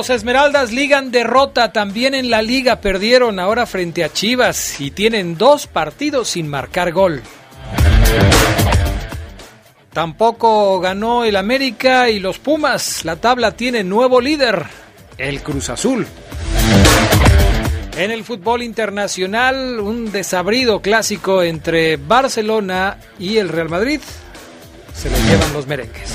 Los 0.00 0.08
Esmeraldas 0.08 0.72
ligan 0.72 1.10
derrota 1.10 1.74
también 1.74 2.14
en 2.14 2.30
la 2.30 2.40
liga, 2.40 2.80
perdieron 2.80 3.38
ahora 3.38 3.66
frente 3.66 4.02
a 4.02 4.10
Chivas 4.10 4.80
y 4.80 4.92
tienen 4.92 5.36
dos 5.36 5.66
partidos 5.66 6.30
sin 6.30 6.48
marcar 6.48 6.90
gol. 6.90 7.22
Tampoco 9.92 10.80
ganó 10.80 11.24
el 11.24 11.36
América 11.36 12.08
y 12.08 12.18
los 12.18 12.38
Pumas. 12.38 13.04
La 13.04 13.16
tabla 13.16 13.52
tiene 13.52 13.84
nuevo 13.84 14.22
líder, 14.22 14.64
el 15.18 15.42
Cruz 15.42 15.68
Azul. 15.68 16.06
En 17.98 18.10
el 18.10 18.24
fútbol 18.24 18.62
internacional, 18.62 19.80
un 19.80 20.10
desabrido 20.10 20.80
clásico 20.80 21.42
entre 21.42 21.98
Barcelona 21.98 22.96
y 23.18 23.36
el 23.36 23.50
Real 23.50 23.68
Madrid. 23.68 24.00
Se 24.94 25.10
lo 25.10 25.16
llevan 25.18 25.52
los 25.52 25.66
merengues. 25.66 26.14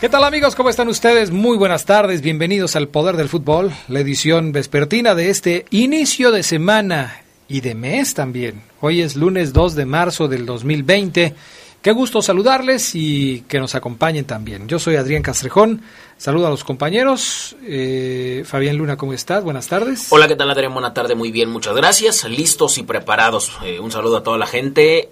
¿Qué 0.00 0.08
tal 0.08 0.24
amigos? 0.24 0.54
¿Cómo 0.54 0.68
están 0.68 0.88
ustedes? 0.88 1.30
Muy 1.30 1.56
buenas 1.56 1.86
tardes, 1.86 2.20
bienvenidos 2.20 2.76
al 2.76 2.88
Poder 2.88 3.16
del 3.16 3.28
Fútbol, 3.28 3.72
la 3.88 4.00
edición 4.00 4.52
vespertina 4.52 5.14
de 5.14 5.30
este 5.30 5.64
inicio 5.70 6.30
de 6.30 6.42
semana 6.42 7.22
y 7.48 7.60
de 7.60 7.74
mes 7.74 8.12
también. 8.12 8.62
Hoy 8.80 9.00
es 9.00 9.16
lunes 9.16 9.52
2 9.52 9.74
de 9.76 9.86
marzo 9.86 10.28
del 10.28 10.44
2020. 10.44 11.34
Qué 11.80 11.92
gusto 11.92 12.20
saludarles 12.20 12.94
y 12.94 13.44
que 13.48 13.58
nos 13.58 13.74
acompañen 13.74 14.24
también. 14.24 14.68
Yo 14.68 14.78
soy 14.78 14.96
Adrián 14.96 15.22
Castrejón, 15.22 15.80
saludo 16.18 16.48
a 16.48 16.50
los 16.50 16.64
compañeros. 16.64 17.56
Eh, 17.62 18.42
Fabián 18.44 18.76
Luna, 18.76 18.96
¿cómo 18.96 19.12
estás? 19.14 19.42
Buenas 19.44 19.68
tardes. 19.68 20.08
Hola, 20.10 20.28
¿qué 20.28 20.36
tal 20.36 20.50
Adrián? 20.50 20.74
Buena 20.74 20.92
tarde, 20.92 21.14
muy 21.14 21.30
bien, 21.30 21.48
muchas 21.50 21.76
gracias. 21.76 22.24
Listos 22.24 22.76
y 22.78 22.82
preparados. 22.82 23.52
Eh, 23.64 23.80
un 23.80 23.90
saludo 23.90 24.18
a 24.18 24.22
toda 24.22 24.36
la 24.38 24.46
gente 24.46 25.08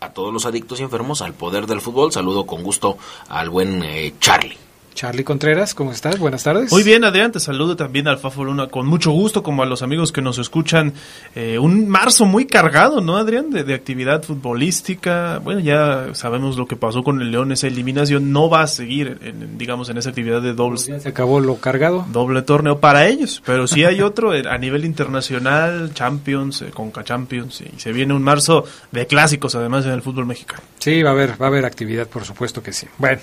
a 0.00 0.10
todos 0.10 0.32
los 0.32 0.46
adictos 0.46 0.80
y 0.80 0.82
enfermos 0.82 1.22
al 1.22 1.34
poder 1.34 1.66
del 1.66 1.80
fútbol. 1.80 2.12
Saludo 2.12 2.46
con 2.46 2.62
gusto 2.62 2.98
al 3.28 3.50
buen 3.50 3.82
eh, 3.82 4.14
Charlie. 4.20 4.67
Charlie 4.98 5.22
Contreras, 5.22 5.76
¿cómo 5.76 5.92
estás? 5.92 6.18
Buenas 6.18 6.42
tardes. 6.42 6.72
Muy 6.72 6.82
bien, 6.82 7.04
Adrián, 7.04 7.30
te 7.30 7.38
saludo 7.38 7.76
también 7.76 8.08
al 8.08 8.18
Fafo 8.18 8.42
Luna 8.42 8.66
con 8.66 8.84
mucho 8.84 9.12
gusto, 9.12 9.44
como 9.44 9.62
a 9.62 9.66
los 9.66 9.82
amigos 9.82 10.10
que 10.10 10.20
nos 10.20 10.38
escuchan. 10.38 10.92
Eh, 11.36 11.56
un 11.56 11.88
marzo 11.88 12.24
muy 12.24 12.46
cargado, 12.46 13.00
¿no, 13.00 13.16
Adrián? 13.16 13.50
De, 13.50 13.62
de, 13.62 13.74
actividad 13.74 14.24
futbolística. 14.24 15.38
Bueno, 15.38 15.60
ya 15.60 16.08
sabemos 16.14 16.56
lo 16.56 16.66
que 16.66 16.74
pasó 16.74 17.04
con 17.04 17.22
el 17.22 17.30
León, 17.30 17.52
esa 17.52 17.68
eliminación 17.68 18.32
no 18.32 18.50
va 18.50 18.62
a 18.62 18.66
seguir, 18.66 19.18
en, 19.22 19.56
digamos, 19.56 19.88
en 19.88 19.98
esa 19.98 20.08
actividad 20.08 20.42
de 20.42 20.52
dobles. 20.52 20.86
Ya 20.86 20.98
se 20.98 21.10
acabó 21.10 21.38
lo 21.38 21.58
cargado. 21.58 22.04
Doble 22.10 22.42
torneo 22.42 22.80
para 22.80 23.06
ellos, 23.06 23.40
pero 23.46 23.68
sí 23.68 23.84
hay 23.84 24.00
otro 24.00 24.34
eh, 24.34 24.42
a 24.50 24.58
nivel 24.58 24.84
internacional, 24.84 25.92
Champions, 25.94 26.62
eh, 26.62 26.70
Conca 26.74 27.04
Champions, 27.04 27.60
y 27.60 27.78
se 27.78 27.92
viene 27.92 28.14
un 28.14 28.24
marzo 28.24 28.64
de 28.90 29.06
clásicos, 29.06 29.54
además, 29.54 29.86
en 29.86 29.92
el 29.92 30.02
fútbol 30.02 30.26
mexicano. 30.26 30.64
Sí, 30.80 31.04
va 31.04 31.10
a 31.10 31.12
haber, 31.12 31.40
va 31.40 31.46
a 31.46 31.50
haber 31.50 31.66
actividad, 31.66 32.08
por 32.08 32.24
supuesto 32.24 32.64
que 32.64 32.72
sí. 32.72 32.88
Bueno, 32.98 33.20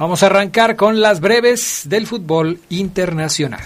vamos 0.00 0.22
a 0.22 0.26
arrancar 0.26 0.76
con 0.76 1.02
la 1.02 1.12
breves 1.12 1.82
del 1.84 2.06
fútbol 2.06 2.58
internacional. 2.70 3.60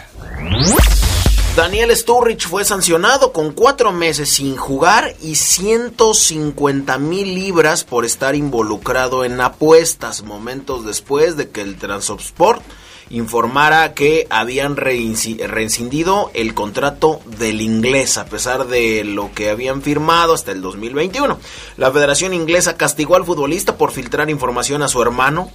Daniel 1.55 1.97
Sturridge 1.97 2.49
fue 2.49 2.65
sancionado 2.65 3.33
con 3.33 3.53
cuatro 3.53 3.93
meses 3.93 4.31
sin 4.31 4.57
jugar 4.57 5.15
y 5.23 5.37
150 5.37 6.99
mil 6.99 7.37
libras 7.37 7.85
por 7.85 8.05
estar 8.05 8.35
involucrado 8.35 9.25
en 9.25 9.41
apuestas, 9.41 10.25
momentos 10.25 10.85
después 10.85 11.37
de 11.37 11.51
que 11.51 11.61
el 11.61 11.77
Transsport 11.77 12.63
informara 13.11 13.95
que 13.95 14.27
habían 14.29 14.75
rescindido 14.77 16.33
el 16.35 16.53
contrato 16.53 17.21
del 17.39 17.61
inglés 17.61 18.19
a 18.19 18.27
pesar 18.27 18.67
de 18.67 19.05
lo 19.05 19.31
que 19.33 19.51
habían 19.51 19.83
firmado 19.83 20.35
hasta 20.35 20.51
el 20.51 20.63
2021. 20.63 21.39
La 21.77 21.93
Federación 21.93 22.35
Inglesa 22.35 22.77
castigó 22.77 23.15
al 23.15 23.25
futbolista 23.25 23.77
por 23.77 23.93
filtrar 23.93 24.31
información 24.31 24.83
a 24.83 24.89
su 24.89 25.01
hermano 25.01 25.53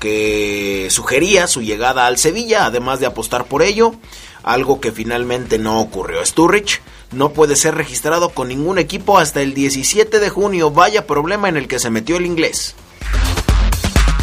que 0.00 0.88
sugería 0.90 1.46
su 1.46 1.62
llegada 1.62 2.06
al 2.06 2.18
Sevilla, 2.18 2.64
además 2.64 2.98
de 2.98 3.06
apostar 3.06 3.44
por 3.44 3.62
ello, 3.62 3.94
algo 4.42 4.80
que 4.80 4.90
finalmente 4.90 5.58
no 5.58 5.80
ocurrió. 5.80 6.24
Sturridge 6.24 6.80
no 7.12 7.32
puede 7.32 7.54
ser 7.54 7.74
registrado 7.74 8.30
con 8.30 8.48
ningún 8.48 8.78
equipo 8.78 9.18
hasta 9.18 9.42
el 9.42 9.54
17 9.54 10.18
de 10.18 10.30
junio, 10.30 10.70
vaya 10.70 11.06
problema 11.06 11.48
en 11.48 11.56
el 11.56 11.68
que 11.68 11.78
se 11.78 11.90
metió 11.90 12.16
el 12.16 12.26
inglés. 12.26 12.74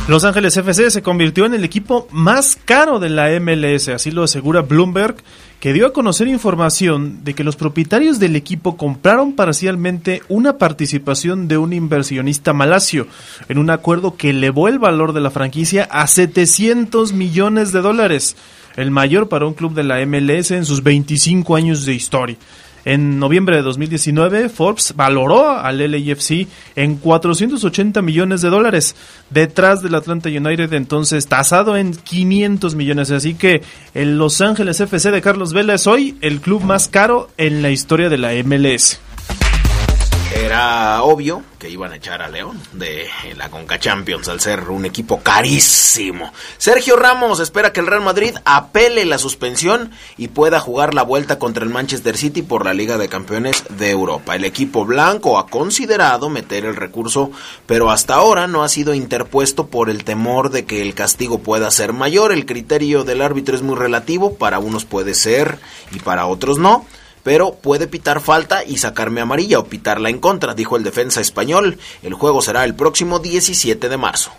Los 0.08 0.24
Ángeles 0.24 0.56
FC 0.56 0.90
se 0.90 1.02
convirtió 1.02 1.46
en 1.46 1.54
el 1.54 1.66
equipo 1.66 2.08
más 2.12 2.58
caro 2.64 2.98
de 2.98 3.10
la 3.10 3.28
MLS, 3.42 3.90
así 3.90 4.10
lo 4.10 4.24
asegura 4.24 4.62
Bloomberg, 4.62 5.18
que 5.60 5.74
dio 5.74 5.86
a 5.86 5.92
conocer 5.92 6.30
información 6.30 7.26
de 7.26 7.34
que 7.34 7.44
los 7.44 7.58
propietarios 7.58 8.18
del 8.18 8.38
equipo 8.38 8.78
compraron 8.78 9.34
parcialmente 9.34 10.22
una 10.30 10.58
participación 10.58 11.50
de 11.50 11.58
un 11.58 11.74
inversionista 11.74 12.54
malasio 12.54 13.08
en 13.50 13.58
un 13.58 13.70
acuerdo 13.70 14.16
que 14.16 14.30
elevó 14.30 14.70
el 14.70 14.80
valor 14.80 15.12
de 15.12 15.20
la 15.20 15.30
franquicia 15.30 15.84
a 15.92 16.08
700 16.08 17.12
millones 17.12 17.74
de 17.74 17.82
dólares, 17.82 18.38
el 18.78 18.92
mayor 18.92 19.28
para 19.28 19.46
un 19.46 19.56
club 19.56 19.74
de 19.74 19.84
la 19.84 20.06
MLS 20.06 20.52
en 20.52 20.64
sus 20.64 20.84
25 20.84 21.54
años 21.54 21.86
de 21.86 21.94
historia. 21.94 22.38
En 22.88 23.20
noviembre 23.20 23.58
de 23.58 23.64
2019, 23.64 24.48
Forbes 24.48 24.94
valoró 24.96 25.50
al 25.50 25.80
LAFC 25.92 26.48
en 26.78 26.96
480 26.96 28.02
millones 28.02 28.42
de 28.42 28.50
dólares, 28.50 28.96
detrás 29.30 29.82
del 29.82 29.94
Atlanta 29.94 30.30
United, 30.30 30.72
entonces 30.72 31.28
tasado 31.28 31.76
en 31.76 31.94
500 31.94 32.76
millones. 32.76 33.12
Así 33.12 33.34
que 33.34 33.62
el 33.94 34.18
Los 34.18 34.40
Ángeles 34.40 34.80
FC 34.80 35.12
de 35.12 35.22
Carlos 35.22 35.52
Vela 35.52 35.74
es 35.74 35.86
hoy 35.86 36.16
el 36.22 36.40
club 36.40 36.64
más 36.64 36.88
caro 36.88 37.30
en 37.36 37.62
la 37.62 37.72
historia 37.72 38.08
de 38.08 38.20
la 38.20 38.32
MLS. 38.46 39.02
Era 40.36 41.04
obvio 41.04 41.42
que 41.58 41.70
iban 41.70 41.94
a 41.94 41.96
echar 41.96 42.22
a 42.22 42.28
León 42.28 42.62
de 42.74 43.08
la 43.38 43.50
Conca 43.50 43.80
Champions 43.80 44.28
al 44.28 44.42
ser 44.42 44.70
un 44.70 44.86
equipo 44.86 45.22
carísimo. 45.22 46.34
Sergio 46.58 46.98
Ramos 46.98 47.40
espera 47.40 47.72
que 47.72 47.80
el 47.80 47.88
Real 47.88 48.02
Madrid 48.02 48.36
apele 48.44 49.06
la 49.06 49.18
suspensión 49.18 49.92
y 50.18 50.28
pueda 50.28 50.60
jugar 50.60 50.94
la 50.94 51.04
vuelta 51.04 51.40
contra 51.40 51.64
el 51.64 51.70
Manchester 51.70 52.18
City 52.18 52.42
por 52.42 52.66
la 52.66 52.74
Liga 52.74 52.98
de 52.98 53.08
Campeones 53.08 53.64
de 53.70 53.90
Europa. 53.90 54.36
El 54.36 54.44
equipo 54.44 54.86
blanco 54.86 55.40
ha 55.40 55.48
considerado 55.48 56.30
meter 56.30 56.66
el 56.66 56.76
recurso, 56.76 57.32
pero 57.66 57.90
hasta 57.90 58.16
ahora 58.16 58.48
no 58.48 58.64
ha 58.64 58.70
sido 58.70 58.94
interpuesto 58.94 59.68
por 59.68 59.90
el 59.90 60.04
temor 60.04 60.50
de 60.50 60.66
que 60.66 60.82
el 60.82 60.94
castigo 60.94 61.40
pueda 61.40 61.72
ser 61.72 61.94
mayor. 61.94 62.34
El 62.34 62.46
criterio 62.46 63.06
del 63.06 63.22
árbitro 63.22 63.56
es 63.56 63.62
muy 63.62 63.76
relativo, 63.76 64.36
para 64.36 64.60
unos 64.60 64.84
puede 64.84 65.14
ser 65.14 65.60
y 65.92 66.00
para 66.00 66.26
otros 66.26 66.58
no 66.58 66.86
pero 67.28 67.56
puede 67.56 67.88
pitar 67.88 68.22
falta 68.22 68.64
y 68.64 68.78
sacarme 68.78 69.20
amarilla 69.20 69.60
o 69.60 69.66
pitarla 69.66 70.10
en 70.10 70.20
contra, 70.20 70.54
dijo 70.54 70.78
el 70.78 70.84
defensa 70.84 71.20
español. 71.20 71.78
El 72.02 72.14
juego 72.14 72.42
será 72.42 72.64
el 72.64 72.74
próximo 72.74 73.20
17 73.20 73.90
de 73.90 73.98
marzo. 73.98 74.32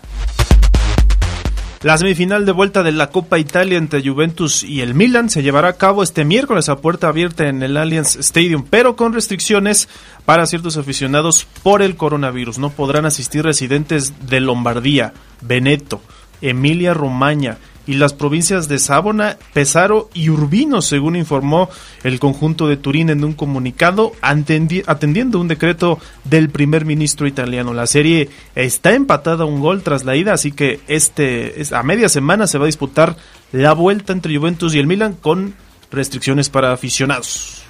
La 1.82 1.98
semifinal 1.98 2.46
de 2.46 2.52
vuelta 2.52 2.82
de 2.82 2.92
la 2.92 3.10
Copa 3.10 3.38
Italia 3.38 3.76
entre 3.76 4.02
Juventus 4.02 4.64
y 4.64 4.80
el 4.80 4.94
Milan 4.94 5.28
se 5.28 5.42
llevará 5.42 5.68
a 5.68 5.76
cabo 5.76 6.02
este 6.02 6.24
miércoles 6.24 6.70
a 6.70 6.78
puerta 6.78 7.08
abierta 7.08 7.46
en 7.46 7.62
el 7.62 7.76
Allianz 7.76 8.16
Stadium, 8.16 8.64
pero 8.70 8.96
con 8.96 9.12
restricciones 9.12 9.90
para 10.24 10.46
ciertos 10.46 10.78
aficionados 10.78 11.46
por 11.62 11.82
el 11.82 11.94
coronavirus. 11.94 12.56
No 12.58 12.70
podrán 12.70 13.04
asistir 13.04 13.44
residentes 13.44 14.14
de 14.30 14.40
Lombardía, 14.40 15.12
Veneto, 15.42 16.00
Emilia 16.40 16.94
Romagna, 16.94 17.58
y 17.88 17.94
las 17.94 18.12
provincias 18.12 18.68
de 18.68 18.78
Sábona, 18.78 19.38
Pesaro 19.54 20.10
y 20.12 20.28
Urbino, 20.28 20.82
según 20.82 21.16
informó 21.16 21.70
el 22.04 22.20
conjunto 22.20 22.68
de 22.68 22.76
Turín 22.76 23.08
en 23.08 23.24
un 23.24 23.32
comunicado 23.32 24.12
atendiendo 24.20 25.40
un 25.40 25.48
decreto 25.48 25.98
del 26.24 26.50
primer 26.50 26.84
ministro 26.84 27.26
italiano. 27.26 27.72
La 27.72 27.86
serie 27.86 28.28
está 28.54 28.92
empatada 28.92 29.44
a 29.44 29.46
un 29.46 29.60
gol 29.60 29.82
tras 29.82 30.04
la 30.04 30.16
ida, 30.16 30.34
así 30.34 30.52
que 30.52 30.80
este 30.86 31.54
a 31.72 31.82
media 31.82 32.10
semana 32.10 32.46
se 32.46 32.58
va 32.58 32.64
a 32.64 32.66
disputar 32.66 33.16
la 33.52 33.72
vuelta 33.72 34.12
entre 34.12 34.36
Juventus 34.36 34.74
y 34.74 34.78
el 34.78 34.86
Milan 34.86 35.14
con 35.14 35.54
restricciones 35.90 36.50
para 36.50 36.72
aficionados. 36.72 37.67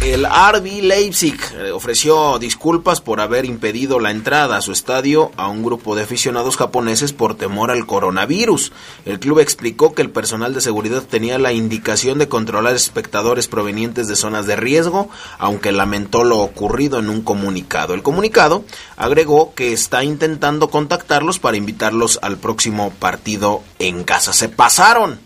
El 0.00 0.24
RB 0.24 0.82
Leipzig 0.82 1.38
eh, 1.58 1.72
ofreció 1.72 2.38
disculpas 2.38 3.02
por 3.02 3.20
haber 3.20 3.44
impedido 3.44 4.00
la 4.00 4.10
entrada 4.10 4.56
a 4.56 4.62
su 4.62 4.72
estadio 4.72 5.30
a 5.36 5.48
un 5.48 5.62
grupo 5.62 5.94
de 5.94 6.04
aficionados 6.04 6.56
japoneses 6.56 7.12
por 7.12 7.36
temor 7.36 7.70
al 7.70 7.84
coronavirus. 7.84 8.72
El 9.04 9.20
club 9.20 9.40
explicó 9.40 9.92
que 9.92 10.00
el 10.00 10.08
personal 10.08 10.54
de 10.54 10.62
seguridad 10.62 11.02
tenía 11.02 11.38
la 11.38 11.52
indicación 11.52 12.18
de 12.18 12.28
controlar 12.28 12.74
espectadores 12.74 13.46
provenientes 13.46 14.08
de 14.08 14.16
zonas 14.16 14.46
de 14.46 14.56
riesgo, 14.56 15.10
aunque 15.38 15.70
lamentó 15.70 16.24
lo 16.24 16.38
ocurrido 16.38 16.98
en 16.98 17.10
un 17.10 17.20
comunicado. 17.20 17.92
El 17.92 18.02
comunicado 18.02 18.64
agregó 18.96 19.54
que 19.54 19.74
está 19.74 20.02
intentando 20.02 20.70
contactarlos 20.70 21.38
para 21.38 21.58
invitarlos 21.58 22.18
al 22.22 22.38
próximo 22.38 22.90
partido 22.98 23.62
en 23.78 24.04
casa. 24.04 24.32
Se 24.32 24.48
pasaron 24.48 25.20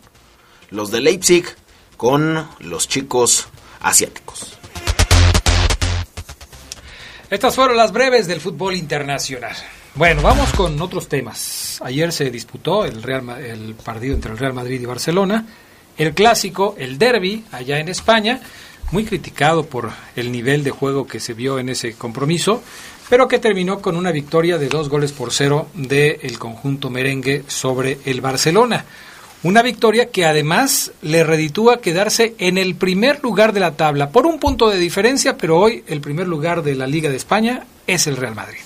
los 0.71 0.91
de 0.91 1.01
Leipzig 1.01 1.45
con 1.97 2.49
los 2.59 2.89
chicos 2.89 3.47
asiáticos. 3.81 4.54
Estas 7.35 7.57
fueron 7.57 7.77
las 7.77 7.91
breves 7.91 8.29
del 8.29 8.41
fútbol 8.41 8.77
internacional. 8.77 9.57
Bueno, 9.97 10.23
vamos 10.23 10.53
con 10.53 10.81
otros 10.81 11.09
temas. 11.09 11.81
Ayer 11.83 12.13
se 12.13 12.31
disputó 12.31 12.85
el, 12.85 13.03
Real, 13.03 13.29
el 13.43 13.75
partido 13.75 14.15
entre 14.15 14.31
el 14.31 14.39
Real 14.39 14.53
Madrid 14.53 14.81
y 14.81 14.87
Barcelona, 14.87 15.45
el 15.99 16.15
clásico, 16.15 16.77
el 16.79 16.97
derby, 16.97 17.43
allá 17.51 17.81
en 17.81 17.89
España, 17.89 18.41
muy 18.93 19.05
criticado 19.05 19.67
por 19.67 19.91
el 20.15 20.31
nivel 20.31 20.63
de 20.63 20.71
juego 20.71 21.09
que 21.09 21.19
se 21.19 21.35
vio 21.35 21.59
en 21.59 21.71
ese 21.71 21.95
compromiso, 21.95 22.63
pero 23.11 23.27
que 23.27 23.41
terminó 23.41 23.81
con 23.81 23.97
una 23.97 24.13
victoria 24.13 24.57
de 24.57 24.69
dos 24.69 24.89
goles 24.89 25.11
por 25.11 25.33
cero 25.33 25.67
del 25.75 26.39
conjunto 26.39 26.89
merengue 26.89 27.43
sobre 27.49 27.99
el 28.05 28.21
Barcelona. 28.21 28.85
Una 29.45 29.61
victoria 29.61 30.09
que 30.09 30.25
además 30.25 30.93
le 31.03 31.23
reditúa 31.23 31.83
quedarse 31.83 32.35
en 32.39 32.57
el 32.57 32.77
primer 32.77 33.23
lugar 33.23 33.53
de 33.53 33.61
la 33.61 33.77
tabla, 33.77 34.09
por 34.09 34.25
un 34.25 34.39
punto 34.39 34.71
de 34.71 34.79
diferencia, 34.79 35.37
pero 35.37 35.61
hoy 35.61 35.85
el 35.87 36.01
primer 36.01 36.27
lugar 36.27 36.63
de 36.63 36.75
la 36.75 36.87
Liga 36.87 37.11
de 37.11 37.17
España 37.17 37.67
es 37.87 38.07
el 38.07 38.17
Real 38.17 38.35
Madrid. 38.35 38.64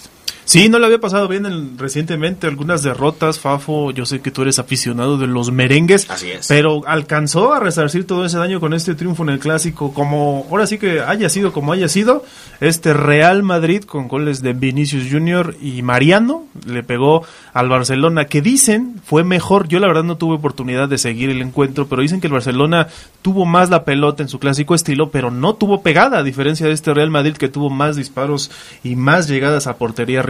Sí, 0.48 0.70
no 0.70 0.78
le 0.78 0.86
había 0.86 0.98
pasado 0.98 1.28
bien 1.28 1.76
recientemente 1.76 2.46
algunas 2.46 2.82
derrotas, 2.82 3.38
Fafo. 3.38 3.90
Yo 3.90 4.06
sé 4.06 4.20
que 4.22 4.30
tú 4.30 4.40
eres 4.40 4.58
aficionado 4.58 5.18
de 5.18 5.26
los 5.26 5.52
merengues. 5.52 6.08
Así 6.08 6.30
es. 6.30 6.48
Pero 6.48 6.80
alcanzó 6.86 7.52
a 7.52 7.60
resarcir 7.60 8.06
todo 8.06 8.24
ese 8.24 8.38
daño 8.38 8.58
con 8.58 8.72
este 8.72 8.94
triunfo 8.94 9.24
en 9.24 9.28
el 9.28 9.40
clásico. 9.40 9.92
Como 9.92 10.46
ahora 10.50 10.66
sí 10.66 10.78
que 10.78 11.00
haya 11.00 11.28
sido 11.28 11.52
como 11.52 11.74
haya 11.74 11.86
sido, 11.90 12.24
este 12.60 12.94
Real 12.94 13.42
Madrid 13.42 13.82
con 13.82 14.08
goles 14.08 14.40
de 14.40 14.54
Vinicius 14.54 15.12
Junior 15.12 15.54
y 15.60 15.82
Mariano 15.82 16.46
le 16.66 16.82
pegó 16.82 17.26
al 17.52 17.68
Barcelona, 17.68 18.24
que 18.24 18.40
dicen 18.40 19.02
fue 19.04 19.24
mejor. 19.24 19.68
Yo 19.68 19.80
la 19.80 19.86
verdad 19.86 20.04
no 20.04 20.16
tuve 20.16 20.36
oportunidad 20.36 20.88
de 20.88 20.96
seguir 20.96 21.28
el 21.28 21.42
encuentro, 21.42 21.88
pero 21.88 22.00
dicen 22.00 22.22
que 22.22 22.26
el 22.28 22.32
Barcelona 22.32 22.88
tuvo 23.20 23.44
más 23.44 23.68
la 23.68 23.84
pelota 23.84 24.22
en 24.22 24.30
su 24.30 24.38
clásico 24.38 24.74
estilo, 24.74 25.10
pero 25.10 25.30
no 25.30 25.56
tuvo 25.56 25.82
pegada, 25.82 26.20
a 26.20 26.22
diferencia 26.22 26.66
de 26.66 26.72
este 26.72 26.94
Real 26.94 27.10
Madrid 27.10 27.36
que 27.36 27.50
tuvo 27.50 27.68
más 27.68 27.96
disparos 27.96 28.50
y 28.82 28.96
más 28.96 29.28
llegadas 29.28 29.66
a 29.66 29.76
portería 29.76 30.22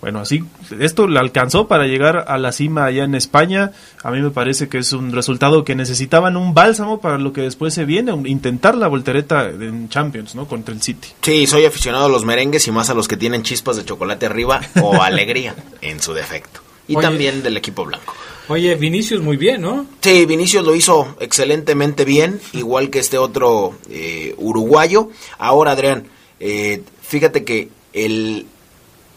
bueno, 0.00 0.20
así, 0.20 0.44
esto 0.78 1.06
le 1.06 1.18
alcanzó 1.18 1.66
para 1.66 1.86
llegar 1.86 2.24
a 2.28 2.38
la 2.38 2.52
cima 2.52 2.84
allá 2.84 3.04
en 3.04 3.14
España. 3.14 3.72
A 4.02 4.10
mí 4.10 4.20
me 4.20 4.30
parece 4.30 4.68
que 4.68 4.78
es 4.78 4.92
un 4.92 5.12
resultado 5.12 5.64
que 5.64 5.74
necesitaban 5.74 6.36
un 6.36 6.54
bálsamo 6.54 7.00
para 7.00 7.18
lo 7.18 7.32
que 7.32 7.42
después 7.42 7.74
se 7.74 7.84
viene, 7.84 8.12
intentar 8.26 8.76
la 8.76 8.88
voltereta 8.88 9.48
en 9.48 9.88
Champions, 9.88 10.34
¿no? 10.34 10.46
Contra 10.46 10.74
el 10.74 10.82
City. 10.82 11.08
Sí, 11.22 11.46
soy 11.46 11.64
aficionado 11.64 12.06
a 12.06 12.08
los 12.08 12.24
merengues 12.24 12.66
y 12.68 12.70
más 12.70 12.90
a 12.90 12.94
los 12.94 13.08
que 13.08 13.16
tienen 13.16 13.42
chispas 13.42 13.76
de 13.76 13.84
chocolate 13.84 14.26
arriba 14.26 14.60
o 14.82 15.02
alegría 15.02 15.54
en 15.80 16.00
su 16.00 16.12
defecto. 16.14 16.60
Y 16.86 16.96
también 16.96 17.42
del 17.42 17.56
equipo 17.56 17.84
blanco. 17.84 18.14
Oye, 18.48 18.74
Vinicius 18.76 19.20
muy 19.20 19.36
bien, 19.36 19.60
¿no? 19.60 19.86
Sí, 20.00 20.24
Vinicius 20.24 20.64
lo 20.64 20.74
hizo 20.74 21.16
excelentemente 21.20 22.06
bien, 22.06 22.40
igual 22.54 22.88
que 22.88 22.98
este 22.98 23.18
otro 23.18 23.74
eh, 23.90 24.34
uruguayo. 24.38 25.10
Ahora, 25.36 25.72
Adrián, 25.72 26.04
eh, 26.40 26.82
fíjate 27.02 27.44
que 27.44 27.68
el, 27.92 28.46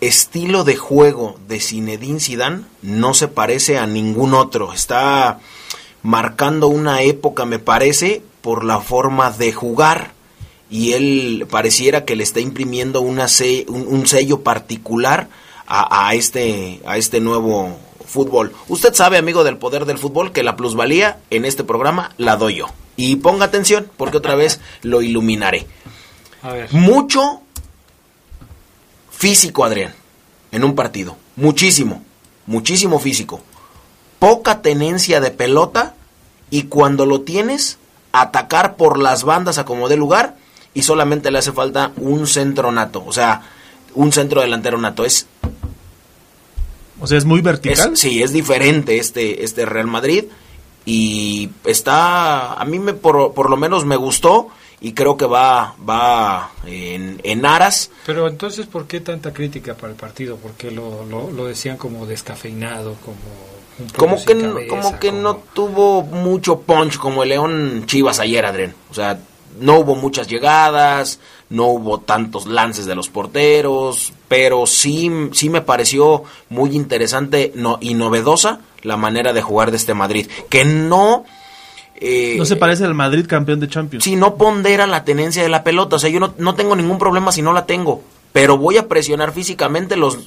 estilo 0.01 0.63
de 0.63 0.75
juego 0.75 1.37
de 1.47 1.59
Zinedine 1.59 2.19
Zidane 2.19 2.63
no 2.81 3.13
se 3.13 3.27
parece 3.27 3.77
a 3.77 3.87
ningún 3.87 4.33
otro. 4.33 4.73
Está 4.73 5.39
marcando 6.01 6.67
una 6.67 7.03
época, 7.03 7.45
me 7.45 7.59
parece, 7.59 8.23
por 8.41 8.65
la 8.65 8.79
forma 8.79 9.31
de 9.31 9.53
jugar. 9.53 10.13
Y 10.69 10.93
él 10.93 11.47
pareciera 11.49 12.05
que 12.05 12.15
le 12.15 12.23
está 12.23 12.39
imprimiendo 12.39 13.01
una 13.01 13.27
un, 13.67 14.07
sello 14.07 14.41
particular 14.41 15.29
a, 15.67 16.13
este, 16.15 16.81
a 16.85 16.97
este 16.97 17.21
nuevo 17.21 17.77
fútbol. 18.05 18.53
Usted 18.67 18.93
sabe, 18.93 19.17
amigo 19.17 19.43
del 19.43 19.57
poder 19.57 19.85
del 19.85 19.97
fútbol, 19.97 20.31
que 20.31 20.43
la 20.43 20.55
plusvalía 20.55 21.19
en 21.29 21.45
este 21.45 21.63
programa 21.63 22.11
la 22.17 22.35
doy 22.37 22.55
yo. 22.55 22.67
Y 22.97 23.17
ponga 23.17 23.45
atención, 23.45 23.89
porque 23.97 24.17
otra 24.17 24.35
vez 24.35 24.59
lo 24.81 25.01
iluminaré. 25.01 25.67
Mucho 26.71 27.41
físico, 29.21 29.63
Adrián, 29.63 29.93
en 30.51 30.63
un 30.63 30.73
partido. 30.73 31.15
Muchísimo, 31.35 32.03
muchísimo 32.47 32.97
físico. 32.97 33.39
Poca 34.17 34.63
tenencia 34.63 35.21
de 35.21 35.29
pelota 35.29 35.93
y 36.49 36.63
cuando 36.63 37.05
lo 37.05 37.21
tienes, 37.21 37.77
atacar 38.13 38.77
por 38.77 38.97
las 38.97 39.23
bandas 39.23 39.59
a 39.59 39.65
como 39.65 39.89
dé 39.89 39.95
lugar 39.95 40.37
y 40.73 40.81
solamente 40.81 41.29
le 41.29 41.37
hace 41.37 41.51
falta 41.51 41.91
un 41.97 42.25
centro 42.25 42.71
nato, 42.71 43.03
o 43.05 43.13
sea, 43.13 43.43
un 43.93 44.11
centro 44.11 44.41
delantero 44.41 44.79
nato. 44.79 45.05
Es 45.05 45.27
o 46.99 47.05
sea, 47.05 47.19
es 47.19 47.25
muy 47.25 47.41
vertical. 47.41 47.95
sí, 47.95 48.23
es 48.23 48.33
diferente 48.33 48.97
este, 48.97 49.43
este 49.43 49.67
Real 49.67 49.85
Madrid 49.85 50.25
y 50.83 51.51
está, 51.63 52.53
a 52.53 52.65
mí 52.65 52.79
me 52.79 52.95
por, 52.95 53.35
por 53.35 53.51
lo 53.51 53.57
menos 53.57 53.85
me 53.85 53.97
gustó 53.97 54.47
y 54.81 54.93
creo 54.93 55.15
que 55.15 55.27
va, 55.27 55.75
va 55.87 56.51
en, 56.65 57.21
en, 57.23 57.45
aras. 57.45 57.91
Pero 58.05 58.27
entonces, 58.27 58.65
¿por 58.65 58.87
qué 58.87 58.99
tanta 58.99 59.31
crítica 59.31 59.75
para 59.75 59.93
el 59.93 59.97
partido? 59.97 60.37
Porque 60.37 60.71
lo, 60.71 61.05
lo, 61.05 61.45
decían 61.45 61.77
como 61.77 62.07
descafeinado, 62.07 62.95
como... 63.05 63.17
como 63.95 64.25
que, 64.25 64.67
como 64.67 64.99
que 64.99 65.11
no 65.11 65.35
tuvo 65.53 66.01
mucho 66.01 66.61
punch 66.61 66.97
como 66.97 67.21
el 67.21 67.29
León 67.29 67.83
Chivas 67.85 68.19
ayer, 68.19 68.43
Adrián. 68.43 68.73
O 68.89 68.95
sea, 68.95 69.19
no 69.59 69.79
hubo 69.79 69.95
muchas 69.95 70.27
llegadas, 70.27 71.19
no 71.49 71.67
hubo 71.67 71.99
tantos 71.99 72.47
lances 72.47 72.87
de 72.87 72.95
los 72.95 73.09
porteros, 73.09 74.13
pero 74.27 74.65
sí, 74.65 75.11
sí 75.33 75.49
me 75.49 75.61
pareció 75.61 76.23
muy 76.49 76.75
interesante 76.75 77.51
no, 77.53 77.77
y 77.81 77.93
novedosa 77.93 78.61
la 78.81 78.97
manera 78.97 79.31
de 79.31 79.43
jugar 79.43 79.69
de 79.69 79.77
este 79.77 79.93
Madrid, 79.93 80.27
que 80.49 80.65
no 80.65 81.25
eh, 81.95 82.35
no 82.37 82.45
se 82.45 82.55
parece 82.55 82.83
al 82.85 82.95
Madrid 82.95 83.25
campeón 83.27 83.59
de 83.59 83.67
Champions. 83.67 84.03
Si 84.03 84.15
no 84.15 84.35
pondera 84.35 84.87
la 84.87 85.03
tenencia 85.03 85.43
de 85.43 85.49
la 85.49 85.63
pelota, 85.63 85.97
o 85.97 85.99
sea, 85.99 86.09
yo 86.09 86.19
no, 86.19 86.33
no 86.37 86.55
tengo 86.55 86.75
ningún 86.75 86.97
problema 86.97 87.31
si 87.31 87.41
no 87.41 87.53
la 87.53 87.65
tengo, 87.65 88.01
pero 88.33 88.57
voy 88.57 88.77
a 88.77 88.87
presionar 88.87 89.31
físicamente 89.33 89.95
los 89.95 90.19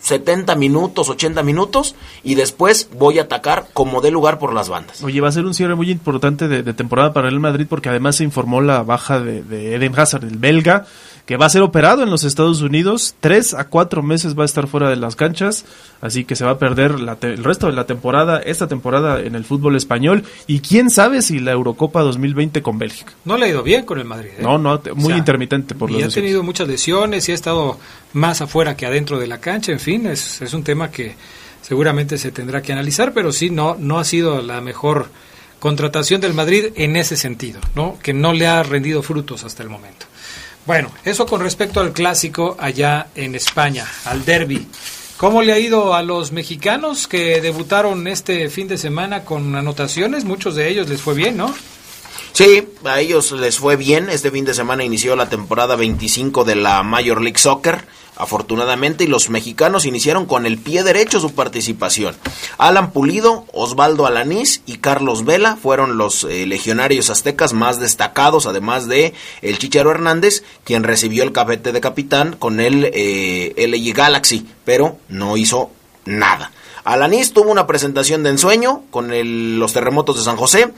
70 0.00 0.54
minutos, 0.56 1.08
80 1.08 1.42
minutos 1.42 1.94
y 2.22 2.34
después 2.34 2.88
voy 2.96 3.18
a 3.18 3.22
atacar 3.22 3.68
como 3.72 4.00
dé 4.00 4.10
lugar 4.10 4.38
por 4.38 4.54
las 4.54 4.68
bandas. 4.68 5.02
Oye, 5.02 5.20
va 5.20 5.28
a 5.28 5.32
ser 5.32 5.44
un 5.44 5.54
cierre 5.54 5.74
muy 5.74 5.90
importante 5.90 6.48
de, 6.48 6.72
temporada 6.74 7.12
para 7.12 7.28
el 7.28 7.40
Madrid 7.40 7.66
porque 7.68 7.88
además 7.88 8.16
se 8.16 8.24
informó 8.24 8.60
la 8.60 8.82
baja 8.82 9.20
de, 9.20 9.42
de 9.42 9.74
Eden 9.74 9.98
Hazard, 9.98 10.24
el 10.24 10.38
belga, 10.38 10.86
que 11.28 11.36
va 11.36 11.44
a 11.44 11.50
ser 11.50 11.60
operado 11.60 12.02
en 12.02 12.08
los 12.08 12.24
Estados 12.24 12.62
Unidos. 12.62 13.14
Tres 13.20 13.52
a 13.52 13.68
cuatro 13.68 14.02
meses 14.02 14.34
va 14.34 14.44
a 14.44 14.46
estar 14.46 14.66
fuera 14.66 14.88
de 14.88 14.96
las 14.96 15.14
canchas, 15.14 15.66
así 16.00 16.24
que 16.24 16.34
se 16.34 16.46
va 16.46 16.52
a 16.52 16.58
perder 16.58 16.92
el 17.20 17.44
resto 17.44 17.66
de 17.66 17.74
la 17.74 17.84
temporada, 17.84 18.38
esta 18.38 18.66
temporada 18.66 19.20
en 19.20 19.34
el 19.34 19.44
fútbol 19.44 19.76
español. 19.76 20.24
Y 20.46 20.60
quién 20.60 20.88
sabe 20.88 21.20
si 21.20 21.38
la 21.38 21.52
Eurocopa 21.52 22.00
2020 22.00 22.62
con 22.62 22.78
Bélgica. 22.78 23.12
No 23.26 23.36
le 23.36 23.44
ha 23.44 23.48
ido 23.50 23.62
bien 23.62 23.84
con 23.84 23.98
el 23.98 24.06
Madrid. 24.06 24.30
¿eh? 24.38 24.42
No, 24.42 24.56
no, 24.56 24.80
muy 24.94 25.12
intermitente 25.12 25.74
por 25.74 25.90
Y 25.90 26.02
ha 26.02 26.08
tenido 26.08 26.42
muchas 26.42 26.66
lesiones 26.66 27.28
y 27.28 27.32
ha 27.32 27.34
estado 27.34 27.76
más 28.12 28.40
afuera 28.40 28.76
que 28.76 28.86
adentro 28.86 29.18
de 29.18 29.26
la 29.26 29.40
cancha. 29.40 29.72
En 29.72 29.80
fin, 29.80 30.06
es, 30.06 30.40
es 30.40 30.52
un 30.54 30.64
tema 30.64 30.90
que 30.90 31.14
seguramente 31.62 32.18
se 32.18 32.32
tendrá 32.32 32.62
que 32.62 32.72
analizar, 32.72 33.12
pero 33.12 33.32
sí, 33.32 33.50
no, 33.50 33.76
no 33.78 33.98
ha 33.98 34.04
sido 34.04 34.42
la 34.42 34.60
mejor 34.60 35.10
contratación 35.58 36.20
del 36.20 36.34
Madrid 36.34 36.66
en 36.76 36.96
ese 36.96 37.16
sentido, 37.16 37.60
¿no? 37.74 37.98
Que 38.02 38.12
no 38.12 38.32
le 38.32 38.46
ha 38.46 38.62
rendido 38.62 39.02
frutos 39.02 39.44
hasta 39.44 39.62
el 39.62 39.68
momento. 39.68 40.06
Bueno, 40.66 40.90
eso 41.04 41.26
con 41.26 41.40
respecto 41.40 41.80
al 41.80 41.92
clásico 41.92 42.56
allá 42.58 43.08
en 43.14 43.34
España, 43.34 43.86
al 44.04 44.24
derby. 44.24 44.66
¿Cómo 45.16 45.42
le 45.42 45.52
ha 45.52 45.58
ido 45.58 45.94
a 45.94 46.02
los 46.02 46.30
mexicanos 46.30 47.08
que 47.08 47.40
debutaron 47.40 48.06
este 48.06 48.48
fin 48.50 48.68
de 48.68 48.78
semana 48.78 49.24
con 49.24 49.56
anotaciones? 49.56 50.24
Muchos 50.24 50.54
de 50.54 50.68
ellos 50.68 50.88
les 50.88 51.00
fue 51.00 51.14
bien, 51.14 51.36
¿no? 51.36 51.52
Sí, 52.32 52.68
a 52.84 53.00
ellos 53.00 53.32
les 53.32 53.58
fue 53.58 53.76
bien. 53.76 54.08
Este 54.10 54.30
fin 54.30 54.44
de 54.44 54.54
semana 54.54 54.84
inició 54.84 55.16
la 55.16 55.28
temporada 55.28 55.76
25 55.76 56.44
de 56.44 56.56
la 56.56 56.82
Major 56.82 57.20
League 57.20 57.38
Soccer 57.38 57.84
afortunadamente, 58.18 59.04
y 59.04 59.06
los 59.06 59.30
mexicanos 59.30 59.86
iniciaron 59.86 60.26
con 60.26 60.44
el 60.44 60.58
pie 60.58 60.82
derecho 60.82 61.20
su 61.20 61.34
participación. 61.34 62.16
Alan 62.58 62.90
Pulido, 62.90 63.46
Osvaldo 63.52 64.06
Alanís 64.06 64.60
y 64.66 64.78
Carlos 64.78 65.24
Vela 65.24 65.56
fueron 65.56 65.96
los 65.96 66.24
eh, 66.24 66.44
legionarios 66.46 67.10
aztecas 67.10 67.52
más 67.52 67.78
destacados, 67.78 68.46
además 68.46 68.88
de 68.88 69.14
el 69.40 69.58
Chicharo 69.58 69.92
Hernández, 69.92 70.42
quien 70.64 70.82
recibió 70.82 71.22
el 71.22 71.32
cafete 71.32 71.72
de 71.72 71.80
capitán 71.80 72.34
con 72.36 72.60
el 72.60 72.90
eh, 72.92 73.92
Galaxy, 73.94 74.46
pero 74.64 74.98
no 75.08 75.36
hizo 75.36 75.70
nada. 76.04 76.50
Alanís 76.88 77.34
tuvo 77.34 77.50
una 77.50 77.66
presentación 77.66 78.22
de 78.22 78.30
ensueño 78.30 78.80
con 78.90 79.10
los 79.58 79.74
terremotos 79.74 80.16
de 80.16 80.22
San 80.22 80.38
José, 80.38 80.72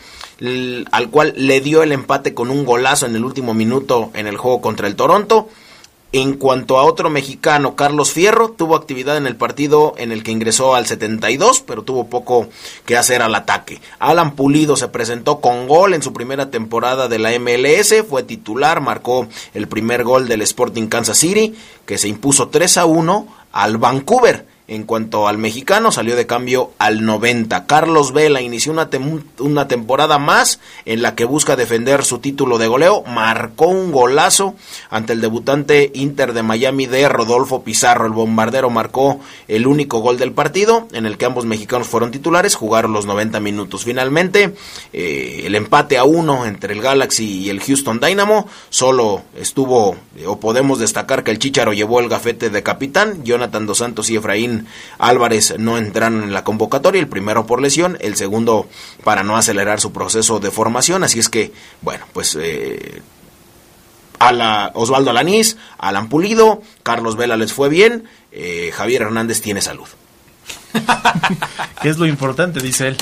al 0.90 1.09
cual 1.09 1.35
le 1.37 1.61
dio 1.61 1.85
el 1.85 1.93
empate 1.93 2.35
con 2.35 2.50
un 2.50 2.64
golazo 2.64 3.07
en 3.07 3.14
el 3.14 3.25
último 3.25 3.55
minuto 3.55 4.11
en 4.14 4.26
el 4.26 4.37
juego 4.37 4.61
contra 4.61 4.88
el 4.88 4.97
Toronto. 4.97 5.49
En 6.11 6.35
cuanto 6.35 6.81
a 6.81 6.83
otro 6.83 7.11
mexicano, 7.11 7.76
Carlos 7.76 8.11
Fierro, 8.11 8.50
tuvo 8.50 8.75
actividad 8.75 9.17
en 9.19 9.29
el 9.29 9.37
partido 9.37 9.95
en 9.99 10.11
el 10.11 10.25
que 10.25 10.33
ingresó 10.33 10.75
al 10.75 10.87
72, 10.87 11.62
pero 11.64 11.83
tuvo 11.83 12.09
poco 12.09 12.49
que 12.85 12.97
hacer 12.97 13.23
al 13.23 13.37
ataque. 13.37 13.81
Alan 14.00 14.35
Pulido 14.35 14.75
se 14.75 14.88
presentó 14.88 15.40
con 15.40 15.69
gol 15.69 15.95
en 15.95 16.02
su 16.02 16.12
primera 16.12 16.50
temporada 16.50 17.07
de 17.07 17.21
la 17.21 17.31
MLS, 17.38 18.02
fue 18.09 18.25
titular, 18.25 18.81
marcó 18.81 19.29
el 19.55 19.69
primer 19.69 20.02
gol 20.02 20.26
del 20.26 20.43
Sporting 20.43 20.88
Kansas 20.88 21.19
City, 21.19 21.55
que 21.87 21.99
se 21.99 22.09
impuso 22.09 22.49
3 22.49 22.79
a 22.79 22.87
1 22.87 23.29
al 23.52 23.79
Vancouver. 23.79 24.50
En 24.71 24.85
cuanto 24.85 25.27
al 25.27 25.37
mexicano, 25.37 25.91
salió 25.91 26.15
de 26.15 26.29
cambio 26.29 26.71
al 26.79 27.05
90. 27.05 27.67
Carlos 27.67 28.12
Vela 28.12 28.41
inició 28.41 28.71
una, 28.71 28.89
una 29.41 29.67
temporada 29.67 30.21
más 30.21 30.61
en 30.85 31.03
la 31.03 31.17
que 31.17 31.25
busca 31.25 31.57
defender 31.57 32.05
su 32.05 32.21
título 32.21 32.57
de 32.57 32.69
goleo. 32.69 33.03
Marcó 33.03 33.67
un 33.67 33.91
golazo 33.91 34.55
ante 34.89 35.12
el 35.12 35.21
debutante 35.21 35.91
Inter 35.93 36.35
de 36.35 36.45
Miami 36.45 36.87
de 36.87 37.09
Rodolfo 37.09 37.65
Pizarro. 37.65 38.07
El 38.07 38.12
bombardero 38.12 38.71
marcó 38.71 39.19
el 39.49 39.67
único 39.67 39.99
gol 39.99 40.19
del 40.19 40.31
partido 40.31 40.87
en 40.93 41.05
el 41.05 41.19
que 41.19 41.25
ambos 41.25 41.47
mexicanos 41.47 41.89
fueron 41.89 42.12
titulares. 42.12 42.55
Jugaron 42.55 42.93
los 42.93 43.07
90 43.07 43.41
minutos. 43.41 43.83
Finalmente, 43.83 44.55
eh, 44.93 45.43
el 45.47 45.57
empate 45.57 45.99
a 45.99 46.05
uno 46.05 46.47
entre 46.47 46.75
el 46.75 46.81
Galaxy 46.81 47.41
y 47.41 47.50
el 47.50 47.59
Houston 47.59 47.99
Dynamo. 47.99 48.47
Solo 48.69 49.23
estuvo, 49.35 49.97
o 50.25 50.39
podemos 50.39 50.79
destacar 50.79 51.25
que 51.25 51.33
el 51.33 51.41
Chicharo 51.41 51.73
llevó 51.73 51.99
el 51.99 52.09
gafete 52.09 52.50
de 52.50 52.62
capitán. 52.62 53.25
Jonathan 53.25 53.67
Dos 53.67 53.79
Santos 53.79 54.09
y 54.11 54.15
Efraín 54.15 54.60
Álvarez 54.99 55.55
no 55.59 55.79
entraron 55.79 56.23
en 56.23 56.33
la 56.33 56.45
convocatoria, 56.45 57.00
el 57.00 57.09
primero 57.09 57.47
por 57.47 57.61
lesión, 57.61 57.97
el 58.00 58.17
segundo 58.17 58.69
para 59.05 59.23
no 59.23 59.37
acelerar 59.37 59.81
su 59.81 59.93
proceso 59.93 60.40
de 60.40 60.50
formación, 60.50 61.05
así 61.05 61.19
es 61.19 61.29
que, 61.29 61.52
bueno, 61.83 62.07
pues... 62.12 62.37
Eh, 62.40 63.02
a 64.21 64.33
la 64.33 64.71
Osvaldo 64.75 65.11
Alanís, 65.11 65.57
Alan 65.79 66.11
Pulido, 66.11 66.61
Carlos 66.83 67.17
Vela 67.17 67.38
les 67.38 67.55
fue 67.55 67.71
bien, 67.71 68.05
eh, 68.33 68.71
Javier 68.73 69.02
Hernández 69.02 69.40
tiene 69.40 69.62
salud. 69.62 69.88
que 71.83 71.89
es 71.89 71.99
lo 71.99 72.07
importante, 72.07 72.61
dice 72.61 72.89
él. 72.89 72.97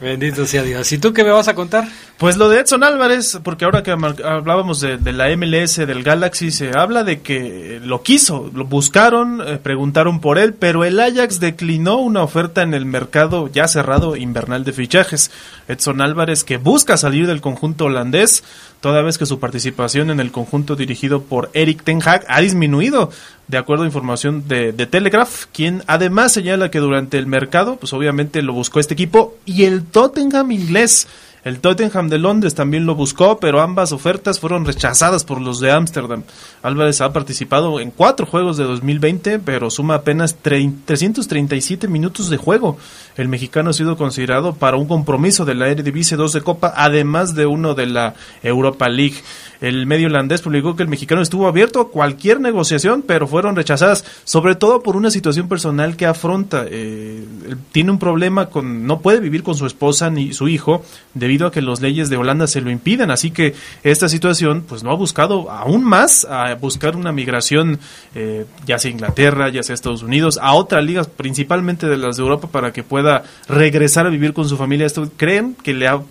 Bendito 0.00 0.46
sea 0.46 0.62
Dios. 0.62 0.90
¿Y 0.92 0.98
tú 0.98 1.12
qué 1.12 1.24
me 1.24 1.30
vas 1.30 1.48
a 1.48 1.54
contar? 1.54 1.88
Pues 2.18 2.36
lo 2.36 2.48
de 2.48 2.60
Edson 2.60 2.84
Álvarez, 2.84 3.40
porque 3.42 3.64
ahora 3.64 3.82
que 3.82 3.90
hablábamos 3.90 4.80
de, 4.80 5.12
la 5.12 5.34
MLS, 5.36 5.76
del 5.76 6.02
Galaxy, 6.02 6.50
se 6.50 6.70
habla 6.76 7.04
de 7.04 7.20
que 7.20 7.80
lo 7.82 8.02
quiso, 8.02 8.50
lo 8.54 8.64
buscaron, 8.64 9.40
eh, 9.46 9.58
preguntaron 9.62 10.20
por 10.20 10.38
él, 10.38 10.54
pero 10.54 10.84
el 10.84 11.00
Ajax 11.00 11.40
declinó 11.40 11.98
una 11.98 12.22
oferta 12.22 12.62
en 12.62 12.74
el 12.74 12.86
mercado 12.86 13.50
ya 13.52 13.68
cerrado 13.68 14.16
invernal 14.16 14.64
de 14.64 14.72
fichajes. 14.72 15.30
Edson 15.68 16.00
Álvarez, 16.00 16.44
que 16.44 16.56
busca 16.56 16.96
salir 16.96 17.26
del 17.26 17.40
conjunto 17.40 17.86
holandés, 17.86 18.44
toda 18.80 19.02
vez 19.02 19.18
que 19.18 19.26
su 19.26 19.40
participación 19.40 20.10
en 20.10 20.20
el 20.20 20.30
conjunto 20.30 20.76
dirigido 20.76 21.22
por 21.22 21.50
Eric 21.54 21.82
Ten 21.84 22.00
Hag 22.04 22.24
ha 22.28 22.40
disminuido, 22.40 23.10
de 23.48 23.58
acuerdo 23.58 23.84
a 23.84 23.86
información 23.86 24.46
de, 24.46 24.72
de, 24.72 24.86
Telegraph, 24.86 25.46
quien 25.52 25.82
además 25.86 26.32
señala 26.32 26.53
que 26.70 26.78
durante 26.78 27.18
el 27.18 27.26
mercado, 27.26 27.76
pues 27.76 27.92
obviamente 27.92 28.42
lo 28.42 28.52
buscó 28.52 28.80
este 28.80 28.94
equipo 28.94 29.36
y 29.44 29.64
el 29.64 29.84
Tottenham 29.84 30.52
inglés 30.52 31.06
el 31.44 31.60
Tottenham 31.60 32.08
de 32.08 32.16
Londres 32.16 32.54
también 32.54 32.86
lo 32.86 32.94
buscó, 32.94 33.38
pero 33.38 33.60
ambas 33.60 33.92
ofertas 33.92 34.40
fueron 34.40 34.64
rechazadas 34.64 35.24
por 35.24 35.42
los 35.42 35.60
de 35.60 35.72
Ámsterdam. 35.72 36.22
Álvarez 36.62 37.02
ha 37.02 37.12
participado 37.12 37.80
en 37.80 37.90
cuatro 37.90 38.24
juegos 38.24 38.56
de 38.56 38.64
2020, 38.64 39.40
pero 39.40 39.68
suma 39.68 39.96
apenas 39.96 40.36
337 40.36 41.86
minutos 41.86 42.30
de 42.30 42.38
juego. 42.38 42.78
El 43.18 43.28
mexicano 43.28 43.68
ha 43.68 43.74
sido 43.74 43.98
considerado 43.98 44.54
para 44.54 44.78
un 44.78 44.88
compromiso 44.88 45.44
de 45.44 45.54
la 45.54 45.68
Eredivisie 45.68 46.16
2 46.16 46.32
de 46.32 46.40
Copa, 46.40 46.72
además 46.74 47.34
de 47.34 47.44
uno 47.44 47.74
de 47.74 47.86
la 47.88 48.14
Europa 48.42 48.88
League. 48.88 49.16
El 49.64 49.86
medio 49.86 50.08
holandés 50.08 50.42
publicó 50.42 50.76
que 50.76 50.82
el 50.82 50.90
mexicano 50.90 51.22
estuvo 51.22 51.48
abierto 51.48 51.80
a 51.80 51.88
cualquier 51.88 52.38
negociación, 52.38 53.00
pero 53.00 53.26
fueron 53.26 53.56
rechazadas, 53.56 54.04
sobre 54.24 54.56
todo 54.56 54.82
por 54.82 54.94
una 54.94 55.10
situación 55.10 55.48
personal 55.48 55.96
que 55.96 56.04
afronta. 56.04 56.66
Eh, 56.68 57.24
tiene 57.72 57.90
un 57.90 57.98
problema 57.98 58.50
con, 58.50 58.86
no 58.86 59.00
puede 59.00 59.20
vivir 59.20 59.42
con 59.42 59.54
su 59.54 59.64
esposa 59.64 60.10
ni 60.10 60.34
su 60.34 60.48
hijo 60.48 60.84
debido 61.14 61.46
a 61.46 61.50
que 61.50 61.62
las 61.62 61.80
leyes 61.80 62.10
de 62.10 62.18
Holanda 62.18 62.46
se 62.46 62.60
lo 62.60 62.70
impiden. 62.70 63.10
Así 63.10 63.30
que 63.30 63.54
esta 63.82 64.10
situación, 64.10 64.66
pues 64.68 64.82
no 64.82 64.90
ha 64.90 64.96
buscado 64.96 65.50
aún 65.50 65.82
más 65.82 66.26
a 66.26 66.56
buscar 66.56 66.94
una 66.94 67.12
migración, 67.12 67.78
eh, 68.14 68.44
ya 68.66 68.78
sea 68.78 68.90
Inglaterra, 68.90 69.48
ya 69.48 69.62
sea 69.62 69.72
Estados 69.72 70.02
Unidos, 70.02 70.38
a 70.42 70.52
otras 70.52 70.84
ligas, 70.84 71.06
principalmente 71.06 71.86
de 71.86 71.96
las 71.96 72.18
de 72.18 72.22
Europa, 72.22 72.48
para 72.48 72.70
que 72.74 72.82
pueda 72.82 73.22
regresar 73.48 74.06
a 74.06 74.10
vivir 74.10 74.34
con 74.34 74.46
su 74.46 74.58
familia. 74.58 74.84
Esto 74.84 75.10
creen 75.16 75.56
que 75.62 75.72
le 75.72 75.88
ha 75.88 76.02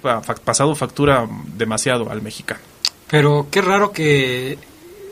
pasado 0.44 0.74
factura 0.74 1.28
demasiado 1.56 2.10
al 2.10 2.24
mexicano. 2.24 2.73
Pero 3.14 3.46
qué 3.52 3.62
raro 3.62 3.92
que 3.92 4.58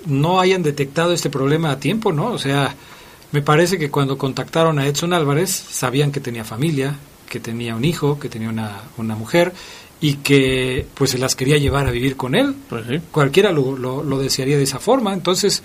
no 0.08 0.40
hayan 0.40 0.64
detectado 0.64 1.14
este 1.14 1.30
problema 1.30 1.70
a 1.70 1.80
tiempo, 1.80 2.12
¿no? 2.12 2.32
O 2.32 2.40
sea, 2.40 2.74
me 3.32 3.44
parece 3.44 3.78
que 3.78 3.92
cuando 3.92 4.18
contactaron 4.18 4.80
a 4.80 4.88
Edson 4.88 5.14
Álvarez 5.14 5.52
sabían 5.52 6.12
que 6.12 6.20
tenía 6.20 6.44
familia, 6.44 6.96
que 7.30 7.40
tenía 7.40 7.76
un 7.76 7.86
hijo, 7.86 8.18
que 8.18 8.28
tenía 8.28 8.50
una, 8.50 8.82
una 8.98 9.14
mujer 9.14 9.54
y 10.02 10.16
que 10.16 10.88
pues 10.96 11.12
se 11.12 11.20
las 11.20 11.36
quería 11.36 11.60
llevar 11.60 11.86
a 11.86 11.92
vivir 11.92 12.18
con 12.18 12.34
él. 12.34 12.56
Pues 12.70 12.86
Cualquiera 13.12 13.52
lo, 13.52 13.78
lo, 13.78 14.18
desearía 14.18 14.58
de 14.58 14.64
esa 14.64 14.80
forma. 14.80 15.14
Entonces, 15.14 15.62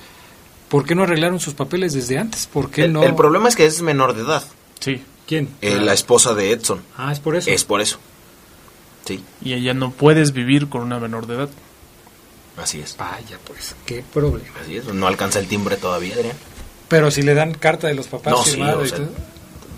¿por 0.68 0.84
qué 0.84 0.94
no 0.94 1.04
arreglaron 1.04 1.40
sus 1.40 1.54
papeles 1.54 1.94
desde 1.94 2.18
antes? 2.18 2.46
¿Por 2.48 2.70
qué 2.70 2.84
el, 2.84 2.92
no? 2.92 3.02
El 3.02 3.14
problema 3.14 3.48
es 3.48 3.56
que 3.56 3.64
es 3.64 3.80
menor 3.80 4.14
de 4.14 4.20
edad. 4.24 4.44
Sí. 4.80 5.00
¿Quién? 5.26 5.48
Eh, 5.62 5.80
la 5.80 5.94
esposa 5.94 6.34
de 6.34 6.50
Edson. 6.52 6.82
Ah, 6.98 7.12
es 7.12 7.18
por 7.18 7.34
eso. 7.34 7.50
Es 7.50 7.64
por 7.64 7.80
eso. 7.80 7.98
Sí. 9.06 9.24
Y 9.40 9.54
ella 9.54 9.72
no 9.72 9.90
puedes 9.90 10.34
vivir 10.34 10.68
con 10.68 10.82
una 10.82 11.00
menor 11.00 11.26
de 11.26 11.36
edad. 11.36 11.48
Así 12.56 12.80
es. 12.80 12.96
Vaya, 12.96 13.38
pues, 13.46 13.74
qué 13.84 14.02
problema. 14.12 14.54
Así 14.62 14.76
es, 14.76 14.86
no 14.86 15.06
alcanza 15.06 15.38
el 15.38 15.46
timbre 15.46 15.76
todavía, 15.76 16.14
Adrián. 16.14 16.36
Pero 16.88 17.10
si 17.10 17.22
le 17.22 17.34
dan 17.34 17.54
carta 17.54 17.88
de 17.88 17.94
los 17.94 18.06
papás 18.06 18.32
no, 18.32 18.44
sí, 18.44 18.60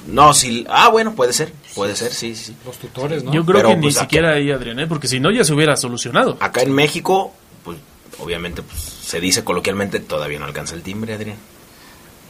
No, 0.07 0.35
si... 0.35 0.67
Ah, 0.69 0.89
bueno, 0.89 1.15
puede 1.15 1.33
ser, 1.33 1.53
puede 1.75 1.97
ser, 1.97 2.13
sí, 2.13 2.37
sí. 2.37 2.55
Los 2.65 2.77
tutores, 2.77 3.25
¿no? 3.25 3.33
Yo 3.33 3.45
creo 3.45 3.63
que 3.69 3.77
ni 3.77 3.83
pues, 3.83 3.97
siquiera 3.97 4.33
ahí, 4.33 4.51
Adrián, 4.51 4.79
¿eh? 4.79 4.87
porque 4.87 5.09
si 5.09 5.19
no 5.19 5.31
ya 5.31 5.45
se 5.45 5.53
hubiera 5.53 5.77
solucionado. 5.77 6.37
Acá 6.41 6.63
en 6.63 6.73
México, 6.73 7.33
pues, 7.65 7.79
obviamente, 8.19 8.63
pues, 8.63 8.81
se 8.81 9.21
dice 9.21 9.43
coloquialmente, 9.43 10.01
todavía 10.01 10.39
no 10.39 10.45
alcanza 10.45 10.75
el 10.75 10.83
timbre, 10.83 11.15
Adrián. 11.15 11.39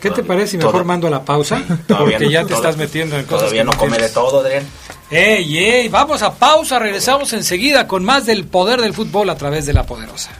¿Qué 0.00 0.10
te 0.10 0.22
parece 0.22 0.52
si 0.52 0.58
mejor 0.58 0.84
mando 0.84 1.06
a 1.08 1.10
la 1.10 1.24
pausa? 1.24 1.62
Porque 1.88 2.30
ya 2.30 2.44
te 2.44 2.54
estás 2.54 2.76
metiendo 2.76 3.16
en 3.16 3.24
cosas. 3.24 3.40
Todavía 3.40 3.64
no 3.64 3.72
come 3.72 3.98
de 3.98 4.08
todo, 4.08 4.40
Adrián. 4.40 4.66
¡Ey, 5.10 5.58
ey! 5.58 5.88
Vamos 5.88 6.22
a 6.22 6.34
pausa, 6.34 6.78
regresamos 6.78 7.32
enseguida 7.32 7.88
con 7.88 8.04
más 8.04 8.26
del 8.26 8.44
poder 8.44 8.80
del 8.80 8.92
fútbol 8.92 9.30
a 9.30 9.36
través 9.36 9.64
de 9.66 9.72
la 9.72 9.84
poderosa. 9.84 10.30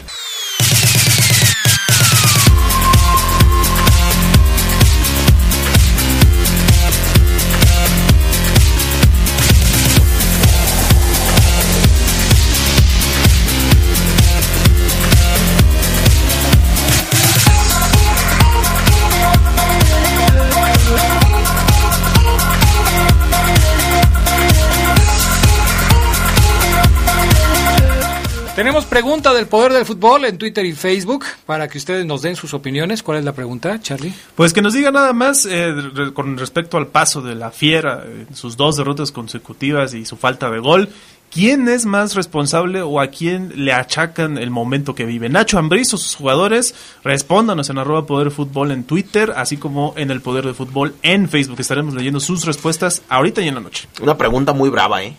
Pregunta 28.89 29.35
del 29.35 29.47
poder 29.47 29.73
del 29.73 29.85
fútbol 29.85 30.25
en 30.25 30.39
Twitter 30.39 30.65
y 30.65 30.73
Facebook 30.73 31.25
para 31.47 31.69
que 31.69 31.79
ustedes 31.79 32.07
nos 32.07 32.23
den 32.23 32.37
sus 32.37 32.55
opiniones. 32.55 33.03
¿Cuál 33.03 33.19
es 33.19 33.25
la 33.25 33.33
pregunta, 33.33 33.79
Charlie? 33.81 34.15
Pues 34.35 34.53
que 34.53 34.63
nos 34.63 34.73
diga 34.73 34.91
nada 34.91 35.13
más 35.13 35.47
eh, 35.49 35.75
con 36.15 36.39
respecto 36.39 36.77
al 36.79 36.87
paso 36.87 37.21
de 37.21 37.35
la 37.35 37.51
Fiera, 37.51 38.03
eh, 38.07 38.27
sus 38.35 38.57
dos 38.57 38.77
derrotas 38.77 39.13
consecutivas 39.13 39.95
y 39.95 40.05
su 40.05 40.17
falta 40.17 40.51
de 40.51 40.59
gol. 40.59 40.89
¿Quién 41.31 41.69
es 41.69 41.85
más 41.85 42.15
responsable 42.15 42.81
o 42.81 43.01
a 43.01 43.09
quién 43.09 43.53
le 43.55 43.75
achacan 43.75 44.39
el 44.39 44.51
momento 44.51 44.95
que 44.95 45.05
vive? 45.05 45.29
Nacho 45.29 45.59
Ambriz 45.59 45.93
o 45.93 45.99
sus 45.99 46.17
jugadores, 46.17 46.75
respóndanos 47.05 47.69
en 47.69 47.77
arroba 47.77 48.07
poder 48.07 48.31
fútbol 48.31 48.71
en 48.71 48.85
Twitter, 48.85 49.35
así 49.37 49.59
como 49.59 49.93
en 49.99 50.11
el 50.11 50.23
poder 50.23 50.47
de 50.47 50.55
fútbol 50.55 50.95
en 51.03 51.29
Facebook. 51.29 51.61
Estaremos 51.61 51.93
leyendo 51.93 52.21
sus 52.21 52.47
respuestas 52.47 53.03
ahorita 53.11 53.43
y 53.43 53.49
en 53.49 53.57
la 53.57 53.61
noche. 53.61 53.89
Una 54.01 54.17
pregunta 54.17 54.55
muy 54.55 54.71
brava, 54.71 55.03
¿eh? 55.03 55.15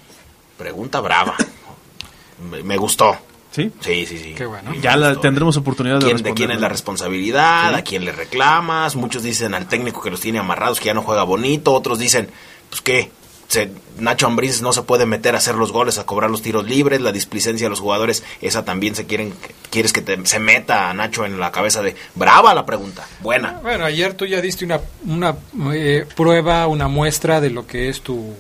Pregunta 0.58 1.00
brava. 1.00 1.36
me, 2.52 2.64
me 2.64 2.76
gustó. 2.78 3.29
¿Sí? 3.52 3.72
Sí, 3.80 4.06
sí, 4.06 4.18
sí. 4.20 4.34
Qué 4.36 4.46
bueno. 4.46 4.74
Ya 4.82 4.96
la- 4.96 5.16
tendremos 5.20 5.58
oportunidad 5.58 6.00
de 6.00 6.06
¿Quién, 6.06 6.18
de 6.22 6.34
quién 6.34 6.52
es 6.52 6.62
la 6.62 6.70
responsabilidad? 6.70 7.74
¿A 7.74 7.82
quién 7.82 8.06
le 8.06 8.12
reclamas? 8.12 8.96
Muchos 8.96 9.24
dicen 9.24 9.54
al 9.56 9.68
técnico 9.68 10.02
que 10.02 10.12
los 10.12 10.20
tiene 10.22 10.40
amarrados 10.40 10.80
que 10.80 10.86
ya 10.86 10.94
no 10.94 11.02
juega 11.02 11.24
bonito. 11.24 11.74
Otros 11.74 11.98
dicen, 11.98 12.30
pues 12.70 12.82
qué, 12.82 13.12
se- 13.48 13.72
Nacho 13.98 14.28
Ambriz 14.28 14.62
no 14.62 14.72
se 14.72 14.84
puede 14.84 15.06
meter 15.08 15.34
a 15.34 15.40
hacer 15.40 15.56
los 15.56 15.72
goles, 15.72 15.98
a 15.98 16.06
cobrar 16.06 16.30
los 16.30 16.44
tiros 16.44 16.64
libres. 16.66 17.02
La 17.02 17.12
displicencia 17.12 17.66
de 17.66 17.70
los 17.72 17.80
jugadores, 17.80 18.24
esa 18.40 18.64
también 18.66 18.94
se 18.96 19.08
quieren, 19.08 19.34
quieres 19.72 19.94
que 19.94 20.02
te- 20.02 20.24
se 20.28 20.40
meta 20.40 20.90
a 20.90 20.94
Nacho 20.94 21.26
en 21.26 21.40
la 21.40 21.52
cabeza 21.52 21.82
de... 21.82 21.96
Brava 22.14 22.54
la 22.54 22.68
pregunta, 22.68 23.08
buena. 23.22 23.60
Bueno, 23.64 23.84
ayer 23.86 24.14
tú 24.14 24.28
ya 24.28 24.42
diste 24.42 24.64
una, 24.66 24.80
una 25.08 25.36
eh, 25.74 26.06
prueba, 26.16 26.68
una 26.68 26.88
muestra 26.88 27.42
de 27.42 27.50
lo 27.50 27.66
que 27.66 27.90
es 27.90 28.02
tu, 28.02 28.34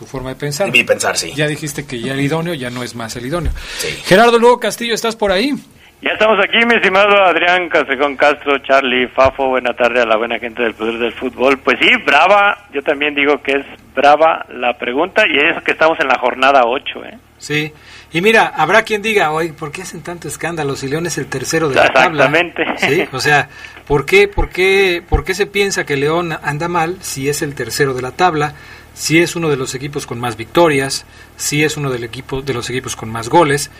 tu 0.00 0.06
forma 0.06 0.30
de 0.30 0.36
pensar. 0.36 0.72
Mi 0.72 0.82
pensar, 0.82 1.14
sí. 1.18 1.30
Ya 1.36 1.46
dijiste 1.46 1.86
que 1.86 2.00
ya 2.00 2.14
el 2.14 2.20
idóneo 2.22 2.54
ya 2.54 2.70
no 2.70 2.82
es 2.82 2.94
más 2.94 3.14
el 3.16 3.26
idóneo. 3.26 3.52
Sí. 3.76 3.88
Gerardo 4.06 4.38
Lugo 4.38 4.58
Castillo, 4.58 4.94
¿estás 4.94 5.14
por 5.14 5.30
ahí? 5.30 5.52
Ya 6.00 6.12
estamos 6.12 6.38
aquí, 6.42 6.56
mi 6.64 6.76
estimado 6.76 7.22
Adrián 7.22 7.68
Casejón 7.68 8.16
Castro, 8.16 8.58
Charlie, 8.60 9.08
Fafo, 9.08 9.48
buena 9.48 9.74
tarde 9.74 10.00
a 10.00 10.06
la 10.06 10.16
buena 10.16 10.38
gente 10.38 10.62
del 10.62 10.72
Poder 10.72 10.96
del 10.96 11.12
Fútbol. 11.12 11.58
Pues 11.58 11.76
sí, 11.78 11.90
brava, 12.06 12.66
yo 12.72 12.80
también 12.80 13.14
digo 13.14 13.42
que 13.42 13.52
es 13.52 13.66
brava 13.94 14.46
la 14.48 14.78
pregunta 14.78 15.24
y 15.28 15.36
es 15.36 15.62
que 15.62 15.72
estamos 15.72 16.00
en 16.00 16.08
la 16.08 16.18
jornada 16.18 16.62
8, 16.64 17.04
¿eh? 17.04 17.18
Sí. 17.36 17.70
Y 18.12 18.22
mira, 18.22 18.54
habrá 18.56 18.82
quien 18.82 19.02
diga, 19.02 19.32
hoy, 19.32 19.52
¿por 19.52 19.70
qué 19.70 19.82
hacen 19.82 20.02
tanto 20.02 20.28
escándalo 20.28 20.76
si 20.76 20.88
León 20.88 21.06
es 21.06 21.18
el 21.18 21.26
tercero 21.26 21.68
de 21.68 21.74
la 21.74 21.92
tabla? 21.92 22.24
Exactamente. 22.24 22.64
Sí, 22.78 23.06
o 23.12 23.20
sea, 23.20 23.50
¿por 23.86 24.06
qué, 24.06 24.26
por, 24.26 24.48
qué, 24.48 25.02
¿por 25.06 25.24
qué 25.24 25.34
se 25.34 25.46
piensa 25.46 25.84
que 25.84 25.96
León 25.96 26.34
anda 26.42 26.68
mal 26.68 26.96
si 27.02 27.28
es 27.28 27.42
el 27.42 27.54
tercero 27.54 27.92
de 27.92 28.00
la 28.00 28.12
tabla? 28.12 28.54
Si 29.00 29.18
es 29.18 29.34
uno 29.34 29.48
de 29.48 29.56
los 29.56 29.74
equipos 29.74 30.06
con 30.06 30.20
más 30.20 30.36
victorias, 30.36 31.06
si 31.38 31.64
es 31.64 31.78
uno 31.78 31.88
del 31.88 32.04
equipo, 32.04 32.42
de 32.42 32.52
los 32.52 32.68
equipos 32.68 32.96
con 32.96 33.08
más 33.08 33.30
goles. 33.30 33.70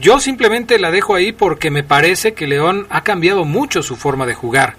Yo 0.00 0.20
simplemente 0.20 0.78
la 0.78 0.92
dejo 0.92 1.16
ahí 1.16 1.32
porque 1.32 1.72
me 1.72 1.82
parece 1.82 2.32
que 2.32 2.46
León 2.46 2.86
ha 2.88 3.02
cambiado 3.02 3.44
mucho 3.44 3.82
su 3.82 3.96
forma 3.96 4.24
de 4.24 4.34
jugar, 4.34 4.76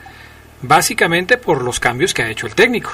básicamente 0.62 1.38
por 1.38 1.66
los 1.66 1.82
cambios 1.82 2.14
que 2.14 2.24
ha 2.24 2.30
hecho 2.30 2.48
el 2.48 2.56
técnico. 2.56 2.92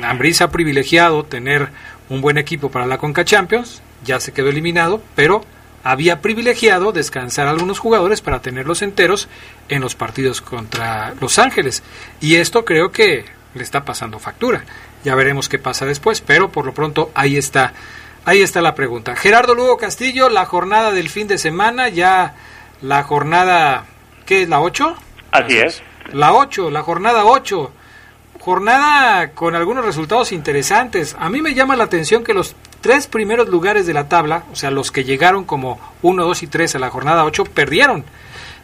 Ambriz 0.00 0.40
ha 0.40 0.52
privilegiado 0.52 1.24
tener 1.24 1.70
un 2.08 2.20
buen 2.20 2.38
equipo 2.38 2.70
para 2.70 2.86
la 2.86 2.98
Conca 2.98 3.24
Champions, 3.24 3.82
ya 4.04 4.20
se 4.20 4.32
quedó 4.32 4.50
eliminado, 4.50 5.02
pero 5.16 5.44
había 5.82 6.20
privilegiado 6.20 6.92
descansar 6.92 7.48
a 7.48 7.50
algunos 7.50 7.80
jugadores 7.80 8.20
para 8.20 8.40
tenerlos 8.40 8.82
enteros 8.82 9.28
en 9.68 9.80
los 9.80 9.96
partidos 9.96 10.42
contra 10.42 11.14
Los 11.20 11.40
Ángeles. 11.40 11.82
Y 12.20 12.36
esto 12.36 12.64
creo 12.64 12.92
que 12.92 13.24
le 13.54 13.64
está 13.64 13.84
pasando 13.84 14.20
factura. 14.20 14.64
Ya 15.04 15.14
veremos 15.14 15.48
qué 15.48 15.58
pasa 15.58 15.86
después, 15.86 16.20
pero 16.20 16.50
por 16.50 16.66
lo 16.66 16.74
pronto 16.74 17.10
ahí 17.14 17.36
está. 17.36 17.72
Ahí 18.24 18.40
está 18.40 18.60
la 18.60 18.74
pregunta. 18.74 19.16
Gerardo 19.16 19.54
Lugo 19.54 19.76
Castillo, 19.76 20.28
la 20.28 20.46
jornada 20.46 20.92
del 20.92 21.08
fin 21.08 21.26
de 21.26 21.38
semana, 21.38 21.88
ya 21.88 22.34
la 22.80 23.02
jornada, 23.02 23.86
¿qué 24.26 24.42
es 24.42 24.48
la 24.48 24.60
8? 24.60 24.96
Así 25.32 25.58
es. 25.58 25.82
La 26.12 26.32
8, 26.32 26.70
la 26.70 26.82
jornada 26.82 27.24
8. 27.24 27.72
Jornada 28.38 29.32
con 29.32 29.54
algunos 29.54 29.84
resultados 29.84 30.30
interesantes. 30.32 31.16
A 31.18 31.28
mí 31.28 31.42
me 31.42 31.54
llama 31.54 31.76
la 31.76 31.84
atención 31.84 32.22
que 32.22 32.34
los 32.34 32.54
tres 32.80 33.06
primeros 33.06 33.48
lugares 33.48 33.86
de 33.86 33.94
la 33.94 34.08
tabla, 34.08 34.44
o 34.52 34.56
sea, 34.56 34.70
los 34.70 34.90
que 34.92 35.04
llegaron 35.04 35.44
como 35.44 35.80
1, 36.02 36.24
2 36.24 36.42
y 36.42 36.46
3 36.46 36.76
a 36.76 36.78
la 36.78 36.90
jornada 36.90 37.24
8, 37.24 37.44
perdieron. 37.46 38.04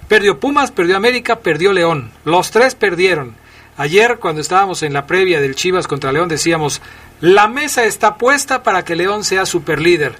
Perdió 0.08 0.40
Pumas, 0.40 0.70
perdió 0.70 0.96
América, 0.96 1.40
perdió 1.40 1.72
León. 1.72 2.10
Los 2.24 2.50
tres 2.50 2.74
perdieron. 2.74 3.34
Ayer, 3.78 4.18
cuando 4.18 4.40
estábamos 4.40 4.82
en 4.82 4.92
la 4.92 5.06
previa 5.06 5.40
del 5.40 5.54
Chivas 5.54 5.86
contra 5.86 6.10
León, 6.10 6.28
decíamos, 6.28 6.82
la 7.20 7.46
mesa 7.46 7.84
está 7.84 8.16
puesta 8.16 8.64
para 8.64 8.84
que 8.84 8.96
León 8.96 9.22
sea 9.22 9.46
superlíder. 9.46 10.16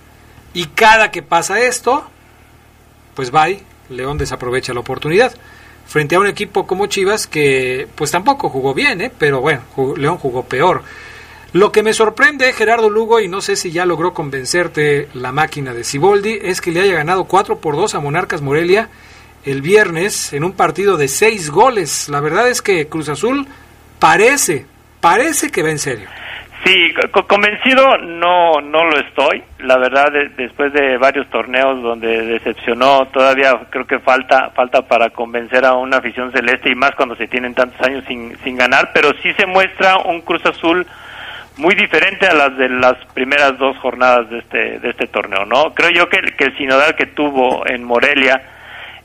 Y 0.55 0.67
cada 0.67 1.11
que 1.11 1.23
pasa 1.23 1.61
esto, 1.61 2.05
pues 3.17 3.33
bye, 3.33 3.61
León 3.91 4.17
desaprovecha 4.17 4.73
la 4.73 4.79
oportunidad. 4.79 5.35
Frente 5.89 6.15
a 6.15 6.21
un 6.21 6.29
equipo 6.29 6.69
como 6.69 6.87
Chivas 6.87 7.27
que 7.27 7.89
pues 7.97 8.13
tampoco 8.13 8.49
jugó 8.49 8.75
bien, 8.75 9.01
¿eh? 9.01 9.11
pero 9.19 9.41
bueno, 9.41 9.63
León 9.97 10.19
jugó 10.19 10.45
peor. 10.45 10.85
Lo 11.53 11.73
que 11.73 11.83
me 11.83 11.95
sorprende, 11.95 12.53
Gerardo 12.53 12.89
Lugo, 12.91 13.19
y 13.19 13.27
no 13.27 13.41
sé 13.41 13.57
si 13.57 13.73
ya 13.73 13.87
logró 13.87 14.15
convencerte 14.15 15.09
la 15.15 15.33
máquina 15.33 15.75
de 15.75 15.83
Ciboldi, 15.83 16.39
es 16.43 16.61
que 16.61 16.71
le 16.71 16.83
haya 16.83 16.95
ganado 16.95 17.25
4 17.25 17.59
por 17.59 17.75
2 17.75 17.97
a 17.97 18.01
Monarcas 18.01 18.41
Morelia 18.41 18.89
el 19.51 19.63
viernes 19.63 20.33
en 20.33 20.45
un 20.45 20.53
partido 20.53 20.97
de 20.97 21.09
6 21.09 21.51
goles. 21.51 22.09
La 22.09 22.21
verdad 22.21 22.49
es 22.49 22.63
que 22.63 22.89
Cruz 22.89 23.09
Azul 23.09 23.47
parece, 23.99 24.67
parece 25.01 25.51
que 25.51 25.63
va 25.63 25.71
en 25.71 25.79
serio. 25.79 26.09
Sí, 26.65 26.93
co- 27.13 27.27
convencido 27.27 27.97
no 27.99 28.61
no 28.61 28.85
lo 28.85 28.99
estoy. 28.99 29.43
La 29.61 29.79
verdad, 29.79 30.11
de- 30.13 30.29
después 30.31 30.73
de 30.73 30.99
varios 30.99 31.29
torneos 31.31 31.81
donde 31.83 32.23
decepcionó, 32.27 33.07
todavía 33.09 33.59
creo 33.71 33.87
que 33.87 34.01
falta 34.01 34.51
falta 34.51 34.83
para 34.83 35.11
convencer 35.11 35.65
a 35.65 35.75
una 35.75 35.99
afición 35.99 36.33
celeste 36.33 36.71
y 36.71 36.75
más 36.75 36.91
cuando 36.97 37.15
se 37.17 37.29
tienen 37.29 37.55
tantos 37.55 37.81
años 37.87 38.05
sin, 38.09 38.37
sin 38.43 38.57
ganar. 38.57 38.91
Pero 38.93 39.13
sí 39.23 39.33
se 39.35 39.47
muestra 39.47 39.99
un 39.99 40.21
Cruz 40.23 40.45
Azul 40.47 40.85
muy 41.57 41.75
diferente 41.77 42.27
a 42.27 42.35
las 42.35 42.57
de 42.59 42.69
las 42.69 42.95
primeras 43.15 43.57
dos 43.59 43.77
jornadas 43.79 44.29
de 44.29 44.39
este 44.39 44.79
de 44.81 44.91
este 44.91 45.07
torneo, 45.07 45.45
¿no? 45.47 45.73
Creo 45.75 45.91
yo 45.91 46.09
que, 46.09 46.21
que 46.37 46.45
el 46.45 46.57
sinodal 46.59 46.97
que 46.97 47.07
tuvo 47.07 47.67
en 47.69 47.85
Morelia 47.85 48.43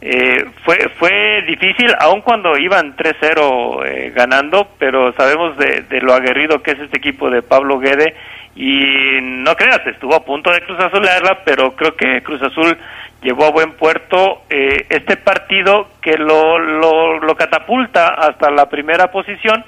eh, 0.05 0.45
fue 0.65 0.89
fue 0.99 1.43
difícil, 1.47 1.93
aun 1.97 2.19
cuando 2.19 2.57
iban 2.57 2.95
3-0 2.97 3.85
eh, 3.85 4.11
ganando, 4.13 4.67
pero 4.77 5.13
sabemos 5.13 5.55
de, 5.57 5.83
de 5.83 6.01
lo 6.01 6.13
aguerrido 6.13 6.61
que 6.61 6.71
es 6.71 6.79
este 6.79 6.97
equipo 6.97 7.29
de 7.29 7.41
Pablo 7.41 7.79
Guede 7.79 8.13
y 8.53 9.19
no 9.21 9.55
creas, 9.55 9.79
estuvo 9.87 10.13
a 10.13 10.25
punto 10.25 10.51
de 10.51 10.61
Cruz 10.61 10.77
Azulearla, 10.79 11.39
pero 11.45 11.73
creo 11.75 11.95
que 11.95 12.21
Cruz 12.21 12.41
Azul 12.41 12.77
llevó 13.21 13.45
a 13.45 13.51
buen 13.51 13.71
puerto. 13.77 14.43
Eh, 14.49 14.85
este 14.89 15.15
partido 15.15 15.87
que 16.01 16.17
lo, 16.17 16.59
lo, 16.59 17.19
lo 17.19 17.35
catapulta 17.35 18.09
hasta 18.09 18.51
la 18.51 18.67
primera 18.67 19.09
posición 19.09 19.63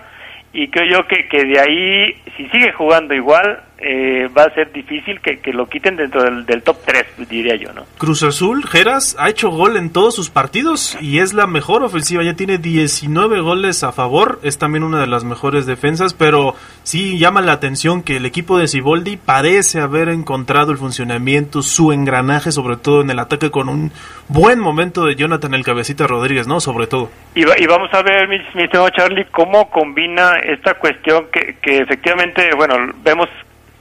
y 0.56 0.68
creo 0.70 0.86
yo 1.02 1.08
que, 1.08 1.28
que 1.28 1.44
de 1.46 1.60
ahí, 1.60 2.16
si 2.38 2.48
sigue 2.50 2.72
jugando 2.74 3.14
igual, 3.14 3.62
eh, 3.78 4.30
va 4.36 4.44
a 4.44 4.54
ser 4.54 4.72
difícil 4.72 5.20
que, 5.20 5.40
que 5.40 5.52
lo 5.52 5.68
quiten 5.68 5.98
dentro 5.98 6.24
del, 6.24 6.46
del 6.46 6.64
top 6.64 6.78
3, 6.86 7.06
diría 7.30 7.56
yo, 7.58 7.74
¿no? 7.74 7.84
Cruz 7.98 8.24
Azul, 8.24 8.66
Geras, 8.66 9.18
ha 9.20 9.30
hecho 9.30 9.50
gol 9.50 9.76
en 9.76 9.92
todos 9.92 10.16
sus 10.16 10.30
partidos 10.30 10.98
y 11.02 11.20
es 11.20 11.34
la 11.34 11.46
mejor 11.46 11.84
ofensiva. 11.84 12.24
Ya 12.24 12.36
tiene 12.36 12.58
19 12.58 13.42
goles 13.42 13.84
a 13.84 13.92
favor. 13.92 14.40
Es 14.44 14.58
también 14.58 14.84
una 14.84 15.02
de 15.02 15.08
las 15.08 15.26
mejores 15.26 15.66
defensas, 15.66 16.14
pero 16.14 16.56
sí 16.84 17.18
llama 17.20 17.42
la 17.42 17.52
atención 17.52 18.02
que 18.02 18.16
el 18.16 18.26
equipo 18.26 18.58
de 18.58 18.70
Siboldi 18.70 19.18
parece 19.18 19.82
haber 19.82 20.08
encontrado 20.08 20.72
el 20.72 20.78
funcionamiento, 20.78 21.62
su 21.62 21.92
engranaje, 21.92 22.54
sobre 22.54 22.78
todo 22.78 23.02
en 23.02 23.10
el 23.10 23.20
ataque, 23.20 23.52
con 23.52 23.68
un 23.68 23.92
buen 24.30 24.60
momento 24.60 25.06
de 25.06 25.16
Jonathan 25.16 25.54
el 25.54 25.66
Cabecita 25.66 26.08
Rodríguez, 26.08 26.48
¿no? 26.48 26.62
Sobre 26.62 26.88
todo. 26.88 27.12
Y, 27.36 27.44
va- 27.44 27.60
y 27.60 27.68
vamos 27.68 27.90
a 27.94 28.02
ver, 28.02 28.30
mi, 28.30 28.38
mi 28.56 28.70
Charlie, 28.70 29.26
cómo 29.32 29.70
combina 29.70 30.36
esta 30.54 30.76
cuestión 30.76 31.28
que, 31.32 31.58
que 31.62 31.78
efectivamente, 31.80 32.50
bueno, 32.56 32.76
vemos 33.04 33.30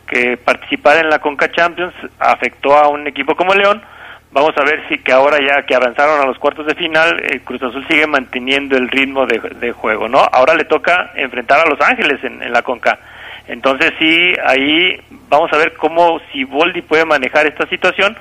que 0.06 0.36
participar 0.36 0.98
en 0.98 1.10
la 1.10 1.18
Conca 1.18 1.50
Champions 1.50 1.94
afectó 2.18 2.76
a 2.76 2.88
un 2.88 3.06
equipo 3.06 3.34
como 3.34 3.54
León. 3.54 3.82
Vamos 4.32 4.52
a 4.56 4.64
ver 4.64 4.82
si 4.88 4.98
que 4.98 5.12
ahora 5.12 5.38
ya 5.38 5.64
que 5.64 5.76
avanzaron 5.76 6.20
a 6.20 6.26
los 6.26 6.38
cuartos 6.38 6.66
de 6.66 6.74
final, 6.74 7.20
eh, 7.22 7.40
Cruz 7.44 7.62
Azul 7.62 7.86
sigue 7.86 8.06
manteniendo 8.06 8.76
el 8.76 8.88
ritmo 8.88 9.26
de, 9.26 9.38
de 9.38 9.72
juego, 9.72 10.08
¿no? 10.08 10.18
Ahora 10.18 10.54
le 10.54 10.64
toca 10.64 11.12
enfrentar 11.14 11.60
a 11.60 11.68
Los 11.68 11.80
Ángeles 11.80 12.22
en, 12.24 12.42
en 12.42 12.52
la 12.52 12.62
Conca. 12.62 12.98
Entonces 13.46 13.92
sí, 13.98 14.32
ahí 14.44 15.00
vamos 15.28 15.52
a 15.52 15.56
ver 15.56 15.74
cómo 15.74 16.20
si 16.32 16.44
Boldi 16.44 16.82
puede 16.82 17.04
manejar 17.04 17.46
esta 17.46 17.66
situación 17.68 18.16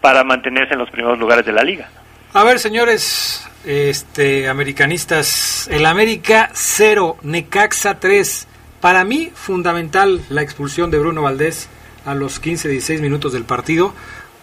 para 0.00 0.24
mantenerse 0.24 0.74
en 0.74 0.80
los 0.80 0.90
primeros 0.90 1.18
lugares 1.18 1.44
de 1.44 1.52
la 1.52 1.62
liga. 1.62 1.88
A 2.34 2.44
ver, 2.44 2.58
señores, 2.58 3.47
este, 3.64 4.48
americanistas, 4.48 5.68
el 5.70 5.86
América 5.86 6.50
0, 6.54 7.18
Necaxa 7.22 8.00
3. 8.00 8.46
Para 8.80 9.04
mí, 9.04 9.30
fundamental 9.34 10.22
la 10.28 10.42
expulsión 10.42 10.90
de 10.90 10.98
Bruno 10.98 11.22
Valdés 11.22 11.68
a 12.04 12.14
los 12.14 12.40
15-16 12.40 13.00
minutos 13.00 13.32
del 13.32 13.44
partido, 13.44 13.92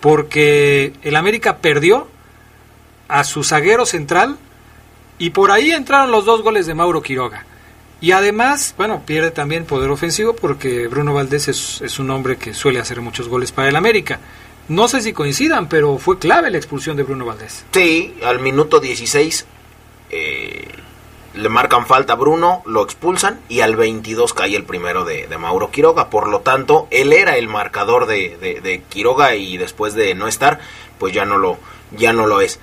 porque 0.02 0.94
el 1.04 1.16
América 1.16 1.58
perdió 1.58 2.08
a 3.08 3.24
su 3.24 3.44
zaguero 3.44 3.86
central 3.86 4.38
y 5.18 5.30
por 5.32 5.52
ahí 5.52 5.72
entraron 5.72 6.12
los 6.12 6.26
dos 6.26 6.42
goles 6.42 6.66
de 6.66 6.74
Mauro 6.74 7.02
Quiroga. 7.02 7.46
Y 8.02 8.12
además, 8.12 8.76
bueno, 8.78 9.04
pierde 9.06 9.32
también 9.32 9.66
poder 9.66 9.90
ofensivo 9.90 10.36
porque 10.36 10.88
Bruno 10.88 11.14
Valdés 11.14 11.48
es, 11.48 11.82
es 11.82 11.98
un 11.98 12.12
hombre 12.12 12.38
que 12.38 12.54
suele 12.54 12.80
hacer 12.80 13.02
muchos 13.02 13.30
goles 13.30 13.52
para 13.52 13.70
el 13.70 13.76
América. 13.76 14.20
No 14.68 14.88
sé 14.88 15.02
si 15.02 15.14
coincidan, 15.14 15.70
pero 15.70 15.98
fue 15.98 16.18
clave 16.20 16.50
la 16.50 16.58
expulsión 16.58 16.98
de 16.98 17.04
Bruno 17.04 17.26
Valdés. 17.26 17.66
Sí, 17.72 18.16
al 18.24 18.40
minuto 18.40 18.80
16 18.80 19.46
eh, 20.10 20.68
le 21.36 21.50
marcan 21.50 21.86
falta 21.86 22.14
a 22.14 22.16
Bruno, 22.16 22.64
lo 22.66 22.82
expulsan 22.84 23.40
y 23.50 23.60
al 23.60 23.76
22 23.76 24.34
cae 24.34 24.56
el 24.56 24.64
primero 24.64 25.04
de, 25.06 25.28
de 25.28 25.38
Mauro 25.38 25.70
Quiroga. 25.72 26.10
Por 26.10 26.30
lo 26.30 26.40
tanto, 26.42 26.88
él 26.92 27.14
era 27.14 27.38
el 27.38 27.48
marcador 27.48 28.06
de, 28.08 28.38
de- 28.38 28.62
de 28.62 28.82
Quiroga 28.84 29.36
y 29.36 29.58
después 29.58 29.94
de 29.94 30.16
no 30.16 30.28
estar, 30.28 30.60
pues 30.98 31.14
ya 31.14 31.26
no 31.26 31.38
lo, 31.38 31.58
ya 31.96 32.14
no 32.14 32.26
lo 32.26 32.42
es. 32.42 32.60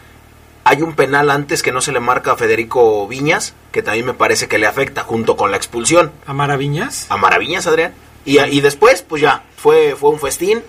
Hay 0.64 0.80
un 0.80 0.94
penal 0.94 1.30
antes 1.30 1.62
que 1.62 1.72
no 1.72 1.80
se 1.80 1.92
le 1.92 2.00
marca 2.00 2.32
a 2.32 2.36
Federico 2.36 3.06
Viñas, 3.08 3.54
que 3.72 3.82
también 3.82 4.06
me 4.06 4.14
parece 4.14 4.48
que 4.48 4.58
le 4.58 4.66
afecta 4.66 5.02
junto 5.02 5.36
con 5.36 5.50
la 5.50 5.56
expulsión 5.56 6.12
¿A 6.24 6.32
Maraviñas? 6.32 7.06
a 7.10 7.16
Maraviñas, 7.16 7.66
Adrián. 7.66 7.92
Y, 8.24 8.38
y 8.38 8.60
después, 8.60 9.02
pues 9.02 9.20
ya, 9.20 9.42
fue, 9.56 9.96
fue 9.96 10.10
un 10.10 10.20
festín. 10.20 10.62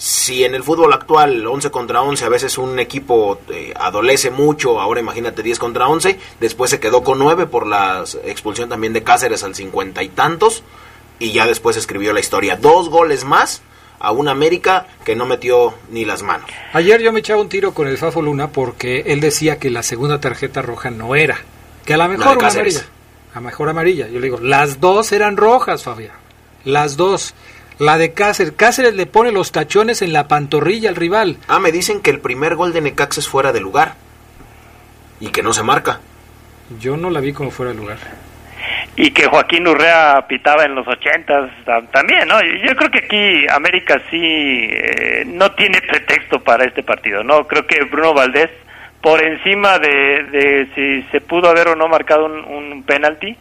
Si 0.00 0.44
en 0.44 0.54
el 0.54 0.62
fútbol 0.62 0.94
actual 0.94 1.46
11 1.46 1.70
contra 1.70 2.00
11 2.00 2.24
a 2.24 2.30
veces 2.30 2.56
un 2.56 2.78
equipo 2.78 3.38
eh, 3.50 3.74
adolece 3.76 4.30
mucho, 4.30 4.80
ahora 4.80 4.98
imagínate 4.98 5.42
10 5.42 5.58
contra 5.58 5.88
11, 5.88 6.18
después 6.40 6.70
se 6.70 6.80
quedó 6.80 7.04
con 7.04 7.18
9 7.18 7.44
por 7.44 7.66
la 7.66 8.02
expulsión 8.24 8.70
también 8.70 8.94
de 8.94 9.02
Cáceres 9.02 9.44
al 9.44 9.54
50 9.54 10.02
y 10.02 10.08
tantos 10.08 10.62
y 11.18 11.32
ya 11.32 11.46
después 11.46 11.76
escribió 11.76 12.14
la 12.14 12.20
historia. 12.20 12.56
Dos 12.56 12.88
goles 12.88 13.24
más 13.24 13.60
a 13.98 14.10
un 14.12 14.28
América 14.28 14.86
que 15.04 15.14
no 15.14 15.26
metió 15.26 15.74
ni 15.90 16.06
las 16.06 16.22
manos. 16.22 16.48
Ayer 16.72 17.02
yo 17.02 17.12
me 17.12 17.20
echaba 17.20 17.42
un 17.42 17.50
tiro 17.50 17.74
con 17.74 17.86
el 17.86 17.98
Fafo 17.98 18.22
Luna 18.22 18.48
porque 18.48 19.02
él 19.08 19.20
decía 19.20 19.58
que 19.58 19.68
la 19.68 19.82
segunda 19.82 20.18
tarjeta 20.18 20.62
roja 20.62 20.90
no 20.90 21.14
era, 21.14 21.36
que 21.84 21.92
a 21.92 21.98
la 21.98 22.08
mejor 22.08 22.38
una 22.38 22.48
amarilla, 22.48 22.86
a 23.34 23.40
mejor 23.42 23.68
amarilla. 23.68 24.08
Yo 24.08 24.18
le 24.18 24.28
digo, 24.28 24.40
las 24.40 24.80
dos 24.80 25.12
eran 25.12 25.36
rojas, 25.36 25.82
Fabián, 25.82 26.16
las 26.64 26.96
dos. 26.96 27.34
La 27.80 27.96
de 27.96 28.12
Cáceres. 28.12 28.52
Cáceres 28.52 28.94
le 28.94 29.06
pone 29.06 29.32
los 29.32 29.52
tachones 29.52 30.02
en 30.02 30.12
la 30.12 30.28
pantorrilla 30.28 30.90
al 30.90 30.96
rival. 30.96 31.38
Ah, 31.48 31.58
me 31.60 31.72
dicen 31.72 32.02
que 32.02 32.10
el 32.10 32.20
primer 32.20 32.54
gol 32.54 32.74
de 32.74 32.82
Necaxa 32.82 33.20
es 33.20 33.28
fuera 33.28 33.52
de 33.52 33.60
lugar. 33.60 33.94
Y 35.18 35.30
que 35.30 35.42
no 35.42 35.54
se 35.54 35.62
marca. 35.62 35.98
Yo 36.78 36.98
no 36.98 37.08
la 37.08 37.20
vi 37.20 37.32
como 37.32 37.50
fuera 37.50 37.72
de 37.72 37.78
lugar. 37.78 37.96
Y 38.96 39.12
que 39.12 39.26
Joaquín 39.28 39.66
Urrea 39.66 40.26
pitaba 40.28 40.64
en 40.66 40.74
los 40.74 40.86
ochentas 40.86 41.50
también, 41.90 42.28
¿no? 42.28 42.38
Yo 42.42 42.76
creo 42.76 42.90
que 42.90 42.98
aquí 42.98 43.46
América 43.50 43.98
sí 44.10 44.18
eh, 44.20 45.24
no 45.26 45.50
tiene 45.52 45.80
pretexto 45.80 46.44
para 46.44 46.66
este 46.66 46.82
partido, 46.82 47.24
¿no? 47.24 47.48
Creo 47.48 47.66
que 47.66 47.82
Bruno 47.84 48.12
Valdés, 48.12 48.50
por 49.00 49.24
encima 49.24 49.78
de, 49.78 50.24
de 50.24 50.68
si 50.74 51.10
se 51.10 51.22
pudo 51.22 51.48
haber 51.48 51.68
o 51.68 51.76
no 51.76 51.88
marcado 51.88 52.26
un, 52.26 52.44
un 52.44 52.82
penalti, 52.82 53.38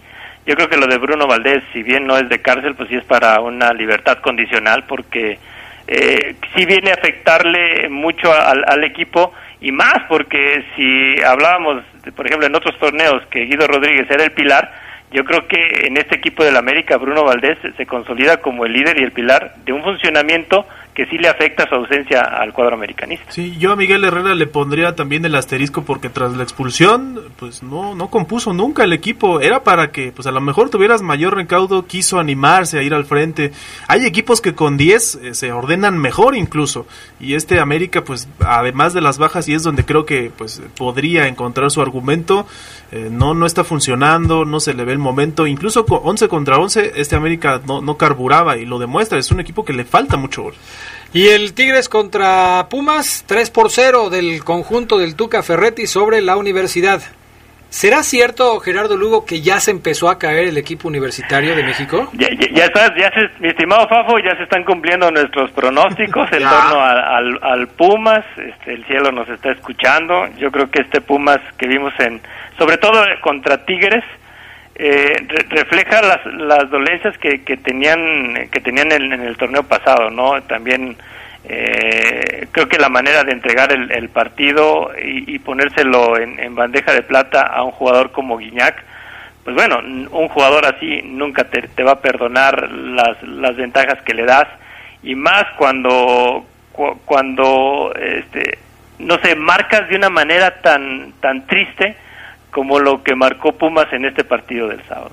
yo 0.50 0.56
creo 0.56 0.68
que 0.68 0.78
lo 0.78 0.88
de 0.88 0.98
Bruno 0.98 1.28
Valdés, 1.28 1.64
si 1.72 1.84
bien 1.84 2.08
no 2.08 2.18
es 2.18 2.28
de 2.28 2.42
cárcel, 2.42 2.74
pues 2.74 2.90
sí 2.90 2.96
es 2.96 3.04
para 3.04 3.40
una 3.40 3.72
libertad 3.72 4.18
condicional, 4.18 4.84
porque 4.88 5.38
eh, 5.88 6.36
sí 6.56 6.66
viene 6.66 6.90
a 6.90 6.96
afectarle 6.96 7.88
mucho 7.88 8.34
al, 8.34 8.64
al 8.66 8.84
equipo 8.84 9.32
y 9.62 9.72
más 9.72 9.94
porque 10.08 10.66
si 10.76 11.22
hablábamos, 11.24 11.84
por 12.16 12.26
ejemplo, 12.26 12.48
en 12.48 12.56
otros 12.56 12.76
torneos 12.80 13.22
que 13.30 13.46
Guido 13.46 13.68
Rodríguez 13.68 14.10
era 14.10 14.24
el 14.24 14.32
pilar, 14.32 14.72
yo 15.12 15.24
creo 15.24 15.48
que 15.48 15.86
en 15.86 15.98
este 15.98 16.16
equipo 16.16 16.44
del 16.44 16.58
América 16.58 16.98
Bruno 16.98 17.26
Valdés 17.26 17.60
se 17.78 17.86
consolida 17.86 18.38
como 18.38 18.66
el 18.66 18.74
líder 18.74 19.00
y 19.00 19.04
el 19.04 19.12
pilar 19.12 19.54
de 19.66 19.74
un 19.74 19.84
funcionamiento 19.84 20.66
que 21.00 21.06
sí 21.06 21.18
le 21.18 21.30
afecta 21.30 21.66
su 21.70 21.76
ausencia 21.76 22.20
al 22.20 22.52
cuadro 22.52 22.76
americanista. 22.76 23.32
Sí, 23.32 23.56
yo 23.58 23.72
a 23.72 23.78
Miguel 23.78 24.04
Herrera 24.04 24.36
le 24.36 24.48
pondría 24.48 24.96
también 24.96 25.24
el 25.24 25.34
asterisco 25.34 25.86
porque 25.86 26.10
tras 26.10 26.36
la 26.36 26.44
expulsión, 26.44 27.22
pues 27.38 27.64
no, 27.64 27.96
no 27.96 28.10
compuso 28.10 28.52
nunca 28.52 28.84
el 28.84 28.92
equipo. 28.92 29.40
Era 29.40 29.64
para 29.64 29.92
que, 29.92 30.12
pues 30.12 30.28
a 30.28 30.32
lo 30.32 30.42
mejor 30.42 30.70
tuvieras 30.70 31.02
mayor 31.02 31.38
recaudo, 31.38 31.88
quiso 31.88 32.20
animarse 32.20 32.78
a 32.78 32.84
ir 32.84 32.94
al 32.94 33.06
frente. 33.06 33.54
Hay 33.88 34.06
equipos 34.06 34.42
que 34.42 34.56
con 34.56 34.76
10 34.76 35.16
eh, 35.16 35.34
se 35.36 35.54
ordenan 35.54 35.98
mejor 35.98 36.36
incluso. 36.36 36.86
Y 37.22 37.36
este 37.36 37.62
América, 37.62 38.04
pues 38.04 38.28
además 38.42 38.94
de 38.94 39.00
las 39.00 39.18
bajas, 39.18 39.48
y 39.48 39.54
es 39.54 39.64
donde 39.64 39.86
creo 39.86 40.06
que 40.06 40.34
pues 40.38 40.62
podría 40.76 41.28
encontrar 41.28 41.72
su 41.72 41.82
argumento, 41.82 42.46
eh, 42.92 43.10
no, 43.12 43.34
no 43.34 43.46
está 43.46 43.64
funcionando, 43.64 44.46
no 44.46 44.60
se 44.60 44.74
le 44.74 44.84
ve 44.84 44.94
el 44.94 45.00
momento. 45.00 45.46
Incluso 45.46 45.86
con 45.86 46.00
11 46.04 46.28
contra 46.28 46.58
11, 46.58 46.94
este 46.96 47.16
América 47.16 47.62
no, 47.66 47.82
no 47.82 47.98
carburaba 47.98 48.58
y 48.58 48.66
lo 48.66 48.80
demuestra. 48.80 49.20
Es 49.20 49.32
un 49.32 49.40
equipo 49.40 49.64
que 49.64 49.74
le 49.74 49.86
falta 49.86 50.18
mucho 50.18 50.44
gol. 50.44 50.56
Y 51.14 51.28
el 51.28 51.54
Tigres 51.54 51.90
contra 51.90 52.68
Pumas, 52.70 53.24
3 53.26 53.50
por 53.50 53.72
0 53.72 54.10
del 54.10 54.44
conjunto 54.44 54.98
del 54.98 55.16
Tuca 55.16 55.44
Ferretti 55.44 55.88
sobre 55.88 56.22
la 56.22 56.38
universidad. 56.38 57.02
¿Será 57.70 58.02
cierto, 58.02 58.60
Gerardo 58.60 58.98
Lugo, 58.98 59.26
que 59.26 59.42
ya 59.42 59.60
se 59.60 59.70
empezó 59.70 60.10
a 60.10 60.18
caer 60.18 60.48
el 60.48 60.58
equipo 60.58 60.88
universitario 60.88 61.56
de 61.56 61.64
México? 61.64 62.10
Ya, 62.14 62.28
ya, 62.32 62.48
ya 62.52 62.66
estás, 62.66 62.92
ya 62.98 63.12
se, 63.12 63.30
mi 63.40 63.50
estimado 63.50 63.88
Fafo, 63.88 64.18
ya 64.18 64.36
se 64.38 64.44
están 64.44 64.64
cumpliendo 64.64 65.12
nuestros 65.12 65.52
pronósticos 65.52 66.30
en 66.32 66.40
torno 66.40 66.82
al, 66.82 66.98
al, 66.98 67.40
al, 67.44 67.68
Pumas. 67.68 68.26
Este, 68.38 68.74
el 68.74 68.86
cielo 68.86 69.12
nos 69.12 69.30
está 69.30 69.52
escuchando. 69.52 70.28
Yo 70.40 70.52
creo 70.52 70.72
que 70.72 70.82
este 70.82 71.00
Pumas 71.00 71.40
que 71.60 71.68
vimos 71.68 71.94
en, 72.00 72.20
sobre 72.58 72.78
todo 72.78 73.04
contra 73.22 73.64
Tigres, 73.64 74.04
eh, 74.74 75.14
re 75.28 75.46
refleja 75.50 76.02
las, 76.02 76.26
las 76.26 76.72
dolencias 76.72 77.18
que, 77.20 77.44
que 77.44 77.58
tenían 77.58 78.50
que 78.50 78.62
tenían 78.62 78.92
en, 78.92 79.14
en, 79.14 79.22
el 79.22 79.38
torneo 79.38 79.62
pasado, 79.62 80.10
¿no? 80.10 80.42
También 80.44 80.98
eh, 81.46 82.48
creo 82.52 82.68
que 82.68 82.78
la 82.78 82.90
manera 82.90 83.24
de 83.24 83.32
entregar 83.32 83.72
el, 83.72 83.92
el 83.92 84.10
partido 84.10 84.92
y, 85.02 85.36
y 85.36 85.40
ponérselo 85.40 86.18
en, 86.18 86.54
bandeja 86.56 86.94
de 86.94 87.02
plata 87.02 87.42
a 87.42 87.64
un 87.64 87.72
jugador 87.72 88.12
como 88.12 88.38
Guiñac, 88.38 88.84
pues 89.44 89.56
bueno, 89.56 89.80
un 89.80 90.28
jugador 90.28 90.66
así 90.66 91.02
nunca 91.04 91.46
te, 91.46 91.84
va 91.84 91.94
a 91.94 92.02
perdonar 92.02 92.70
las, 92.72 93.24
las 93.24 93.56
ventajas 93.56 94.02
que 94.04 94.14
le 94.14 94.26
das 94.26 94.48
y 95.02 95.16
más 95.16 95.46
cuando 95.58 96.46
cu 96.74 97.00
cuando 97.06 97.94
este 97.96 98.60
no 99.00 99.18
sé 99.24 99.36
marcas 99.36 99.88
de 99.90 99.96
una 99.96 100.10
manera 100.10 100.62
tan 100.62 101.14
tan 101.22 101.48
triste 101.48 101.96
como 102.52 102.80
lo 102.80 103.02
que 103.02 103.16
marcó 103.16 103.54
Pumas 103.54 103.92
en 103.94 104.06
este 104.06 104.24
partido 104.24 104.68
del 104.68 104.84
sábado. 104.84 105.12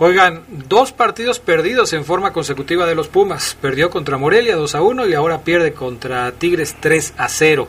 Oigan, 0.00 0.44
dos 0.48 0.92
partidos 0.92 1.40
perdidos 1.40 1.92
en 1.92 2.04
forma 2.04 2.32
consecutiva 2.32 2.86
de 2.86 2.94
los 2.94 3.08
Pumas. 3.08 3.56
Perdió 3.60 3.90
contra 3.90 4.16
Morelia 4.16 4.54
2 4.54 4.76
a 4.76 4.82
1 4.82 5.08
y 5.08 5.14
ahora 5.14 5.40
pierde 5.40 5.72
contra 5.72 6.30
Tigres 6.30 6.76
3 6.78 7.14
a 7.16 7.28
0. 7.28 7.66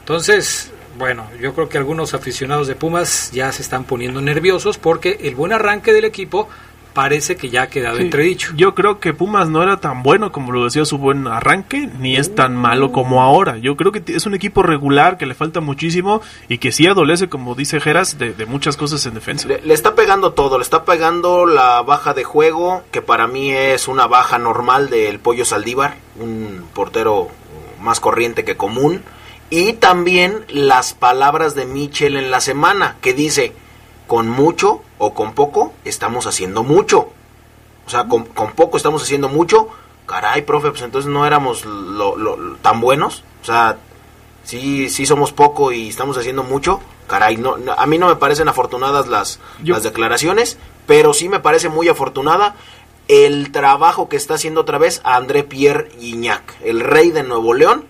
Entonces, 0.00 0.70
bueno, 0.96 1.28
yo 1.38 1.52
creo 1.52 1.68
que 1.68 1.76
algunos 1.76 2.14
aficionados 2.14 2.66
de 2.66 2.76
Pumas 2.76 3.30
ya 3.30 3.52
se 3.52 3.60
están 3.60 3.84
poniendo 3.84 4.22
nerviosos 4.22 4.78
porque 4.78 5.18
el 5.24 5.34
buen 5.34 5.52
arranque 5.52 5.92
del 5.92 6.06
equipo 6.06 6.48
parece 6.96 7.36
que 7.36 7.50
ya 7.50 7.64
ha 7.64 7.66
quedado 7.68 7.98
sí, 7.98 8.04
entredicho. 8.04 8.54
Yo 8.56 8.74
creo 8.74 9.00
que 9.00 9.12
Pumas 9.12 9.50
no 9.50 9.62
era 9.62 9.76
tan 9.80 10.02
bueno 10.02 10.32
como 10.32 10.50
lo 10.50 10.64
decía 10.64 10.86
su 10.86 10.96
buen 10.96 11.26
arranque, 11.26 11.90
ni 12.00 12.16
es 12.16 12.34
tan 12.34 12.56
malo 12.56 12.90
como 12.90 13.22
ahora. 13.22 13.58
Yo 13.58 13.76
creo 13.76 13.92
que 13.92 14.02
es 14.06 14.24
un 14.24 14.34
equipo 14.34 14.62
regular 14.62 15.18
que 15.18 15.26
le 15.26 15.34
falta 15.34 15.60
muchísimo 15.60 16.22
y 16.48 16.56
que 16.56 16.72
sí 16.72 16.86
adolece, 16.86 17.28
como 17.28 17.54
dice 17.54 17.80
Geras, 17.80 18.18
de, 18.18 18.32
de 18.32 18.46
muchas 18.46 18.78
cosas 18.78 19.04
en 19.04 19.12
defensa. 19.12 19.46
Le, 19.46 19.60
le, 19.60 19.74
está 19.74 19.94
pegando 19.94 20.32
todo, 20.32 20.56
le 20.56 20.62
está 20.62 20.86
pegando 20.86 21.44
la 21.44 21.82
baja 21.82 22.14
de 22.14 22.24
juego, 22.24 22.82
que 22.90 23.02
para 23.02 23.26
mí 23.26 23.50
es 23.50 23.88
una 23.88 24.06
baja 24.06 24.38
normal 24.38 24.88
del 24.88 25.20
Pollo 25.20 25.44
Saldívar, 25.44 25.98
un 26.18 26.64
portero 26.72 27.28
más 27.78 28.00
corriente 28.00 28.42
que 28.46 28.56
común. 28.56 29.02
Y 29.50 29.74
también 29.74 30.46
las 30.48 30.94
palabras 30.94 31.54
de 31.54 31.66
Michel 31.66 32.16
en 32.16 32.30
la 32.30 32.40
semana, 32.40 32.96
que 33.02 33.12
dice, 33.12 33.52
con 34.06 34.30
mucho 34.30 34.80
o 34.98 35.14
con 35.14 35.34
poco 35.34 35.72
estamos 35.84 36.26
haciendo 36.26 36.62
mucho. 36.62 37.10
O 37.86 37.90
sea, 37.90 38.04
con, 38.08 38.24
con 38.24 38.52
poco 38.52 38.76
estamos 38.76 39.02
haciendo 39.02 39.28
mucho. 39.28 39.68
Caray, 40.06 40.42
profe, 40.42 40.70
pues 40.70 40.82
entonces 40.82 41.10
no 41.10 41.26
éramos 41.26 41.64
lo, 41.64 42.16
lo, 42.16 42.56
tan 42.56 42.80
buenos. 42.80 43.24
O 43.42 43.44
sea, 43.44 43.76
sí, 44.44 44.88
sí 44.88 45.06
somos 45.06 45.32
poco 45.32 45.72
y 45.72 45.88
estamos 45.88 46.16
haciendo 46.18 46.42
mucho. 46.42 46.80
Caray, 47.06 47.36
no, 47.36 47.56
no 47.56 47.72
a 47.72 47.86
mí 47.86 47.98
no 47.98 48.08
me 48.08 48.16
parecen 48.16 48.48
afortunadas 48.48 49.06
las, 49.06 49.40
Yo. 49.62 49.74
las 49.74 49.82
declaraciones, 49.82 50.58
pero 50.86 51.12
sí 51.14 51.28
me 51.28 51.40
parece 51.40 51.68
muy 51.68 51.88
afortunada 51.88 52.56
el 53.08 53.52
trabajo 53.52 54.08
que 54.08 54.16
está 54.16 54.34
haciendo 54.34 54.62
otra 54.62 54.78
vez 54.78 55.00
a 55.04 55.16
André 55.16 55.44
Pierre 55.44 55.90
Guignac, 55.98 56.56
el 56.62 56.80
rey 56.80 57.10
de 57.10 57.22
Nuevo 57.22 57.54
León. 57.54 57.84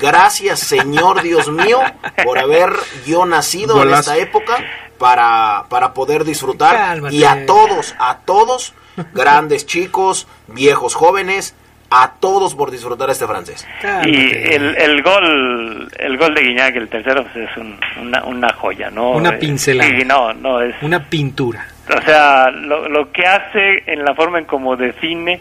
Gracias, 0.00 0.60
Señor 0.60 1.22
Dios 1.22 1.48
mío, 1.50 1.80
por 2.24 2.38
haber 2.38 2.70
yo 3.06 3.26
nacido 3.26 3.74
Golazo. 3.74 4.12
en 4.12 4.16
esta 4.16 4.28
época 4.28 4.56
para, 4.98 5.64
para 5.68 5.94
poder 5.94 6.24
disfrutar 6.24 6.76
Cálmate. 6.76 7.14
y 7.14 7.24
a 7.24 7.46
todos, 7.46 7.94
a 7.98 8.18
todos, 8.18 8.74
grandes 9.14 9.66
chicos, 9.66 10.26
viejos 10.48 10.94
jóvenes, 10.94 11.54
a 11.90 12.12
todos 12.20 12.54
por 12.54 12.70
disfrutar 12.70 13.10
este 13.10 13.26
francés. 13.26 13.66
Cálmate. 13.80 14.10
Y 14.10 14.54
el, 14.54 14.76
el 14.76 15.02
gol 15.02 15.90
el 15.98 16.16
gol 16.18 16.34
de 16.34 16.42
Guiñac, 16.42 16.76
el 16.76 16.88
tercero, 16.88 17.24
pues 17.24 17.48
es 17.48 17.56
un, 17.56 17.78
una, 18.00 18.24
una 18.24 18.52
joya, 18.54 18.90
¿no? 18.90 19.10
Una 19.12 19.38
pincelada. 19.38 19.90
Sí, 19.90 20.04
no, 20.04 20.32
no, 20.32 20.60
es... 20.60 20.74
Una 20.82 21.04
pintura. 21.04 21.66
O 21.96 22.02
sea, 22.02 22.50
lo, 22.50 22.88
lo 22.88 23.10
que 23.10 23.26
hace 23.26 23.82
en 23.86 24.04
la 24.04 24.14
forma 24.14 24.38
en 24.38 24.44
cómo 24.44 24.76
define, 24.76 25.40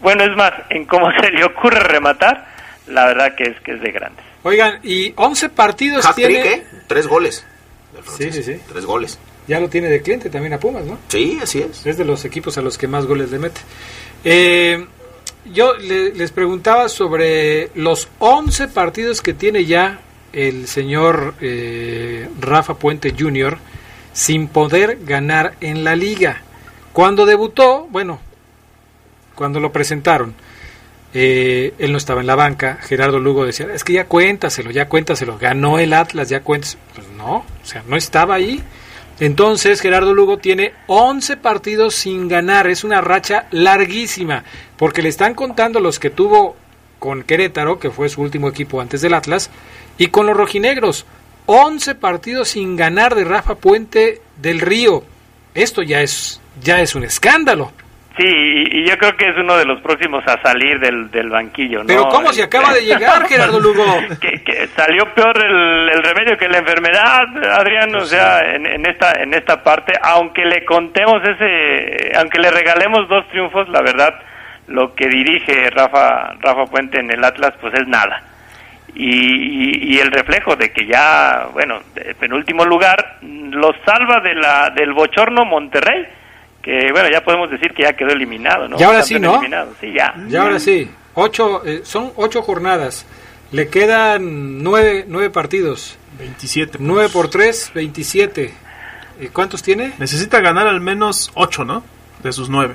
bueno, 0.00 0.24
es 0.24 0.34
más, 0.36 0.52
en 0.70 0.84
cómo 0.86 1.10
se 1.20 1.30
le 1.30 1.44
ocurre 1.44 1.80
rematar, 1.80 2.46
la 2.90 3.06
verdad 3.06 3.34
que 3.36 3.44
es 3.44 3.60
que 3.60 3.72
es 3.72 3.80
de 3.80 3.90
grandes. 3.92 4.24
Oigan, 4.42 4.80
y 4.82 5.12
11 5.16 5.50
partidos 5.50 6.14
tiene... 6.14 6.40
¿eh? 6.40 6.66
Tres 6.86 7.06
goles. 7.06 7.44
Sí, 8.16 8.32
sí, 8.32 8.42
sí. 8.42 8.56
Tres 8.68 8.84
goles. 8.84 9.18
Ya 9.46 9.60
lo 9.60 9.68
tiene 9.68 9.88
de 9.88 10.00
cliente 10.00 10.30
también 10.30 10.52
a 10.54 10.58
Pumas, 10.60 10.84
¿no? 10.84 10.98
Sí, 11.08 11.38
así 11.42 11.60
es. 11.60 11.84
Es 11.86 11.96
de 11.96 12.04
los 12.04 12.24
equipos 12.24 12.56
a 12.56 12.62
los 12.62 12.78
que 12.78 12.88
más 12.88 13.06
goles 13.06 13.30
le 13.30 13.38
mete. 13.38 13.60
Eh, 14.24 14.86
yo 15.52 15.74
le, 15.74 16.14
les 16.14 16.30
preguntaba 16.32 16.88
sobre 16.88 17.70
los 17.74 18.08
11 18.18 18.68
partidos 18.68 19.22
que 19.22 19.34
tiene 19.34 19.64
ya 19.64 20.00
el 20.32 20.66
señor 20.66 21.34
eh, 21.40 22.28
Rafa 22.38 22.74
Puente 22.74 23.14
Jr. 23.18 23.58
sin 24.12 24.48
poder 24.48 24.98
ganar 25.04 25.54
en 25.60 25.84
la 25.84 25.96
liga. 25.96 26.42
Cuando 26.92 27.26
debutó, 27.26 27.86
bueno, 27.90 28.20
cuando 29.34 29.60
lo 29.60 29.72
presentaron, 29.72 30.34
eh, 31.12 31.74
él 31.78 31.92
no 31.92 31.98
estaba 31.98 32.20
en 32.20 32.26
la 32.26 32.36
banca, 32.36 32.78
Gerardo 32.82 33.18
Lugo 33.18 33.44
decía, 33.44 33.66
es 33.74 33.82
que 33.82 33.94
ya 33.94 34.06
cuéntaselo, 34.06 34.70
ya 34.70 34.88
cuéntaselo, 34.88 35.38
ganó 35.38 35.78
el 35.78 35.92
Atlas, 35.92 36.28
ya 36.28 36.40
cuéntaselo. 36.40 36.82
Pues 36.94 37.08
no, 37.16 37.36
o 37.36 37.64
sea, 37.64 37.82
no 37.86 37.96
estaba 37.96 38.34
ahí. 38.34 38.62
Entonces 39.18 39.80
Gerardo 39.80 40.14
Lugo 40.14 40.38
tiene 40.38 40.72
11 40.86 41.36
partidos 41.36 41.94
sin 41.94 42.28
ganar, 42.28 42.68
es 42.68 42.84
una 42.84 43.00
racha 43.00 43.46
larguísima, 43.50 44.44
porque 44.76 45.02
le 45.02 45.10
están 45.10 45.34
contando 45.34 45.80
los 45.80 45.98
que 45.98 46.10
tuvo 46.10 46.56
con 46.98 47.22
Querétaro, 47.24 47.78
que 47.78 47.90
fue 47.90 48.08
su 48.08 48.22
último 48.22 48.48
equipo 48.48 48.80
antes 48.80 49.02
del 49.02 49.14
Atlas, 49.14 49.50
y 49.98 50.08
con 50.08 50.26
los 50.26 50.36
rojinegros. 50.36 51.06
11 51.46 51.96
partidos 51.96 52.50
sin 52.50 52.76
ganar 52.76 53.16
de 53.16 53.24
Rafa 53.24 53.56
Puente 53.56 54.22
del 54.40 54.60
Río. 54.60 55.02
Esto 55.54 55.82
ya 55.82 56.00
es, 56.00 56.40
ya 56.62 56.80
es 56.80 56.94
un 56.94 57.02
escándalo. 57.02 57.72
Sí, 58.20 58.26
y, 58.26 58.84
yo 58.84 58.98
creo 58.98 59.16
que 59.16 59.30
es 59.30 59.36
uno 59.38 59.56
de 59.56 59.64
los 59.64 59.80
próximos 59.80 60.22
a 60.26 60.38
salir 60.42 60.78
del, 60.78 61.10
del 61.10 61.30
banquillo, 61.30 61.78
¿no? 61.78 61.86
Pero 61.86 62.08
¿cómo 62.08 62.30
se 62.34 62.42
acaba 62.42 62.74
de 62.74 62.84
llegar, 62.84 63.26
Gerardo 63.26 63.58
Lugo? 63.58 63.82
que, 64.20 64.66
salió 64.76 65.06
peor 65.14 65.42
el, 65.42 66.02
remedio 66.02 66.36
que 66.36 66.46
la 66.48 66.58
enfermedad, 66.58 67.24
Adrián, 67.58 67.94
o 67.94 68.04
sea, 68.04 68.40
en, 68.40 68.66
en, 68.66 68.84
esta 68.84 69.12
en 69.22 69.32
esta 69.32 69.62
parte, 69.62 69.94
aunque 70.02 70.44
le 70.44 70.66
contemos 70.66 71.22
ese, 71.22 72.12
aunque 72.18 72.40
le 72.40 72.50
regalemos 72.50 73.08
dos 73.08 73.26
triunfos, 73.28 73.70
la 73.70 73.80
verdad, 73.80 74.14
lo 74.66 74.94
que 74.94 75.08
dirige 75.08 75.70
Rafa 75.70 76.34
Rafa 76.40 76.66
Puente 76.66 77.00
en 77.00 77.10
el 77.10 77.24
Atlas, 77.24 77.54
pues 77.58 77.72
es 77.72 77.88
nada. 77.88 78.22
Y, 78.94 79.94
y, 79.94 79.98
el 79.98 80.10
reflejo 80.10 80.56
de 80.56 80.72
que 80.72 80.84
ya, 80.84 81.46
bueno, 81.54 81.80
en 81.94 82.14
penúltimo 82.16 82.66
lugar, 82.66 83.18
lo 83.22 83.72
salva 83.86 84.20
de 84.20 84.34
la 84.34 84.70
del 84.70 84.92
bochorno 84.92 85.46
Monterrey 85.46 86.06
que 86.62 86.90
bueno, 86.92 87.08
ya 87.10 87.22
podemos 87.22 87.50
decir 87.50 87.72
que 87.72 87.82
ya 87.84 87.92
quedó 87.94 88.10
eliminado, 88.10 88.68
¿no? 88.68 88.78
Y 88.78 88.82
ahora 88.82 89.02
sí, 89.02 89.18
¿no? 89.18 89.40
Sí, 89.80 89.92
ya. 89.92 90.14
Y 90.28 90.36
ahora 90.36 90.58
sí. 90.58 90.90
Ocho, 91.14 91.64
eh, 91.64 91.80
son 91.84 92.12
ocho 92.16 92.42
jornadas. 92.42 93.06
Le 93.52 93.68
quedan 93.68 94.62
nueve, 94.62 95.04
nueve 95.08 95.30
partidos. 95.30 95.98
27. 96.18 96.78
Nueve 96.80 97.08
por 97.12 97.28
tres, 97.28 97.70
27. 97.74 98.54
¿Y 99.20 99.28
cuántos 99.28 99.62
tiene? 99.62 99.94
Necesita 99.98 100.40
ganar 100.40 100.66
al 100.66 100.80
menos 100.80 101.30
ocho, 101.34 101.64
¿no? 101.64 101.82
De 102.22 102.32
sus 102.32 102.48
nueve. 102.48 102.74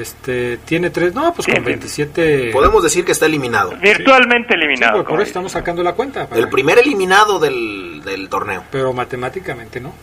Este, 0.00 0.56
tiene 0.58 0.90
tres, 0.90 1.14
no, 1.14 1.32
pues 1.32 1.46
con 1.46 1.64
27. 1.64 2.50
Podemos 2.52 2.82
decir 2.82 3.04
que 3.04 3.12
está 3.12 3.26
eliminado. 3.26 3.76
Virtualmente 3.80 4.54
eliminado. 4.54 4.98
Sí, 4.98 5.04
por 5.08 5.20
eso 5.20 5.28
estamos 5.28 5.52
sacando 5.52 5.82
la 5.82 5.92
cuenta. 5.92 6.28
El 6.34 6.48
primer 6.48 6.78
eliminado 6.78 7.38
del, 7.38 8.02
del 8.04 8.28
torneo. 8.28 8.64
Pero 8.70 8.92
matemáticamente 8.92 9.80
no. 9.80 9.94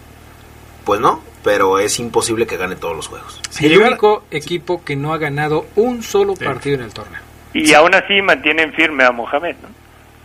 Pues 0.83 0.99
no, 0.99 1.21
pero 1.43 1.79
es 1.79 1.99
imposible 1.99 2.45
que 2.47 2.57
gane 2.57 2.75
todos 2.75 2.95
los 2.95 3.07
juegos. 3.07 3.41
el 3.59 3.77
único 3.77 4.23
equipo 4.31 4.83
que 4.83 4.95
no 4.95 5.13
ha 5.13 5.17
ganado 5.17 5.65
un 5.75 6.03
solo 6.03 6.33
partido 6.35 6.75
en 6.75 6.83
el 6.83 6.93
torneo. 6.93 7.21
Y 7.53 7.73
aún 7.73 7.95
así 7.95 8.21
mantienen 8.21 8.73
firme 8.73 9.03
a 9.03 9.11
Mohamed, 9.11 9.55
¿no? 9.61 9.69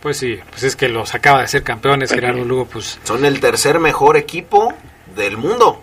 Pues 0.01 0.17
sí, 0.17 0.39
pues 0.51 0.63
es 0.63 0.75
que 0.75 0.87
los 0.87 1.15
acaba 1.15 1.41
de 1.41 1.47
ser 1.47 1.63
campeones, 1.63 2.11
Gerardo 2.11 2.45
Lugo, 2.45 2.65
pues... 2.65 2.99
Son 3.03 3.25
el 3.25 3.39
tercer 3.39 3.79
mejor 3.79 4.17
equipo 4.17 4.71
del 5.15 5.37
mundo. 5.37 5.81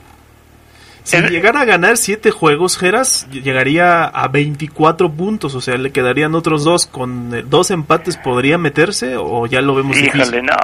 Si 1.05 1.17
llegara 1.21 1.62
a 1.62 1.65
ganar 1.65 1.97
siete 1.97 2.31
juegos, 2.31 2.79
Geras 2.79 3.29
llegaría 3.31 4.05
a 4.05 4.29
24 4.29 5.11
puntos, 5.11 5.55
o 5.55 5.61
sea, 5.61 5.77
le 5.77 5.91
quedarían 5.91 6.35
otros 6.35 6.65
dos. 6.65 6.87
¿Con 6.87 7.35
eh, 7.35 7.43
dos 7.45 7.71
empates 7.71 8.17
podría 8.17 8.57
meterse 8.57 9.17
o 9.17 9.47
ya 9.47 9.61
lo 9.61 9.75
vemos 9.75 9.97
Híjole, 9.97 10.43
no, 10.43 10.55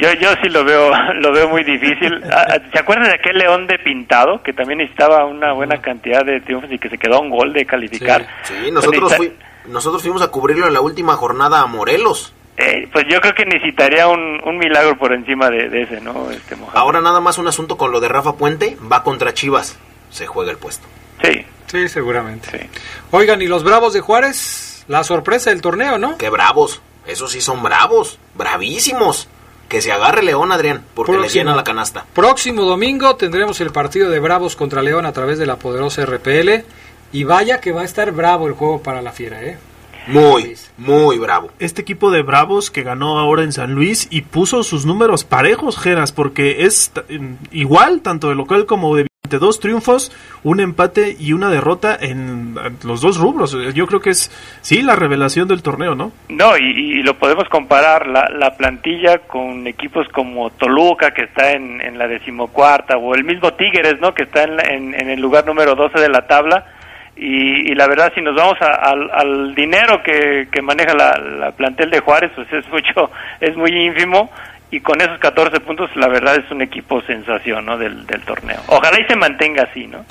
yo, 0.00 0.12
yo 0.14 0.30
sí 0.42 0.48
lo 0.48 0.64
veo, 0.64 0.90
lo 1.20 1.32
veo 1.32 1.48
muy 1.48 1.62
difícil. 1.62 2.22
Ah, 2.24 2.46
ah, 2.48 2.58
¿Se 2.72 2.78
acuerdan 2.80 3.08
de 3.08 3.14
aquel 3.14 3.38
León 3.38 3.66
de 3.66 3.78
Pintado 3.78 4.42
que 4.42 4.52
también 4.52 4.78
necesitaba 4.78 5.24
una 5.26 5.52
buena 5.52 5.80
cantidad 5.80 6.24
de 6.24 6.40
triunfos 6.40 6.72
y 6.72 6.78
que 6.78 6.88
se 6.88 6.98
quedó 6.98 7.20
un 7.20 7.30
gol 7.30 7.52
de 7.52 7.64
calificar? 7.64 8.26
Sí, 8.42 8.70
nosotros, 8.72 9.12
nosotros 9.66 10.02
fuimos 10.02 10.22
a 10.22 10.28
cubrirlo 10.28 10.66
en 10.66 10.74
la 10.74 10.80
última 10.80 11.14
jornada 11.14 11.60
a 11.60 11.66
Morelos. 11.66 12.34
Eh, 12.56 12.88
pues 12.92 13.04
yo 13.10 13.20
creo 13.20 13.34
que 13.34 13.44
necesitaría 13.44 14.06
un, 14.06 14.40
un 14.44 14.58
milagro 14.58 14.96
por 14.96 15.12
encima 15.12 15.50
de, 15.50 15.82
ese, 15.82 16.00
¿no? 16.00 16.30
Este 16.30 16.56
Ahora 16.72 17.00
nada 17.00 17.20
más 17.20 17.38
un 17.38 17.48
asunto 17.48 17.76
con 17.76 17.90
lo 17.90 18.00
de 18.00 18.08
Rafa 18.08 18.36
Puente, 18.36 18.76
va 18.90 19.02
contra 19.02 19.34
Chivas, 19.34 19.76
se 20.10 20.26
juega 20.26 20.52
el 20.52 20.58
puesto. 20.58 20.86
Sí. 21.22 21.44
Sí, 21.66 21.88
seguramente. 21.88 22.68
Oigan, 23.10 23.42
¿y 23.42 23.46
los 23.46 23.64
Bravos 23.64 23.92
de 23.92 24.00
Juárez? 24.00 24.84
La 24.86 25.02
sorpresa 25.02 25.50
del 25.50 25.62
torneo, 25.62 25.98
¿no? 25.98 26.18
Qué 26.18 26.28
bravos, 26.28 26.82
esos 27.06 27.32
sí 27.32 27.40
son 27.40 27.62
bravos, 27.62 28.18
bravísimos. 28.34 29.28
Que 29.68 29.80
se 29.80 29.90
agarre 29.90 30.22
León, 30.22 30.52
Adrián, 30.52 30.84
porque 30.94 31.16
le 31.16 31.28
llena 31.28 31.56
la 31.56 31.64
canasta. 31.64 32.04
Próximo 32.12 32.62
domingo 32.62 33.16
tendremos 33.16 33.60
el 33.60 33.72
partido 33.72 34.10
de 34.10 34.20
Bravos 34.20 34.56
contra 34.56 34.82
León 34.82 35.06
a 35.06 35.12
través 35.12 35.38
de 35.38 35.46
la 35.46 35.56
poderosa 35.56 36.04
RPL. 36.04 36.64
Y 37.12 37.24
vaya 37.24 37.60
que 37.60 37.72
va 37.72 37.80
a 37.80 37.84
estar 37.84 38.12
bravo 38.12 38.46
el 38.46 38.52
juego 38.52 38.82
para 38.82 39.00
la 39.00 39.10
fiera, 39.10 39.42
¿eh? 39.42 39.58
Muy, 40.06 40.54
muy 40.76 41.18
bravo. 41.18 41.50
Este 41.58 41.82
equipo 41.82 42.10
de 42.10 42.22
Bravos 42.22 42.70
que 42.70 42.82
ganó 42.82 43.18
ahora 43.18 43.42
en 43.42 43.52
San 43.52 43.74
Luis 43.74 44.08
y 44.10 44.22
puso 44.22 44.62
sus 44.62 44.86
números 44.86 45.24
parejos, 45.24 45.78
Geras, 45.78 46.12
porque 46.12 46.64
es 46.64 46.92
igual 47.50 48.02
tanto 48.02 48.28
de 48.28 48.34
local 48.34 48.66
como 48.66 48.96
de 48.96 49.06
dos 49.38 49.58
triunfos, 49.60 50.12
un 50.42 50.60
empate 50.60 51.16
y 51.18 51.32
una 51.32 51.48
derrota 51.48 51.96
en 52.00 52.54
los 52.84 53.00
dos 53.00 53.18
rubros. 53.18 53.56
Yo 53.74 53.86
creo 53.86 54.00
que 54.00 54.10
es, 54.10 54.30
sí, 54.60 54.82
la 54.82 54.96
revelación 54.96 55.48
del 55.48 55.62
torneo, 55.62 55.94
¿no? 55.94 56.12
No, 56.28 56.56
y, 56.56 57.02
lo 57.02 57.18
podemos 57.18 57.48
comparar 57.50 58.06
la, 58.06 58.28
la, 58.30 58.56
plantilla 58.56 59.18
con 59.18 59.66
equipos 59.66 60.08
como 60.08 60.50
Toluca, 60.50 61.12
que 61.12 61.24
está 61.24 61.52
en, 61.52 61.80
en 61.82 61.98
la 61.98 62.08
decimocuarta, 62.08 62.96
o 62.96 63.14
el 63.14 63.24
mismo 63.24 63.52
Tigres, 63.52 64.00
¿no? 64.00 64.14
Que 64.14 64.22
está 64.22 64.44
en, 64.44 64.94
en 64.94 65.10
el 65.10 65.20
lugar 65.20 65.44
número 65.44 65.74
12 65.74 66.00
de 66.00 66.08
la 66.08 66.26
tabla 66.26 66.64
y, 67.16 67.74
la 67.74 67.86
verdad 67.86 68.12
si 68.14 68.20
nos 68.20 68.34
vamos 68.34 68.56
al, 68.60 69.54
dinero 69.54 70.02
que, 70.02 70.48
maneja 70.62 70.94
la, 70.94 71.52
plantel 71.52 71.90
de 71.90 72.00
Juárez 72.00 72.32
pues 72.34 72.52
es 72.52 72.68
mucho 72.68 73.10
es 73.40 73.56
muy 73.56 73.70
ínfimo 73.70 74.30
y 74.70 74.80
con 74.80 75.00
esos 75.00 75.18
14 75.18 75.60
puntos 75.60 75.90
la 75.96 76.08
verdad 76.08 76.36
es 76.36 76.50
un 76.50 76.62
equipo 76.62 77.00
sensación 77.02 77.66
¿no? 77.66 77.78
del, 77.78 78.06
torneo 78.24 78.60
ojalá 78.68 79.00
y 79.00 79.04
se 79.04 79.16
mantenga 79.16 79.64
así 79.64 79.86
no 79.86 80.04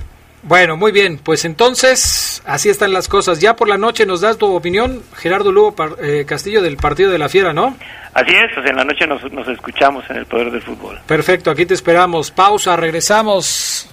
bueno, 0.46 0.76
muy 0.76 0.92
bien, 0.92 1.20
pues 1.20 1.46
entonces 1.46 2.44
así 2.46 2.68
están 2.68 2.92
las 2.92 3.08
cosas. 3.08 3.40
Ya 3.40 3.56
por 3.56 3.70
la 3.70 3.78
noche 3.78 4.06
nos 4.06 4.20
das 4.20 4.38
tu 4.38 4.54
opinión, 4.54 5.02
Gerardo 5.16 5.54
Lugo 5.54 5.74
eh, 6.02 6.26
Castillo, 6.28 6.62
del 6.62 6.76
partido 6.76 7.12
de 7.12 7.18
la 7.18 7.30
Fiera, 7.30 7.54
¿no? 7.54 7.78
Así 8.14 8.36
es, 8.36 8.52
pues 8.54 8.70
en 8.70 8.76
la 8.76 8.84
noche 8.84 9.08
nos, 9.08 9.24
nos 9.32 9.48
escuchamos 9.48 10.04
en 10.10 10.18
el 10.18 10.26
Poder 10.26 10.52
del 10.52 10.62
Fútbol. 10.62 11.00
Perfecto, 11.08 11.50
aquí 11.50 11.66
te 11.66 11.74
esperamos. 11.74 12.30
Pausa, 12.30 12.76
regresamos 12.76 13.90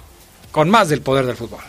con 0.51 0.69
más 0.69 0.89
del 0.89 1.03
Poder 1.03 1.25
del 1.25 1.37
Fútbol. 1.37 1.61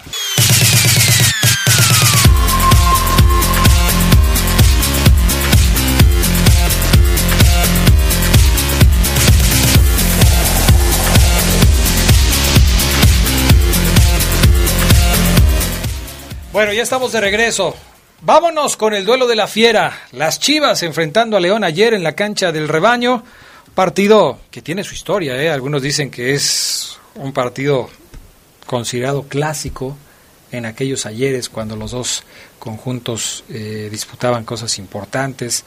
Bueno, 16.54 16.74
ya 16.74 16.84
estamos 16.84 17.14
de 17.14 17.22
regreso. 17.22 17.74
Vámonos 18.20 18.76
con 18.76 18.94
el 18.94 19.06
duelo 19.06 19.26
de 19.26 19.38
la 19.38 19.48
fiera. 19.48 20.02
Las 20.12 20.38
Chivas 20.38 20.84
enfrentando 20.84 21.38
a 21.38 21.40
León 21.40 21.64
ayer 21.64 21.94
en 21.94 22.04
la 22.04 22.12
cancha 22.12 22.52
del 22.52 22.68
rebaño. 22.68 23.24
Partido 23.74 24.38
que 24.52 24.62
tiene 24.62 24.84
su 24.84 24.94
historia, 24.94 25.42
¿eh? 25.42 25.50
Algunos 25.50 25.82
dicen 25.82 26.12
que 26.12 26.34
es 26.34 27.00
un 27.16 27.32
partido 27.32 27.90
considerado 28.66 29.24
clásico 29.24 29.96
en 30.52 30.66
aquellos 30.66 31.06
ayeres 31.06 31.48
cuando 31.48 31.78
los 31.78 31.92
dos 31.92 32.24
conjuntos 32.60 33.46
eh, 33.48 33.88
disputaban 33.90 34.44
cosas 34.44 34.78
importantes. 34.78 35.64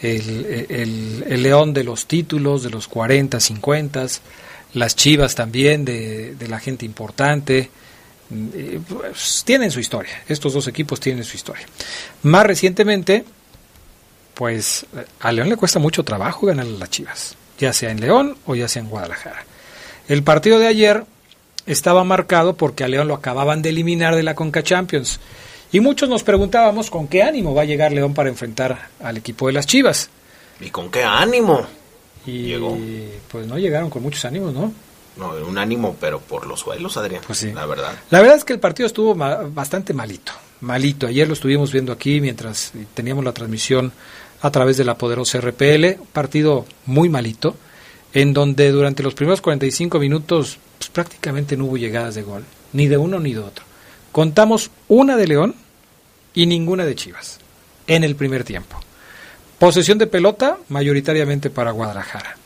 El, 0.00 1.42
León 1.42 1.74
de 1.74 1.82
los 1.82 2.06
títulos, 2.06 2.62
de 2.62 2.70
los 2.70 2.86
40, 2.86 3.40
50, 3.40 4.06
las 4.74 4.94
Chivas 4.94 5.34
también 5.34 5.84
de, 5.84 6.36
de 6.36 6.46
la 6.46 6.60
gente 6.60 6.86
importante. 6.86 7.68
Eh, 8.54 8.80
pues, 8.88 9.42
tienen 9.44 9.70
su 9.70 9.80
historia, 9.80 10.22
estos 10.28 10.52
dos 10.52 10.68
equipos 10.68 11.00
tienen 11.00 11.24
su 11.24 11.36
historia. 11.36 11.66
Más 12.22 12.46
recientemente, 12.46 13.24
pues 14.34 14.86
a 15.20 15.32
León 15.32 15.48
le 15.48 15.56
cuesta 15.56 15.78
mucho 15.78 16.04
trabajo 16.04 16.46
ganar 16.46 16.66
a 16.66 16.70
las 16.70 16.90
Chivas, 16.90 17.36
ya 17.58 17.72
sea 17.72 17.90
en 17.90 18.00
León 18.00 18.36
o 18.46 18.54
ya 18.54 18.68
sea 18.68 18.82
en 18.82 18.88
Guadalajara. 18.88 19.44
El 20.08 20.22
partido 20.22 20.58
de 20.58 20.68
ayer 20.68 21.04
estaba 21.66 22.04
marcado 22.04 22.54
porque 22.54 22.84
a 22.84 22.88
León 22.88 23.08
lo 23.08 23.14
acababan 23.14 23.62
de 23.62 23.70
eliminar 23.70 24.14
de 24.14 24.22
la 24.22 24.34
Conca 24.34 24.62
Champions. 24.62 25.20
Y 25.72 25.80
muchos 25.80 26.08
nos 26.08 26.24
preguntábamos 26.24 26.90
con 26.90 27.06
qué 27.06 27.22
ánimo 27.22 27.54
va 27.54 27.62
a 27.62 27.64
llegar 27.64 27.92
León 27.92 28.12
para 28.12 28.28
enfrentar 28.28 28.88
al 29.00 29.16
equipo 29.16 29.46
de 29.46 29.52
las 29.52 29.66
Chivas. 29.66 30.10
¿Y 30.60 30.70
con 30.70 30.90
qué 30.90 31.04
ánimo? 31.04 31.64
Y 32.26 32.54
pues 33.30 33.46
no 33.46 33.58
llegaron 33.58 33.88
con 33.88 34.02
muchos 34.02 34.24
ánimos, 34.24 34.52
¿no? 34.52 34.72
No, 35.16 35.32
un 35.46 35.58
ánimo, 35.58 35.96
pero 36.00 36.20
por 36.20 36.46
los 36.46 36.60
suelos, 36.60 36.96
Adrián. 36.96 37.22
Pues 37.26 37.38
sí. 37.38 37.52
La 37.52 37.66
verdad. 37.66 37.92
La 38.10 38.20
verdad 38.20 38.36
es 38.36 38.44
que 38.44 38.52
el 38.52 38.60
partido 38.60 38.86
estuvo 38.86 39.14
bastante 39.14 39.92
malito. 39.92 40.32
Malito. 40.60 41.06
Ayer 41.06 41.26
lo 41.26 41.34
estuvimos 41.34 41.72
viendo 41.72 41.92
aquí 41.92 42.20
mientras 42.20 42.72
teníamos 42.94 43.24
la 43.24 43.32
transmisión 43.32 43.92
a 44.42 44.50
través 44.50 44.76
de 44.76 44.84
la 44.84 44.96
poderosa 44.96 45.40
RPL. 45.40 46.02
Partido 46.12 46.64
muy 46.86 47.08
malito, 47.08 47.56
en 48.12 48.32
donde 48.32 48.70
durante 48.70 49.02
los 49.02 49.14
primeros 49.14 49.40
45 49.40 49.98
minutos 49.98 50.58
pues, 50.78 50.90
prácticamente 50.90 51.56
no 51.56 51.66
hubo 51.66 51.76
llegadas 51.76 52.14
de 52.14 52.22
gol. 52.22 52.44
Ni 52.72 52.86
de 52.86 52.96
uno 52.96 53.18
ni 53.20 53.34
de 53.34 53.40
otro. 53.40 53.64
Contamos 54.12 54.70
una 54.88 55.16
de 55.16 55.26
León 55.26 55.54
y 56.34 56.46
ninguna 56.46 56.84
de 56.84 56.94
Chivas 56.94 57.38
en 57.86 58.04
el 58.04 58.16
primer 58.16 58.44
tiempo. 58.44 58.80
Posesión 59.58 59.98
de 59.98 60.06
pelota 60.06 60.56
mayoritariamente 60.68 61.50
para 61.50 61.72
Guadalajara. 61.72 62.36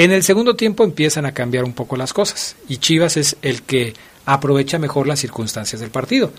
En 0.00 0.12
el 0.12 0.22
segundo 0.22 0.56
tiempo 0.56 0.82
empiezan 0.82 1.26
a 1.26 1.34
cambiar 1.34 1.62
un 1.62 1.74
poco 1.74 1.94
las 1.94 2.14
cosas 2.14 2.56
y 2.66 2.78
Chivas 2.78 3.18
es 3.18 3.36
el 3.42 3.60
que 3.60 3.92
aprovecha 4.24 4.78
mejor 4.78 5.06
las 5.06 5.20
circunstancias 5.20 5.78
del 5.78 5.90
partido. 5.90 6.32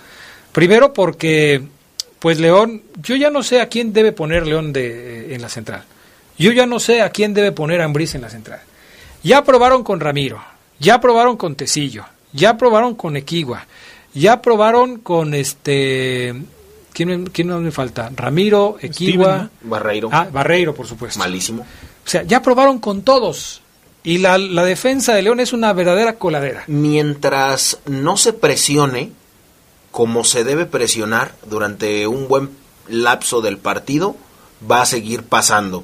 Primero 0.51 0.93
porque 0.93 1.61
pues 2.17 2.39
León, 2.39 2.81
yo 3.03 3.15
ya 3.15 3.29
no 3.29 3.43
sé 3.43 3.61
a 3.61 3.69
quién 3.69 3.93
debe 3.93 4.13
poner 4.13 4.47
León 4.47 4.73
de, 4.73 5.35
en 5.35 5.43
la 5.43 5.49
central. 5.49 5.83
Yo 6.39 6.51
ya 6.51 6.65
no 6.65 6.79
sé 6.79 7.03
a 7.03 7.11
quién 7.11 7.35
debe 7.35 7.51
poner 7.51 7.81
Ambriz 7.81 8.15
en 8.15 8.21
la 8.21 8.31
central. 8.31 8.61
Ya 9.21 9.43
probaron 9.43 9.83
con 9.83 9.99
Ramiro, 9.99 10.43
ya 10.79 10.99
probaron 10.99 11.37
con 11.37 11.53
Tecillo, 11.53 12.05
ya 12.33 12.57
probaron 12.57 12.95
con 12.95 13.15
Equigua, 13.15 13.67
ya 14.15 14.41
probaron 14.41 14.97
con 14.97 15.35
este 15.35 16.33
¿Quién, 16.93 17.27
quién 17.27 17.47
no 17.47 17.59
me 17.59 17.69
falta? 17.69 18.11
Ramiro, 18.15 18.77
Equigua. 18.81 19.51
Barreiro. 19.61 20.09
Ah, 20.11 20.27
Barreiro, 20.31 20.73
por 20.73 20.87
supuesto. 20.87 21.19
Malísimo. 21.19 21.63
O 22.05 22.09
sea, 22.09 22.23
ya 22.23 22.41
probaron 22.41 22.79
con 22.79 23.01
todos. 23.01 23.61
Y 24.03 24.17
la, 24.17 24.37
la 24.37 24.63
defensa 24.63 25.13
de 25.13 25.21
León 25.21 25.39
es 25.39 25.53
una 25.53 25.73
verdadera 25.73 26.17
coladera. 26.17 26.63
Mientras 26.67 27.79
no 27.85 28.17
se 28.17 28.33
presione 28.33 29.11
como 29.91 30.23
se 30.23 30.43
debe 30.43 30.65
presionar 30.65 31.35
durante 31.45 32.07
un 32.07 32.27
buen 32.27 32.49
lapso 32.87 33.41
del 33.41 33.57
partido, 33.57 34.15
va 34.69 34.81
a 34.81 34.85
seguir 34.85 35.23
pasando. 35.23 35.83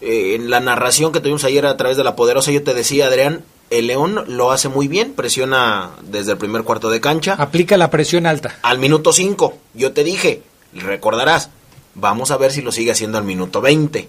Eh, 0.00 0.34
en 0.34 0.50
la 0.50 0.60
narración 0.60 1.12
que 1.12 1.20
tuvimos 1.20 1.44
ayer 1.44 1.64
a 1.66 1.76
través 1.76 1.96
de 1.96 2.04
la 2.04 2.16
poderosa, 2.16 2.50
yo 2.50 2.62
te 2.62 2.74
decía, 2.74 3.06
Adrián, 3.06 3.44
el 3.70 3.86
León 3.86 4.24
lo 4.28 4.52
hace 4.52 4.68
muy 4.68 4.88
bien, 4.88 5.14
presiona 5.14 5.90
desde 6.02 6.32
el 6.32 6.38
primer 6.38 6.62
cuarto 6.64 6.90
de 6.90 7.00
cancha. 7.00 7.34
Aplica 7.34 7.76
la 7.76 7.90
presión 7.90 8.26
alta. 8.26 8.58
Al 8.62 8.78
minuto 8.78 9.12
5, 9.12 9.56
yo 9.74 9.92
te 9.92 10.04
dije, 10.04 10.42
recordarás, 10.74 11.50
vamos 11.94 12.30
a 12.30 12.36
ver 12.36 12.52
si 12.52 12.60
lo 12.60 12.72
sigue 12.72 12.90
haciendo 12.90 13.18
al 13.18 13.24
minuto 13.24 13.60
20. 13.60 14.08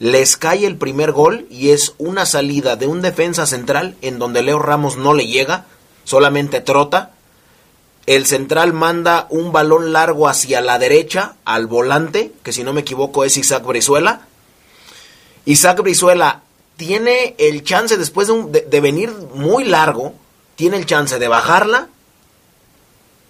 Les 0.00 0.36
cae 0.36 0.64
el 0.64 0.76
primer 0.76 1.12
gol 1.12 1.46
y 1.50 1.70
es 1.70 1.94
una 1.98 2.24
salida 2.24 2.76
de 2.76 2.86
un 2.86 3.02
defensa 3.02 3.46
central 3.46 3.96
en 4.00 4.18
donde 4.18 4.42
Leo 4.42 4.60
Ramos 4.60 4.96
no 4.96 5.12
le 5.12 5.26
llega, 5.26 5.66
solamente 6.04 6.60
trota. 6.60 7.10
El 8.06 8.24
central 8.24 8.72
manda 8.72 9.26
un 9.28 9.50
balón 9.50 9.92
largo 9.92 10.28
hacia 10.28 10.60
la 10.60 10.78
derecha 10.78 11.34
al 11.44 11.66
volante, 11.66 12.32
que 12.42 12.52
si 12.52 12.62
no 12.62 12.72
me 12.72 12.82
equivoco 12.82 13.24
es 13.24 13.36
Isaac 13.36 13.64
Brizuela. 13.66 14.22
Isaac 15.46 15.82
Brizuela 15.82 16.42
tiene 16.76 17.34
el 17.38 17.64
chance 17.64 17.96
después 17.96 18.28
de, 18.28 18.62
de, 18.62 18.80
venir 18.80 19.12
muy 19.34 19.64
largo, 19.64 20.14
tiene 20.54 20.76
el 20.76 20.86
chance 20.86 21.18
de 21.18 21.26
bajarla, 21.26 21.88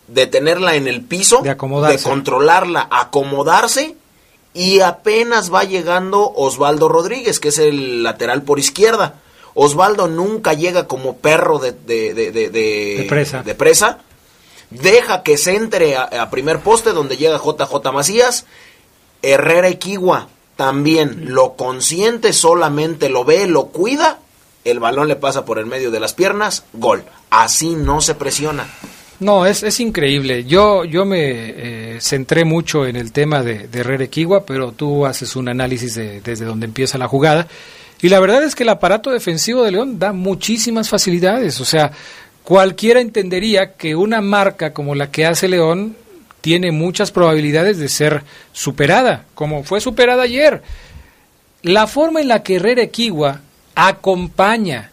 de 0.07 0.27
tenerla 0.27 0.75
en 0.75 0.87
el 0.87 1.03
piso, 1.03 1.41
de, 1.43 1.55
de 1.55 2.03
controlarla, 2.03 2.89
acomodarse 2.91 3.97
y 4.59 4.81
apenas 4.81 5.55
va 5.55 5.63
llegando 5.63 6.33
Osvaldo 6.35 6.89
Rodríguez, 6.89 7.39
que 7.39 7.49
es 7.49 7.59
el 7.59 8.03
lateral 8.03 8.43
por 8.43 8.59
izquierda. 8.59 9.15
Osvaldo 9.55 10.09
nunca 10.09 10.53
llega 10.53 10.89
como 10.89 11.19
perro 11.19 11.61
de, 11.61 11.71
de, 11.71 12.13
de, 12.13 12.33
de 12.51 13.07
presa. 13.09 13.45
presa. 13.57 13.99
Deja 14.71 15.23
que 15.23 15.39
se 15.39 15.55
entre 15.55 15.95
a, 15.95 16.03
a, 16.03 16.31
primer 16.31 16.59
poste 16.59 16.91
donde 16.91 17.17
llega 17.17 17.39
JJ 17.39 17.93
Macías. 17.93 18.47
Herrera 19.23 19.69
Equigua 19.69 20.27
también 20.57 21.33
lo 21.33 21.55
consiente, 21.55 22.33
solamente 22.33 23.09
lo 23.09 23.25
ve, 23.25 23.47
lo 23.47 23.67
cuida. 23.67 24.19
El 24.65 24.81
balón 24.81 25.07
le 25.07 25.15
pasa 25.15 25.45
por 25.45 25.61
el 25.61 25.67
medio 25.67 25.93
de 25.93 26.01
las 26.01 26.15
piernas, 26.15 26.65
gol. 26.73 27.05
Así 27.31 27.77
no 27.77 28.01
se 28.01 28.17
presiona. 28.17 28.67
No, 29.21 29.47
es, 29.47 29.65
es 29.65 29.81
increíble. 29.81 30.45
Yo, 30.45 30.85
yo 30.85 31.05
me 31.05 31.19
eh, 31.97 32.01
centré 32.01 32.45
mucho 32.45 32.87
en 32.87 32.95
el 32.95 33.11
tema 33.11 33.43
de, 33.43 33.67
de 33.67 34.05
Equigua, 34.05 34.47
pero 34.47 34.73
tú 34.73 35.07
haces 35.07 35.35
un 35.35 35.49
análisis 35.49 35.97
de, 35.97 36.21
desde 36.21 36.45
donde 36.45 36.67
empieza 36.67 36.99
la 36.99 37.09
jugada. 37.09 37.49
Y 38.01 38.11
la 38.11 38.21
verdad 38.21 38.45
es 38.45 38.55
que 38.55 38.63
el 38.63 38.69
aparato 38.69 39.11
defensivo 39.11 39.65
de 39.65 39.73
León 39.73 39.99
da 39.99 40.13
muchísimas 40.13 40.89
facilidades. 40.89 41.61
O 41.61 41.65
sea, 41.65 41.91
cualquiera 42.45 43.01
entendería 43.01 43.73
que 43.73 43.97
una 43.97 44.21
marca 44.21 44.73
como 44.73 44.95
la 44.95 45.11
que 45.11 45.27
hace 45.27 45.49
León 45.49 45.97
tiene 46.41 46.71
muchas 46.71 47.11
probabilidades 47.11 47.79
de 47.79 47.89
ser 47.89 48.23
superada, 48.53 49.25
como 49.35 49.65
fue 49.65 49.81
superada 49.81 50.23
ayer. 50.23 50.63
La 51.63 51.89
forma 51.89 52.21
en 52.21 52.29
la 52.29 52.45
que 52.45 52.57
Herrera 52.57 52.89
acompaña, 53.75 54.93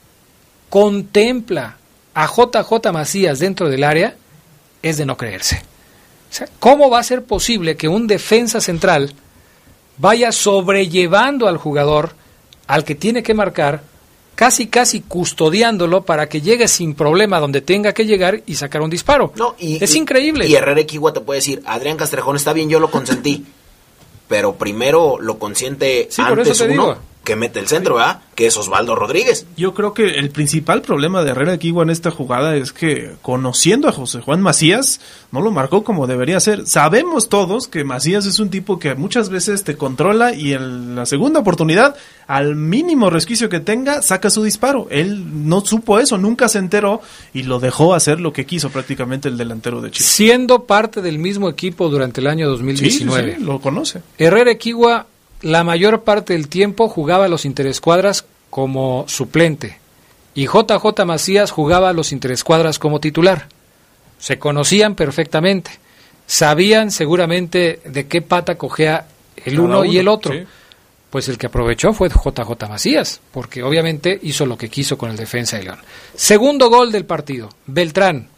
contempla, 0.70 1.78
a 2.16 2.28
JJ 2.28 2.92
Macías 2.92 3.40
dentro 3.40 3.70
del 3.70 3.84
área 3.84 4.16
es 4.82 4.98
de 4.98 5.06
no 5.06 5.18
creerse. 5.18 5.62
O 6.32 6.34
sea, 6.34 6.48
¿cómo 6.60 6.90
va 6.90 7.00
a 7.00 7.04
ser 7.04 7.24
posible 7.24 7.76
que 7.76 7.88
un 7.88 8.08
defensa 8.08 8.62
central 8.62 9.14
vaya 9.98 10.32
sobrellevando 10.32 11.48
al 11.48 11.58
jugador 11.58 12.16
al 12.68 12.84
que 12.84 12.96
tiene 12.96 13.22
que 13.22 13.34
marcar, 13.34 13.84
casi 14.34 14.68
casi 14.68 15.02
custodiándolo 15.02 16.04
para 16.04 16.28
que 16.28 16.42
llegue 16.42 16.68
sin 16.68 16.96
problema 16.96 17.40
donde 17.40 17.62
tenga 17.62 17.94
que 17.94 18.06
llegar 18.06 18.42
y 18.46 18.56
sacar 18.56 18.82
un 18.82 18.90
disparo? 18.90 19.34
No, 19.36 19.56
y, 19.60 19.84
es 19.84 19.94
y, 19.94 20.00
increíble. 20.00 20.48
Y 20.48 20.56
Herrera 20.56 20.82
Equigua 20.82 21.14
te 21.14 21.20
puede 21.20 21.40
decir, 21.40 21.62
Adrián 21.66 21.98
Castrejón 21.98 22.38
está 22.38 22.54
bien, 22.54 22.70
yo 22.70 22.80
lo 22.80 22.90
consentí. 22.90 23.46
pero 24.28 24.56
primero 24.56 25.18
lo 25.20 25.38
consiente 25.38 26.08
sí, 26.10 26.22
antes 26.22 26.60
uno 26.62 26.70
digo. 26.70 26.98
Que 27.26 27.36
mete 27.36 27.60
el 27.60 27.68
centro, 27.68 27.96
¿verdad? 27.96 28.22
Que 28.36 28.48
es 28.48 28.56
Osvaldo 28.56 28.96
Rodríguez. 28.96 29.46
Yo 29.58 29.74
creo 29.74 29.94
que 29.94 30.20
el 30.20 30.30
principal 30.30 30.82
problema 30.82 31.24
de 31.24 31.32
Herrera 31.32 31.56
Equigua 31.56 31.84
en 31.84 31.90
esta 31.90 32.12
jugada 32.12 32.56
es 32.56 32.72
que 32.72 33.16
conociendo 33.22 33.90
a 33.90 33.92
José 33.92 34.22
Juan 34.22 34.42
Macías, 34.42 35.02
no 35.32 35.42
lo 35.42 35.52
marcó 35.52 35.84
como 35.84 36.08
debería 36.08 36.40
ser. 36.40 36.66
Sabemos 36.68 37.28
todos 37.28 37.68
que 37.68 37.84
Macías 37.84 38.26
es 38.26 38.40
un 38.40 38.50
tipo 38.50 38.80
que 38.80 38.96
muchas 38.96 39.30
veces 39.30 39.64
te 39.64 39.76
controla 39.76 40.34
y 40.34 40.54
en 40.54 40.96
la 40.96 41.06
segunda 41.06 41.42
oportunidad, 41.42 41.96
al 42.28 42.56
mínimo 42.56 43.10
resquicio 43.10 43.50
que 43.50 43.60
tenga, 43.60 44.02
saca 44.02 44.30
su 44.30 44.44
disparo. 44.44 44.88
Él 44.90 45.48
no 45.48 45.62
supo 45.62 46.00
eso, 46.00 46.18
nunca 46.18 46.48
se 46.48 46.60
enteró 46.60 47.02
y 47.34 47.44
lo 47.44 47.60
dejó 47.60 47.94
hacer 47.94 48.20
lo 48.20 48.32
que 48.32 48.46
quiso 48.46 48.70
prácticamente 48.70 49.28
el 49.28 49.38
delantero 49.38 49.82
de 49.82 49.92
Chile. 49.92 50.08
Siendo 50.08 50.64
parte 50.66 51.02
del 51.02 51.18
mismo 51.20 51.50
equipo 51.50 51.90
durante 51.90 52.22
el 52.22 52.28
año 52.28 52.48
2019. 52.48 53.34
Sí, 53.34 53.38
sí, 53.40 53.44
lo 53.44 53.60
conoce. 53.60 54.02
Herrera 54.18 54.52
Equigua 54.52 55.08
la 55.46 55.64
mayor 55.64 56.02
parte 56.02 56.34
del 56.34 56.48
tiempo 56.48 56.90
jugaba 56.90 57.26
a 57.26 57.28
los 57.28 57.46
interescuadras 57.46 58.26
como 58.50 59.06
suplente 59.08 59.78
y 60.34 60.48
JJ 60.48 61.06
Macías 61.06 61.52
jugaba 61.52 61.90
a 61.90 61.94
los 61.94 62.12
interescuadras 62.12 62.80
como 62.80 63.00
titular. 63.00 63.48
Se 64.18 64.40
conocían 64.40 64.96
perfectamente, 64.96 65.70
sabían 66.26 66.90
seguramente 66.90 67.80
de 67.86 68.08
qué 68.08 68.24
pata 68.24 68.58
cogea 68.58 69.08
el 69.38 69.60
uno, 69.60 69.82
uno, 69.82 69.86
y 69.86 70.00
el 70.00 70.08
otro. 70.08 70.34
Sí. 70.34 70.46
Pues 71.12 71.30
el 71.30 71.38
que 71.38 71.46
aprovechó 71.46 71.94
fue 71.94 72.10
JJ 72.10 72.68
Macías, 72.68 73.22
porque 73.32 73.62
obviamente 73.62 74.20
hizo 74.24 74.48
lo 74.48 74.58
que 74.58 74.70
quiso 74.70 74.98
con 74.98 75.12
el 75.12 75.16
defensa 75.16 75.58
de 75.58 75.66
León. 75.66 75.80
Segundo 76.16 76.72
gol 76.72 76.92
del 76.92 77.06
partido, 77.06 77.50
Beltrán. 77.68 78.30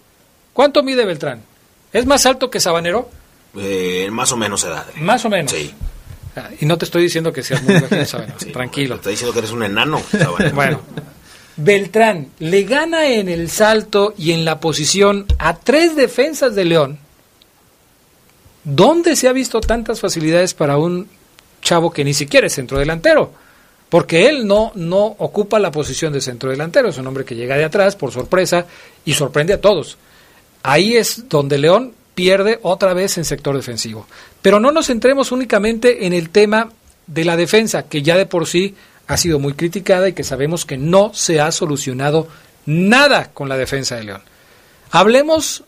¿Cuánto 0.51 0.83
mide 0.83 1.05
Beltrán? 1.05 1.41
¿Es 1.93 2.05
más 2.05 2.25
alto 2.25 2.49
que 2.49 2.59
Sabanero? 2.59 3.09
Eh, 3.55 4.09
más 4.11 4.33
o 4.33 4.37
menos 4.37 4.65
edad. 4.65 4.85
Más 4.97 5.23
o 5.23 5.29
menos. 5.29 5.53
Sí. 5.53 5.73
Y 6.59 6.65
no 6.65 6.77
te 6.77 6.85
estoy 6.85 7.03
diciendo 7.03 7.31
que 7.33 7.43
seas 7.43 7.63
muy 7.63 7.75
sí, 8.37 8.51
tranquilo. 8.51 8.95
Te 8.95 8.99
estoy 8.99 9.13
diciendo 9.13 9.33
que 9.33 9.39
eres 9.39 9.51
un 9.51 9.63
enano, 9.63 10.01
bueno, 10.53 10.81
Beltrán 11.57 12.29
le 12.39 12.63
gana 12.63 13.07
en 13.07 13.29
el 13.29 13.49
salto 13.49 14.13
y 14.17 14.31
en 14.31 14.45
la 14.45 14.59
posición 14.59 15.25
a 15.39 15.57
tres 15.57 15.95
defensas 15.95 16.55
de 16.55 16.65
León. 16.65 16.99
¿Dónde 18.63 19.15
se 19.15 19.27
ha 19.27 19.33
visto 19.33 19.59
tantas 19.61 19.99
facilidades 19.99 20.53
para 20.53 20.77
un 20.77 21.07
chavo 21.61 21.91
que 21.91 22.03
ni 22.03 22.13
siquiera 22.13 22.47
es 22.47 22.53
centro 22.53 22.77
delantero? 22.77 23.31
Porque 23.89 24.27
él 24.27 24.45
no, 24.45 24.71
no 24.75 25.05
ocupa 25.05 25.57
la 25.57 25.71
posición 25.71 26.13
de 26.13 26.21
centro 26.21 26.51
delantero, 26.51 26.89
es 26.89 26.97
un 26.97 27.07
hombre 27.07 27.25
que 27.25 27.35
llega 27.35 27.55
de 27.55 27.63
atrás 27.63 27.95
por 27.95 28.11
sorpresa 28.11 28.65
y 29.05 29.13
sorprende 29.13 29.53
a 29.53 29.61
todos. 29.61 29.97
Ahí 30.63 30.95
es 30.95 31.29
donde 31.29 31.57
León 31.57 31.93
pierde 32.17 32.57
otra 32.63 32.95
vez 32.95 33.19
en 33.19 33.25
sector 33.25 33.55
defensivo. 33.55 34.07
Pero 34.41 34.59
no 34.59 34.71
nos 34.71 34.87
centremos 34.87 35.31
únicamente 35.31 36.07
en 36.07 36.13
el 36.13 36.31
tema 36.31 36.71
de 37.05 37.23
la 37.23 37.37
defensa, 37.37 37.83
que 37.83 38.01
ya 38.01 38.17
de 38.17 38.25
por 38.25 38.47
sí 38.47 38.73
ha 39.05 39.17
sido 39.17 39.37
muy 39.37 39.53
criticada 39.53 40.09
y 40.09 40.13
que 40.13 40.23
sabemos 40.23 40.65
que 40.65 40.77
no 40.77 41.13
se 41.13 41.39
ha 41.39 41.51
solucionado 41.51 42.27
nada 42.65 43.29
con 43.35 43.49
la 43.49 43.55
defensa 43.55 43.97
de 43.97 44.05
León. 44.05 44.23
Hablemos 44.89 45.63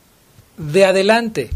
de 0.58 0.86
adelante, 0.86 1.52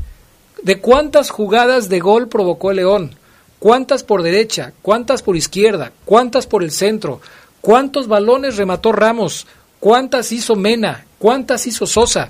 de 0.62 0.78
cuántas 0.80 1.32
jugadas 1.32 1.90
de 1.90 2.00
gol 2.00 2.28
provocó 2.28 2.70
el 2.70 2.78
León, 2.78 3.16
cuántas 3.58 4.04
por 4.04 4.22
derecha, 4.22 4.74
cuántas 4.84 5.24
por 5.24 5.36
izquierda, 5.36 5.92
cuántas 6.06 6.46
por 6.46 6.62
el 6.62 6.70
centro, 6.70 7.20
cuántos 7.62 8.08
balones 8.08 8.58
remató 8.58 8.92
Ramos, 8.92 9.48
cuántas 9.80 10.32
hizo 10.32 10.56
Mena, 10.56 11.08
cuántas 11.18 11.66
hizo 11.66 11.88
Sosa. 11.88 12.28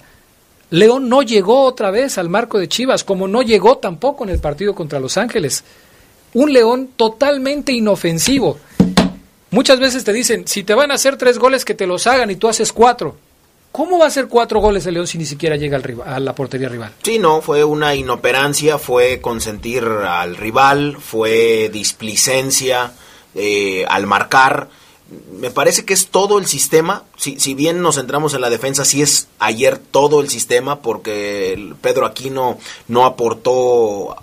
León 0.73 1.07
no 1.07 1.21
llegó 1.21 1.65
otra 1.65 1.91
vez 1.91 2.17
al 2.17 2.29
marco 2.29 2.57
de 2.57 2.67
Chivas, 2.67 3.03
como 3.03 3.27
no 3.27 3.43
llegó 3.43 3.77
tampoco 3.77 4.23
en 4.23 4.31
el 4.31 4.39
partido 4.39 4.73
contra 4.73 4.99
Los 4.99 5.17
Ángeles. 5.17 5.63
Un 6.33 6.51
León 6.51 6.89
totalmente 6.95 7.71
inofensivo. 7.71 8.57
Muchas 9.51 9.79
veces 9.79 10.03
te 10.03 10.11
dicen, 10.11 10.47
si 10.47 10.63
te 10.63 10.73
van 10.73 10.89
a 10.89 10.95
hacer 10.95 11.15
tres 11.15 11.37
goles, 11.37 11.63
que 11.63 11.75
te 11.75 11.85
los 11.85 12.07
hagan 12.07 12.31
y 12.31 12.37
tú 12.37 12.47
haces 12.47 12.73
cuatro. 12.73 13.15
¿Cómo 13.71 13.99
va 13.99 14.07
a 14.07 14.09
ser 14.09 14.27
cuatro 14.27 14.61
goles 14.61 14.83
el 14.87 14.95
León 14.95 15.05
si 15.05 15.19
ni 15.19 15.27
siquiera 15.27 15.57
llega 15.57 15.77
al 15.77 15.83
rival, 15.83 16.11
a 16.11 16.19
la 16.19 16.33
portería 16.33 16.69
rival? 16.69 16.91
Sí, 17.03 17.19
no, 17.19 17.43
fue 17.43 17.63
una 17.63 17.93
inoperancia, 17.93 18.79
fue 18.79 19.21
consentir 19.21 19.83
al 19.83 20.35
rival, 20.35 20.97
fue 20.99 21.69
displicencia 21.71 22.93
eh, 23.35 23.85
al 23.87 24.07
marcar. 24.07 24.69
Me 25.39 25.51
parece 25.51 25.85
que 25.85 25.93
es 25.93 26.07
todo 26.07 26.39
el 26.39 26.47
sistema, 26.47 27.03
si, 27.17 27.39
si, 27.39 27.53
bien 27.53 27.81
nos 27.81 27.95
centramos 27.95 28.33
en 28.33 28.41
la 28.41 28.49
defensa, 28.49 28.85
sí 28.85 29.01
es 29.01 29.27
ayer 29.37 29.77
todo 29.77 30.21
el 30.21 30.29
sistema, 30.29 30.79
porque 30.79 31.73
Pedro 31.81 32.05
Aquino 32.05 32.57
no 32.87 33.05
aportó 33.05 34.15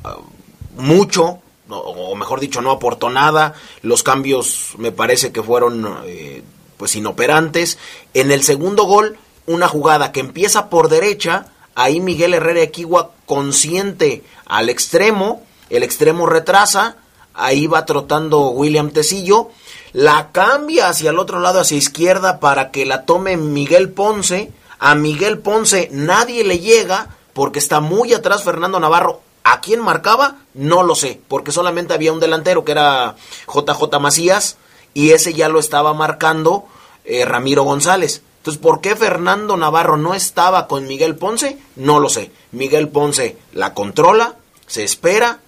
mucho, 0.76 1.39
o 1.68 2.14
mejor 2.16 2.41
dicho, 2.41 2.61
no 2.61 2.70
aportó 2.70 3.11
nada. 3.11 3.55
Los 3.83 4.03
cambios 4.03 4.72
me 4.78 4.93
parece 4.93 5.33
que 5.33 5.43
fueron 5.43 5.99
eh, 6.05 6.43
pues 6.76 6.97
inoperantes. 6.97 7.78
En 8.14 8.31
el 8.31 8.43
segundo 8.43 8.85
gol, 8.85 9.16
una 9.47 9.68
jugada 9.68 10.12
que 10.12 10.20
empieza 10.20 10.70
por 10.70 10.89
derecha, 10.89 11.47
ahí 11.74 12.01
Miguel 12.01 12.35
Herrera 12.35 12.62
Equigua 12.62 13.12
consciente 13.26 14.24
al 14.47 14.68
extremo, 14.68 15.43
el 15.68 15.83
extremo 15.83 16.26
retrasa, 16.26 16.97
ahí 17.35 17.66
va 17.66 17.87
trotando 17.87 18.51
William 18.51 18.91
Tecillo, 18.91 19.51
la 19.93 20.30
cambia 20.32 20.88
hacia 20.88 21.11
el 21.11 21.18
otro 21.18 21.41
lado, 21.41 21.61
hacia 21.61 21.76
izquierda, 21.76 22.41
para 22.41 22.70
que 22.70 22.86
la 22.86 23.05
tome 23.05 23.36
Miguel 23.36 23.91
Ponce. 23.91 24.53
A 24.78 24.95
Miguel 24.95 25.38
Ponce 25.38 25.88
nadie 25.93 26.45
le 26.45 26.59
llega 26.59 27.16
porque 27.32 27.59
está 27.59 27.80
muy 27.80 28.14
atrás 28.14 28.45
Fernando 28.45 28.80
Navarro. 28.80 29.20
¿A 29.43 29.61
quién 29.61 29.80
marcaba? 29.80 30.36
No 30.55 30.82
lo 30.82 30.95
sé, 30.95 31.20
porque 31.28 31.53
solamente 31.53 31.95
había 31.95 32.12
un 32.12 32.20
delantero 32.20 32.64
que 32.64 32.72
era 32.72 33.16
JJ 33.47 33.99
Macías 33.99 34.57
y 34.95 35.11
ese 35.11 35.34
ya 35.34 35.49
lo 35.49 35.59
estaba 35.59 35.95
marcando 35.95 36.66
eh, 37.05 37.24
Ramiro 37.24 37.64
González. 37.64 38.22
Entonces, 38.38 38.62
¿por 38.62 38.80
qué 38.80 38.97
Fernando 38.97 39.57
Navarro 39.57 39.97
no 39.97 40.14
estaba 40.14 40.66
con 40.66 40.86
Miguel 40.86 41.16
Ponce? 41.16 41.59
No 41.76 42.01
lo 42.01 42.09
sé. 42.09 42.30
Miguel 42.53 42.88
Ponce 42.88 43.36
la 43.53 43.74
controla, 43.74 44.36
se 44.66 44.84
espera, 44.84 45.41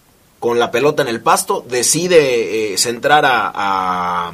con 0.43 0.59
la 0.59 0.73
pelota 0.73 1.03
en 1.03 1.09
el 1.09 1.21
pasto, 1.21 1.65
decide 1.69 2.73
eh, 2.73 2.77
centrar 2.77 3.25
a, 3.25 3.53
a, 3.55 4.33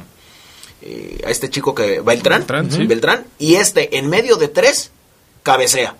eh, 0.81 1.21
a, 1.23 1.29
este 1.29 1.51
chico 1.51 1.75
que 1.75 2.01
Beltrán, 2.01 2.47
Beltrán, 2.47 2.87
Beltrán, 2.87 3.25
y 3.37 3.53
este 3.57 3.95
en 3.95 4.09
medio 4.09 4.37
de 4.37 4.47
tres 4.47 4.89
cabecea 5.43 5.95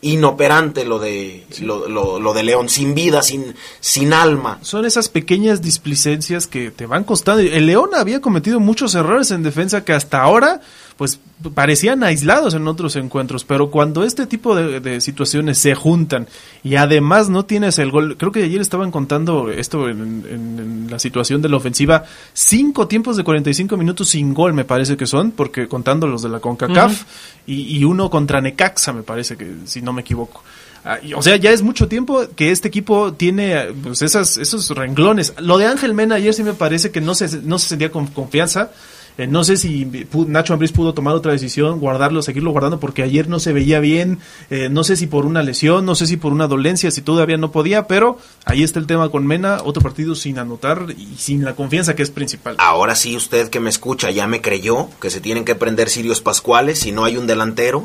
inoperante 0.00 0.84
lo 0.84 0.98
de 0.98 1.46
lo, 1.60 1.88
lo, 2.18 2.34
de 2.34 2.42
León, 2.42 2.68
sin 2.68 2.96
vida, 2.96 3.22
sin, 3.22 3.54
sin 3.78 4.12
alma. 4.12 4.58
Son 4.62 4.84
esas 4.84 5.08
pequeñas 5.08 5.62
displicencias 5.62 6.48
que 6.48 6.72
te 6.72 6.86
van 6.86 7.04
costando. 7.04 7.40
El 7.40 7.66
León 7.66 7.90
había 7.94 8.20
cometido 8.20 8.58
muchos 8.58 8.96
errores 8.96 9.30
en 9.30 9.44
defensa 9.44 9.84
que 9.84 9.92
hasta 9.92 10.20
ahora 10.20 10.60
pues 11.02 11.18
parecían 11.52 12.04
aislados 12.04 12.54
en 12.54 12.68
otros 12.68 12.94
encuentros, 12.94 13.44
pero 13.44 13.72
cuando 13.72 14.04
este 14.04 14.24
tipo 14.24 14.54
de, 14.54 15.00
situaciones 15.00 15.58
se 15.58 15.74
juntan 15.74 16.28
y 16.62 16.76
además 16.76 17.28
no 17.28 17.44
tienes 17.44 17.80
el 17.80 17.90
gol, 17.90 18.16
creo 18.16 18.30
que 18.30 18.44
ayer 18.44 18.60
estaban 18.60 18.92
contando 18.92 19.50
esto 19.50 19.88
en, 19.88 20.86
la 20.88 21.00
situación 21.00 21.42
de 21.42 21.48
la 21.48 21.56
ofensiva, 21.56 22.04
cinco 22.32 22.86
tiempos 22.86 23.16
de 23.16 23.24
45 23.24 23.76
minutos 23.76 24.10
sin 24.10 24.32
gol 24.32 24.54
me 24.54 24.64
parece 24.64 24.96
que 24.96 25.08
son, 25.08 25.32
porque 25.32 25.66
contando 25.66 26.06
los 26.06 26.22
de 26.22 26.28
la 26.28 26.38
CONCACAF 26.38 27.02
y, 27.48 27.82
uno 27.82 28.08
contra 28.08 28.40
Necaxa 28.40 28.92
me 28.92 29.02
parece 29.02 29.36
que 29.36 29.52
si 29.64 29.82
no 29.82 29.92
me 29.92 30.02
equivoco. 30.02 30.44
Ah, 30.84 30.98
o 31.16 31.22
sea, 31.22 31.34
ya 31.34 31.50
es 31.50 31.62
mucho 31.62 31.88
tiempo 31.88 32.28
que 32.36 32.52
este 32.52 32.68
equipo 32.68 33.12
tiene 33.14 33.72
pues, 33.82 34.02
esas, 34.02 34.36
esos 34.36 34.70
renglones. 34.70 35.34
Lo 35.40 35.58
de 35.58 35.66
Ángel 35.66 35.94
Mena 35.94 36.14
ayer 36.14 36.32
sí 36.32 36.44
me 36.44 36.54
parece 36.54 36.92
que 36.92 37.00
no 37.00 37.16
se, 37.16 37.42
no 37.42 37.58
se 37.58 37.70
sentía 37.70 37.90
con 37.90 38.06
confianza 38.06 38.70
eh, 39.18 39.26
no 39.26 39.44
sé 39.44 39.56
si 39.56 40.06
Nacho 40.26 40.54
Ambriz 40.54 40.72
pudo 40.72 40.94
tomar 40.94 41.14
otra 41.14 41.32
decisión, 41.32 41.80
guardarlo, 41.80 42.22
seguirlo 42.22 42.50
guardando, 42.52 42.80
porque 42.80 43.02
ayer 43.02 43.28
no 43.28 43.38
se 43.38 43.52
veía 43.52 43.80
bien. 43.80 44.18
Eh, 44.50 44.68
no 44.70 44.84
sé 44.84 44.96
si 44.96 45.06
por 45.06 45.26
una 45.26 45.42
lesión, 45.42 45.84
no 45.84 45.94
sé 45.94 46.06
si 46.06 46.16
por 46.16 46.32
una 46.32 46.46
dolencia, 46.46 46.90
si 46.90 47.02
todavía 47.02 47.36
no 47.36 47.52
podía, 47.52 47.86
pero 47.86 48.18
ahí 48.44 48.62
está 48.62 48.78
el 48.78 48.86
tema 48.86 49.10
con 49.10 49.26
Mena. 49.26 49.58
Otro 49.64 49.82
partido 49.82 50.14
sin 50.14 50.38
anotar 50.38 50.86
y 50.96 51.16
sin 51.16 51.44
la 51.44 51.54
confianza 51.54 51.94
que 51.94 52.02
es 52.02 52.10
principal. 52.10 52.56
Ahora 52.58 52.94
sí, 52.94 53.16
usted 53.16 53.48
que 53.48 53.60
me 53.60 53.70
escucha 53.70 54.10
ya 54.10 54.26
me 54.26 54.40
creyó 54.40 54.88
que 55.00 55.10
se 55.10 55.20
tienen 55.20 55.44
que 55.44 55.54
prender 55.54 55.88
Sirios 55.88 56.20
Pascuales 56.20 56.78
si 56.78 56.92
no 56.92 57.04
hay 57.04 57.16
un 57.16 57.26
delantero. 57.26 57.84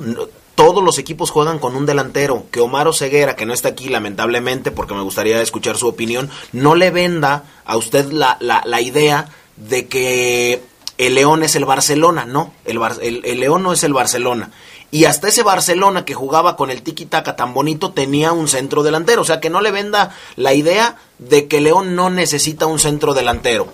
todos 0.56 0.84
los 0.84 0.98
equipos 0.98 1.30
juegan 1.30 1.60
con 1.60 1.76
un 1.76 1.86
delantero. 1.86 2.46
Que 2.52 2.62
Omar 2.62 2.92
Ceguera, 2.94 3.36
que 3.36 3.46
no 3.46 3.54
está 3.54 3.70
aquí 3.70 3.90
lamentablemente, 3.90 4.72
porque 4.72 4.94
me 4.94 5.02
gustaría 5.02 5.42
escuchar 5.42 5.78
su 5.78 5.88
opinión, 5.88 6.30
no 6.52 6.76
le 6.76 6.90
venda 6.90 7.44
a 7.66 7.78
usted 7.78 8.12
la, 8.12 8.38
la, 8.40 8.64
la 8.66 8.82
idea 8.82 9.30
de 9.58 9.88
que 9.88 10.64
el 10.98 11.16
León 11.16 11.44
es 11.44 11.56
el 11.56 11.66
Barcelona, 11.66 12.26
no, 12.26 12.54
el, 12.66 12.80
el, 13.02 13.40
León 13.40 13.64
no 13.64 13.74
es 13.74 13.84
el 13.84 13.94
Barcelona. 13.94 14.52
Y 14.90 15.06
hasta 15.06 15.28
ese 15.28 15.44
Barcelona 15.44 16.06
que 16.06 16.14
jugaba 16.14 16.56
con 16.56 16.72
el 16.72 16.82
tiki-taka 16.82 17.36
tan 17.36 17.54
bonito 17.54 17.92
tenía 17.92 18.32
un 18.32 18.48
centro 18.48 18.84
delantero. 18.84 19.22
O 19.22 19.26
sea, 19.26 19.40
que 19.40 19.50
no 19.50 19.62
le 19.62 19.72
venda 19.72 20.16
la 20.38 20.54
idea 20.54 20.96
de 21.20 21.48
que 21.48 21.62
León 21.62 21.96
no 21.96 22.10
necesita 22.10 22.68
un 22.68 22.80
centro 22.80 23.14
delantero. 23.14 23.68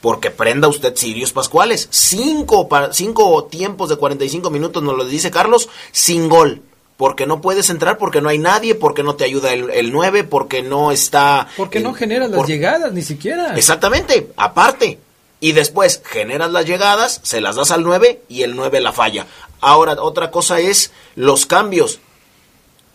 Porque 0.00 0.30
prenda 0.30 0.68
usted 0.68 0.94
Sirios 0.96 1.32
Pascuales. 1.32 1.88
Cinco, 1.90 2.68
cinco 2.90 3.44
tiempos 3.44 3.88
de 3.88 3.96
45 3.96 4.50
minutos, 4.50 4.82
nos 4.82 4.96
lo 4.96 5.04
dice 5.04 5.30
Carlos, 5.30 5.68
sin 5.92 6.28
gol. 6.28 6.62
Porque 6.96 7.26
no 7.26 7.40
puedes 7.40 7.70
entrar, 7.70 7.96
porque 7.96 8.20
no 8.20 8.28
hay 8.28 8.38
nadie, 8.38 8.74
porque 8.74 9.02
no 9.02 9.14
te 9.14 9.24
ayuda 9.24 9.52
el, 9.52 9.70
el 9.70 9.92
9, 9.92 10.24
porque 10.24 10.62
no 10.62 10.90
está... 10.90 11.46
Porque 11.56 11.80
no 11.80 11.94
genera 11.94 12.26
las 12.26 12.46
llegadas, 12.46 12.92
ni 12.92 13.02
siquiera. 13.02 13.54
Exactamente, 13.54 14.32
aparte 14.36 14.98
y 15.46 15.52
después 15.52 16.02
generas 16.04 16.50
las 16.50 16.66
llegadas, 16.66 17.20
se 17.22 17.40
las 17.40 17.54
das 17.54 17.70
al 17.70 17.84
9 17.84 18.24
y 18.28 18.42
el 18.42 18.56
9 18.56 18.80
la 18.80 18.92
falla. 18.92 19.28
Ahora, 19.60 19.92
otra 20.02 20.32
cosa 20.32 20.58
es 20.58 20.90
los 21.14 21.46
cambios. 21.46 22.00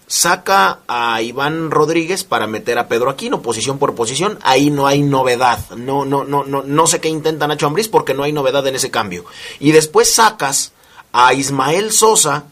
Saca 0.06 0.80
a 0.86 1.22
Iván 1.22 1.72
Rodríguez 1.72 2.26
para 2.26 2.48
meter 2.48 2.78
a 2.78 2.90
Pedro 2.90 3.10
Aquino, 3.10 3.42
posición 3.42 3.80
por 3.80 3.96
posición. 3.96 4.38
Ahí 4.42 4.70
no 4.70 4.86
hay 4.86 5.02
novedad. 5.02 5.60
No, 5.78 6.04
no, 6.04 6.26
no, 6.26 6.44
no, 6.44 6.62
no 6.62 6.88
sé 6.88 7.00
qué 7.00 7.08
intenta 7.08 7.48
Nacho 7.48 7.68
Ambriz 7.68 7.88
porque 7.88 8.14
no 8.14 8.24
hay 8.24 8.34
novedad 8.34 8.68
en 8.68 8.76
ese 8.76 8.92
cambio. 8.92 9.24
Y 9.62 9.72
después 9.72 10.14
sacas 10.14 10.74
a 11.14 11.34
Ismael 11.34 11.94
Sosa 11.94 12.44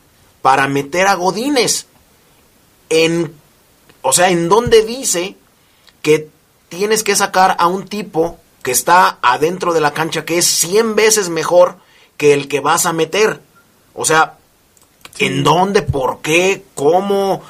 para 0.41 0.69
meter 0.69 1.07
a 1.07 1.15
Godínez. 1.15 1.87
En, 2.87 3.33
o 4.01 4.13
sea, 4.13 4.29
en 4.29 4.47
donde 4.47 4.85
dice 4.85 5.35
que 6.01 6.29
tienes 6.69 7.03
que 7.03 7.17
sacar 7.17 7.57
a 7.59 7.67
un 7.67 7.85
tipo 7.85 8.39
que 8.63 8.71
está 8.71 9.19
adentro 9.21 9.73
de 9.73 9.81
la 9.81 9.93
cancha 9.93 10.25
que 10.25 10.37
es 10.37 10.45
100 10.45 10.95
veces 10.95 11.29
mejor 11.29 11.77
que 12.17 12.33
el 12.33 12.47
que 12.47 12.59
vas 12.59 12.85
a 12.85 12.93
meter. 12.93 13.41
O 13.93 14.05
sea, 14.05 14.37
¿en 15.19 15.43
dónde? 15.43 15.81
¿Por 15.81 16.21
qué? 16.21 16.63
¿Cómo? 16.75 17.41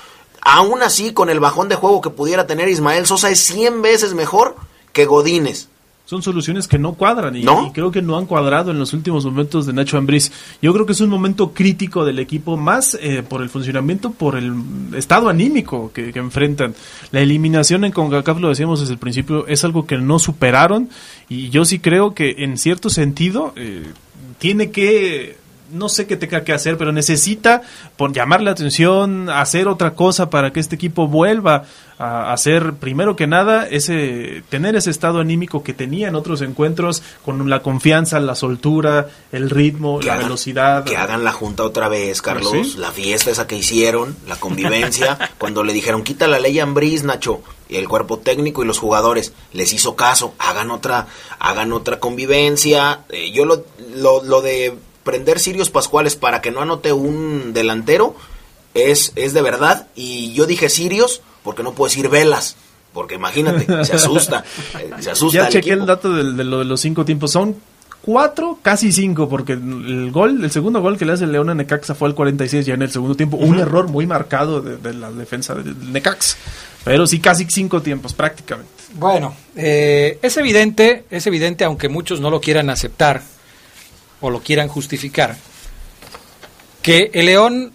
Aún 0.42 0.84
así, 0.84 1.14
con 1.14 1.30
el 1.30 1.40
bajón 1.40 1.70
de 1.70 1.76
juego 1.76 2.02
que 2.02 2.10
pudiera 2.10 2.48
tener 2.48 2.70
Ismael 2.70 3.06
Sosa 3.06 3.30
es 3.30 3.40
100 3.44 3.82
veces 3.82 4.14
mejor 4.14 4.56
que 4.94 5.06
Godínez 5.06 5.69
son 6.10 6.24
soluciones 6.24 6.68
que 6.68 6.80
no 6.80 6.94
cuadran 6.94 7.36
y, 7.36 7.46
creo 7.72 7.92
que 7.92 8.02
no 8.02 8.18
han 8.18 8.26
cuadrado 8.26 8.72
en 8.72 8.80
los 8.80 8.94
últimos 8.94 9.24
momentos 9.26 9.68
de 9.68 9.74
Nacho 9.74 9.96
Ambriz. 9.96 10.32
Yo 10.60 10.74
creo 10.74 10.88
que 10.88 10.94
es 10.94 11.02
un 11.02 11.10
momento 11.10 11.54
crítico 11.54 12.04
del 12.04 12.18
equipo, 12.18 12.58
más 12.58 12.98
eh, 13.00 13.22
por 13.22 13.44
el 13.44 13.50
funcionamiento, 13.52 14.10
por 14.10 14.36
el 14.36 14.52
estado 14.96 15.30
anímico 15.30 15.92
que, 15.94 16.10
enfrentan. 16.16 16.74
La 17.12 17.20
eliminación 17.20 17.86
en 17.86 17.92
CONCACAF, 17.92 18.40
lo 18.40 18.50
decíamos 18.50 18.80
desde 18.80 18.94
el 18.94 18.98
principio, 19.00 19.46
es 19.46 19.64
algo 19.64 19.86
que 19.86 20.00
no 20.00 20.18
superaron 20.18 20.90
y 21.30 21.52
yo 21.52 21.64
sí 21.64 21.78
creo 21.78 22.16
que 22.16 22.38
en 22.40 22.58
cierto 22.58 22.90
sentido 22.90 23.54
eh, 23.56 23.84
tiene 24.40 24.72
que 24.72 25.38
no 25.72 25.90
sé 25.90 26.08
qué 26.08 26.18
tenga 26.18 26.44
que 26.44 26.54
hacer, 26.54 26.78
pero 26.78 26.92
necesita 26.92 27.62
por 27.98 28.14
llamar 28.14 28.42
la 28.42 28.50
atención, 28.50 29.30
hacer 29.30 29.68
otra 29.68 29.94
cosa 29.94 30.32
para 30.32 30.52
que 30.52 30.60
este 30.60 30.74
equipo 30.74 31.08
vuelva 31.08 31.66
a 32.00 32.32
hacer 32.32 32.76
primero 32.76 33.18
que 33.18 33.28
nada 33.28 33.68
ese 33.68 34.42
tener 34.48 34.78
ese 34.78 34.90
estado 34.90 35.20
anímico 35.20 35.64
que 35.64 35.74
tenía 35.74 36.08
en 36.08 36.16
otros 36.16 36.42
encuentros 36.42 37.04
con 37.26 37.50
la 37.50 37.62
confianza, 37.62 38.22
la 38.22 38.36
soltura, 38.36 39.10
el 39.34 39.50
ritmo, 39.50 40.00
la 40.02 40.16
velocidad. 40.16 40.86
Que 40.86 40.96
hagan 40.96 41.26
la 41.26 41.34
junta 41.34 41.64
otra 41.64 41.90
vez, 41.90 42.22
Carlos, 42.22 42.52
pues 42.52 42.78
la 42.78 42.92
fiesta 42.92 43.32
esa 43.32 43.48
que 43.48 43.58
hicieron, 43.58 44.16
la 44.28 44.38
convivencia, 44.38 45.20
cuando 45.38 45.62
le 45.62 45.74
dijeron 45.74 46.04
quita 46.04 46.30
la 46.30 46.40
ley 46.40 46.58
Ambris, 46.60 47.04
Nacho, 47.04 47.42
y 47.68 47.76
el 47.76 47.90
cuerpo 47.90 48.18
técnico 48.20 48.64
y 48.64 48.66
los 48.66 48.80
jugadores 48.80 49.34
les 49.52 49.74
hizo 49.74 49.98
caso, 49.98 50.34
hagan 50.40 50.72
otra, 50.72 51.08
hagan 51.38 51.74
otra 51.74 52.00
convivencia. 52.00 53.02
Eh, 53.10 53.32
yo 53.32 53.44
lo, 53.44 53.66
lo, 53.94 54.24
lo 54.24 54.42
de 54.42 54.74
prender 55.04 55.38
Sirios 55.40 55.70
Pascuales 55.70 56.16
para 56.16 56.40
que 56.40 56.52
no 56.52 56.62
anote 56.62 56.94
un 56.94 57.52
delantero 57.52 58.16
es, 58.74 59.12
es 59.16 59.34
de 59.34 59.42
verdad. 59.42 59.88
Y 59.96 60.34
yo 60.34 60.46
dije 60.46 60.70
Sirios 60.70 61.22
porque 61.44 61.64
no 61.64 61.74
puedo 61.74 61.90
decir 61.90 62.10
velas. 62.10 62.56
Porque 62.94 63.16
imagínate, 63.16 63.66
se 63.86 63.94
asusta. 63.94 64.44
Eh, 64.80 64.90
se 65.00 65.12
asusta. 65.12 65.44
Ya 65.44 65.50
chequé 65.50 65.74
el 65.74 65.86
dato 65.86 66.12
de, 66.12 66.34
de, 66.34 66.44
lo 66.44 66.60
de 66.60 66.66
los 66.66 66.82
cinco 66.82 67.06
tiempos. 67.06 67.32
Son 67.32 67.56
cuatro, 68.02 68.60
casi 68.62 68.92
cinco, 68.92 69.30
porque 69.30 69.54
el 69.54 70.12
gol, 70.12 70.44
el 70.44 70.52
segundo 70.52 70.82
gol 70.82 70.98
que 70.98 71.06
le 71.06 71.14
hace 71.14 71.26
el 71.26 71.32
León 71.32 71.50
a 71.50 71.56
Necaxa 71.56 71.96
fue 71.96 72.08
al 72.08 72.16
46 72.16 72.66
ya 72.66 72.74
en 72.74 72.82
el 72.82 72.92
segundo 72.92 73.16
tiempo. 73.16 73.38
Un 73.38 73.60
error 73.60 73.88
muy 73.88 74.08
marcado 74.08 74.62
de, 74.62 74.94
la 74.94 75.12
defensa 75.12 75.54
del 75.56 75.92
Necaxa. 75.92 76.38
Pero 76.84 77.06
sí, 77.06 77.20
casi 77.20 77.46
cinco 77.50 77.82
tiempos, 77.82 78.14
prácticamente. 78.14 78.72
Bueno, 78.94 79.36
eh, 79.56 80.18
es 80.22 80.38
evidente, 80.38 81.06
es 81.10 81.28
evidente, 81.28 81.64
aunque 81.64 81.90
muchos 81.90 82.22
no 82.22 82.30
lo 82.30 82.42
quieran 82.42 82.70
aceptar, 82.70 83.22
o 84.22 84.30
lo 84.30 84.40
quieran 84.42 84.68
justificar, 84.68 85.36
que 86.82 87.12
el 87.14 87.28
León 87.28 87.72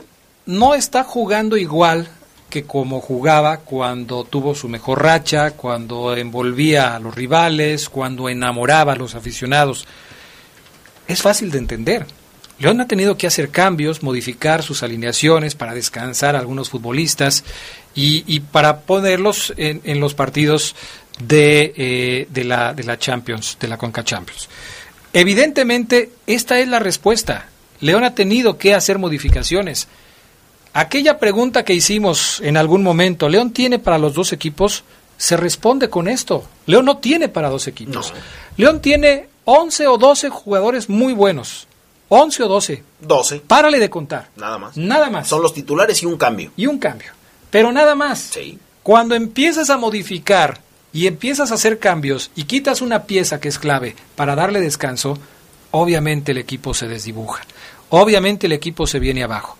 no 0.46 0.74
está 0.74 1.04
jugando 1.04 1.56
igual 1.56 2.08
que 2.50 2.64
como 2.64 3.00
jugaba 3.00 3.58
cuando 3.58 4.24
tuvo 4.24 4.54
su 4.54 4.68
mejor 4.68 5.02
racha, 5.02 5.52
cuando 5.52 6.16
envolvía 6.16 6.94
a 6.94 7.00
los 7.00 7.14
rivales, 7.14 7.88
cuando 7.88 8.28
enamoraba 8.28 8.92
a 8.92 8.96
los 8.96 9.14
aficionados. 9.14 9.86
Es 11.08 11.20
fácil 11.20 11.50
de 11.50 11.58
entender. 11.58 12.06
León 12.60 12.80
ha 12.80 12.86
tenido 12.86 13.16
que 13.16 13.26
hacer 13.26 13.50
cambios, 13.50 14.02
modificar 14.04 14.62
sus 14.62 14.84
alineaciones 14.84 15.56
para 15.56 15.74
descansar 15.74 16.36
a 16.36 16.38
algunos 16.38 16.70
futbolistas 16.70 17.42
y, 17.96 18.40
para 18.40 18.82
ponerlos 18.82 19.52
en, 19.56 19.98
los 19.98 20.14
partidos 20.14 20.76
de, 21.20 21.74
eh, 21.76 22.28
de, 22.30 22.44
la, 22.44 22.72
de 22.72 22.84
la 22.84 22.98
Champions, 22.98 23.56
de 23.58 23.66
la 23.66 23.78
Conca 23.78 24.04
Champions. 24.04 24.48
Evidentemente, 25.12 26.10
esta 26.26 26.60
es 26.60 26.68
la 26.68 26.78
respuesta. 26.78 27.48
León 27.80 28.04
ha 28.04 28.14
tenido 28.14 28.58
que 28.58 28.74
hacer 28.74 28.98
modificaciones. 28.98 29.88
Aquella 30.76 31.20
pregunta 31.20 31.64
que 31.64 31.72
hicimos 31.72 32.40
en 32.40 32.56
algún 32.56 32.82
momento, 32.82 33.28
¿León 33.28 33.52
tiene 33.52 33.78
para 33.78 33.96
los 33.96 34.12
dos 34.12 34.32
equipos? 34.32 34.82
Se 35.16 35.36
responde 35.36 35.88
con 35.88 36.08
esto. 36.08 36.44
León 36.66 36.84
no 36.84 36.98
tiene 36.98 37.28
para 37.28 37.48
dos 37.48 37.68
equipos. 37.68 38.12
León 38.56 38.80
tiene 38.80 39.28
11 39.44 39.86
o 39.86 39.98
12 39.98 40.30
jugadores 40.30 40.88
muy 40.88 41.12
buenos. 41.12 41.68
11 42.08 42.42
o 42.42 42.48
12. 42.48 42.82
12. 43.02 43.40
Párale 43.46 43.78
de 43.78 43.88
contar. 43.88 44.30
Nada 44.34 44.58
más. 44.58 44.76
Nada 44.76 45.10
más. 45.10 45.28
Son 45.28 45.40
los 45.40 45.54
titulares 45.54 46.02
y 46.02 46.06
un 46.06 46.16
cambio. 46.16 46.50
Y 46.56 46.66
un 46.66 46.80
cambio. 46.80 47.12
Pero 47.50 47.70
nada 47.70 47.94
más. 47.94 48.18
Sí. 48.18 48.58
Cuando 48.82 49.14
empiezas 49.14 49.70
a 49.70 49.76
modificar 49.76 50.60
y 50.92 51.06
empiezas 51.06 51.52
a 51.52 51.54
hacer 51.54 51.78
cambios 51.78 52.32
y 52.34 52.44
quitas 52.44 52.82
una 52.82 53.04
pieza 53.04 53.38
que 53.40 53.48
es 53.48 53.60
clave 53.60 53.94
para 54.16 54.34
darle 54.34 54.60
descanso, 54.60 55.18
obviamente 55.70 56.32
el 56.32 56.38
equipo 56.38 56.74
se 56.74 56.88
desdibuja. 56.88 57.44
Obviamente 57.90 58.48
el 58.48 58.52
equipo 58.52 58.88
se 58.88 58.98
viene 58.98 59.22
abajo. 59.22 59.56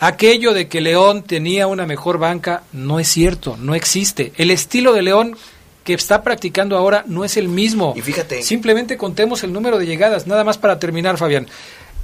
Aquello 0.00 0.54
de 0.54 0.68
que 0.68 0.80
León 0.80 1.22
tenía 1.22 1.66
una 1.66 1.86
mejor 1.86 2.18
banca 2.18 2.62
no 2.72 3.00
es 3.00 3.08
cierto, 3.08 3.56
no 3.56 3.74
existe. 3.74 4.32
El 4.36 4.50
estilo 4.50 4.92
de 4.92 5.02
León 5.02 5.36
que 5.82 5.94
está 5.94 6.22
practicando 6.22 6.76
ahora 6.76 7.04
no 7.06 7.24
es 7.24 7.36
el 7.36 7.48
mismo. 7.48 7.94
Y 7.96 8.02
fíjate. 8.02 8.42
Simplemente 8.42 8.96
contemos 8.96 9.42
el 9.42 9.52
número 9.52 9.78
de 9.78 9.86
llegadas, 9.86 10.26
nada 10.26 10.44
más 10.44 10.58
para 10.58 10.78
terminar, 10.78 11.16
Fabián. 11.16 11.46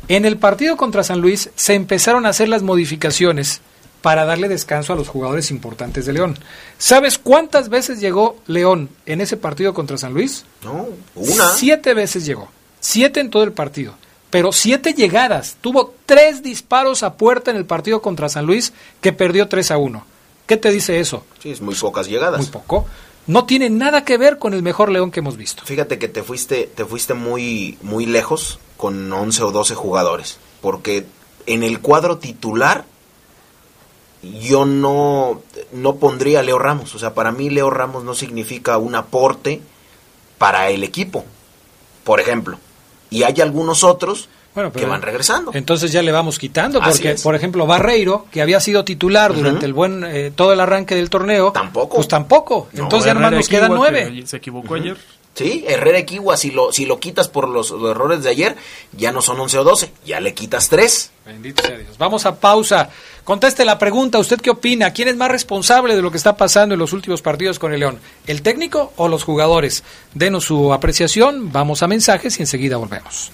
En 0.09 0.25
el 0.25 0.39
partido 0.39 0.77
contra 0.77 1.05
San 1.05 1.21
Luis 1.21 1.51
se 1.55 1.75
empezaron 1.75 2.27
a 2.27 2.31
hacer 2.31 2.49
las 2.49 2.63
modificaciones 2.63 3.61
para 4.03 4.25
darle 4.27 4.49
descanso 4.49 4.93
a 4.93 4.97
los 4.97 5.09
jugadores 5.09 5.51
importantes 5.51 6.05
de 6.05 6.13
León. 6.13 6.39
¿Sabes 6.79 7.17
cuántas 7.17 7.71
veces 7.71 8.01
llegó 8.01 8.37
León 8.47 8.91
en 9.07 9.23
ese 9.23 9.39
partido 9.39 9.73
contra 9.73 9.97
San 9.97 10.13
Luis? 10.13 10.45
No, 10.63 10.89
una. 11.15 11.49
Siete 11.55 11.95
veces 11.95 12.27
llegó. 12.27 12.51
Siete 12.81 13.21
en 13.21 13.31
todo 13.31 13.45
el 13.45 13.53
partido. 13.53 13.95
Pero 14.35 14.51
siete 14.51 14.95
llegadas. 14.95 15.59
Tuvo 15.61 15.95
tres 16.07 16.43
disparos 16.43 17.05
a 17.05 17.15
puerta 17.15 17.53
en 17.53 17.57
el 17.57 17.67
partido 17.67 18.03
contra 18.03 18.29
San 18.29 18.47
Luis 18.47 18.73
que 19.01 19.13
perdió 19.13 19.47
3 19.47 19.71
a 19.71 19.79
1. 19.79 20.05
¿Qué 20.49 20.57
te 20.57 20.73
dice 20.73 20.99
eso? 20.99 21.25
Sí, 21.41 21.53
es 21.53 21.61
muy 21.61 21.77
pocas 21.77 22.09
llegadas. 22.09 22.41
Muy 22.41 22.49
poco. 22.49 22.85
No 23.29 23.45
tiene 23.45 23.71
nada 23.71 24.05
que 24.05 24.19
ver 24.19 24.41
con 24.41 24.53
el 24.53 24.65
mejor 24.65 24.91
León 24.91 25.13
que 25.13 25.21
hemos 25.21 25.37
visto. 25.37 25.63
Fíjate 25.65 26.01
que 26.01 26.09
te 26.09 26.25
fuiste, 26.25 26.69
te 26.75 26.85
fuiste 26.85 27.15
muy, 27.15 27.79
muy 27.81 28.07
lejos 28.07 28.59
con 28.77 29.13
11 29.13 29.45
o 29.45 29.53
12 29.53 29.77
jugadores. 29.77 30.39
Porque 30.61 31.07
en 31.47 31.63
el 31.63 31.79
cuadro 31.79 32.19
titular 32.19 32.87
yo 34.41 34.67
no, 34.67 35.43
no 35.71 35.95
pondría 35.95 36.41
a 36.41 36.43
Leo 36.43 36.59
Ramos. 36.59 36.93
O 36.97 36.99
sea, 36.99 37.15
para 37.15 37.31
mí 37.31 37.51
Leo 37.51 37.71
Ramos 37.71 38.03
no 38.03 38.15
significa 38.15 38.79
un 38.79 38.97
aporte 38.97 39.63
para 40.39 40.71
el 40.71 40.83
equipo, 40.83 41.25
por 42.03 42.19
ejemplo. 42.19 42.59
Y 43.15 43.23
hay 43.23 43.41
algunos 43.41 43.85
otros 43.85 44.29
Bueno, 44.55 44.73
que 44.73 44.87
van 44.87 45.03
regresando. 45.03 45.51
Entonces 45.55 45.93
ya 45.93 46.03
le 46.03 46.13
vamos 46.13 46.39
quitando, 46.39 46.81
porque, 46.81 47.17
por 47.23 47.35
ejemplo, 47.35 47.67
Barreiro, 47.67 48.27
que 48.31 48.43
había 48.43 48.61
sido 48.61 48.85
titular 48.85 49.35
durante 49.35 49.67
el 49.67 49.73
buen 49.73 50.05
eh, 50.05 50.33
todo 50.35 50.53
el 50.53 50.61
arranque 50.61 50.95
del 50.95 51.11
torneo, 51.11 51.53
Tampoco. 51.53 51.97
Pues 51.97 52.09
tampoco. 52.09 52.69
No, 52.73 52.85
Entonces 52.85 53.07
ya 53.07 53.15
nomás 53.15 53.33
nos 53.33 53.49
quedan 53.49 53.75
nueve. 53.75 54.13
que 54.15 54.27
Se 54.27 54.37
equivocó 54.39 54.75
ayer. 54.75 54.97
Sí, 55.35 55.65
Herrera 55.67 55.99
Equigua, 55.99 56.37
si 56.37 56.53
lo, 56.53 56.73
si 56.73 56.87
lo 56.87 57.01
quitas 57.01 57.29
por 57.29 57.49
los, 57.49 57.71
los 57.71 57.91
errores 57.91 58.23
de 58.23 58.31
ayer, 58.31 58.57
ya 58.93 59.11
no 59.11 59.21
son 59.21 59.41
11 59.41 59.59
o 59.59 59.65
12, 59.65 59.93
ya 60.07 60.21
le 60.21 60.33
quitas 60.33 60.69
3. 60.69 61.11
Bendito 61.27 61.67
sea 61.67 61.77
Dios. 61.77 61.99
Vamos 61.99 62.25
a 62.25 62.39
pausa. 62.39 62.91
Conteste 63.25 63.65
la 63.65 63.79
pregunta. 63.79 64.19
¿Usted 64.19 64.41
qué 64.41 64.51
opina? 64.51 64.93
¿Quién 64.93 65.09
es 65.09 65.17
más 65.17 65.31
responsable 65.31 65.97
de 65.97 66.03
lo 66.03 66.11
que 66.11 66.19
está 66.19 66.37
pasando 66.37 66.75
en 66.75 66.79
los 66.79 66.93
últimos 66.93 67.23
partidos 67.23 67.59
con 67.59 67.73
el 67.73 67.81
León? 67.81 67.99
¿El 68.27 68.43
técnico 68.43 68.93
o 68.97 69.09
los 69.09 69.25
jugadores? 69.25 69.83
Denos 70.13 70.45
su 70.45 70.73
apreciación. 70.73 71.51
Vamos 71.51 71.83
a 71.83 71.89
mensajes 71.89 72.39
y 72.39 72.43
enseguida 72.43 72.77
volvemos. 72.77 73.33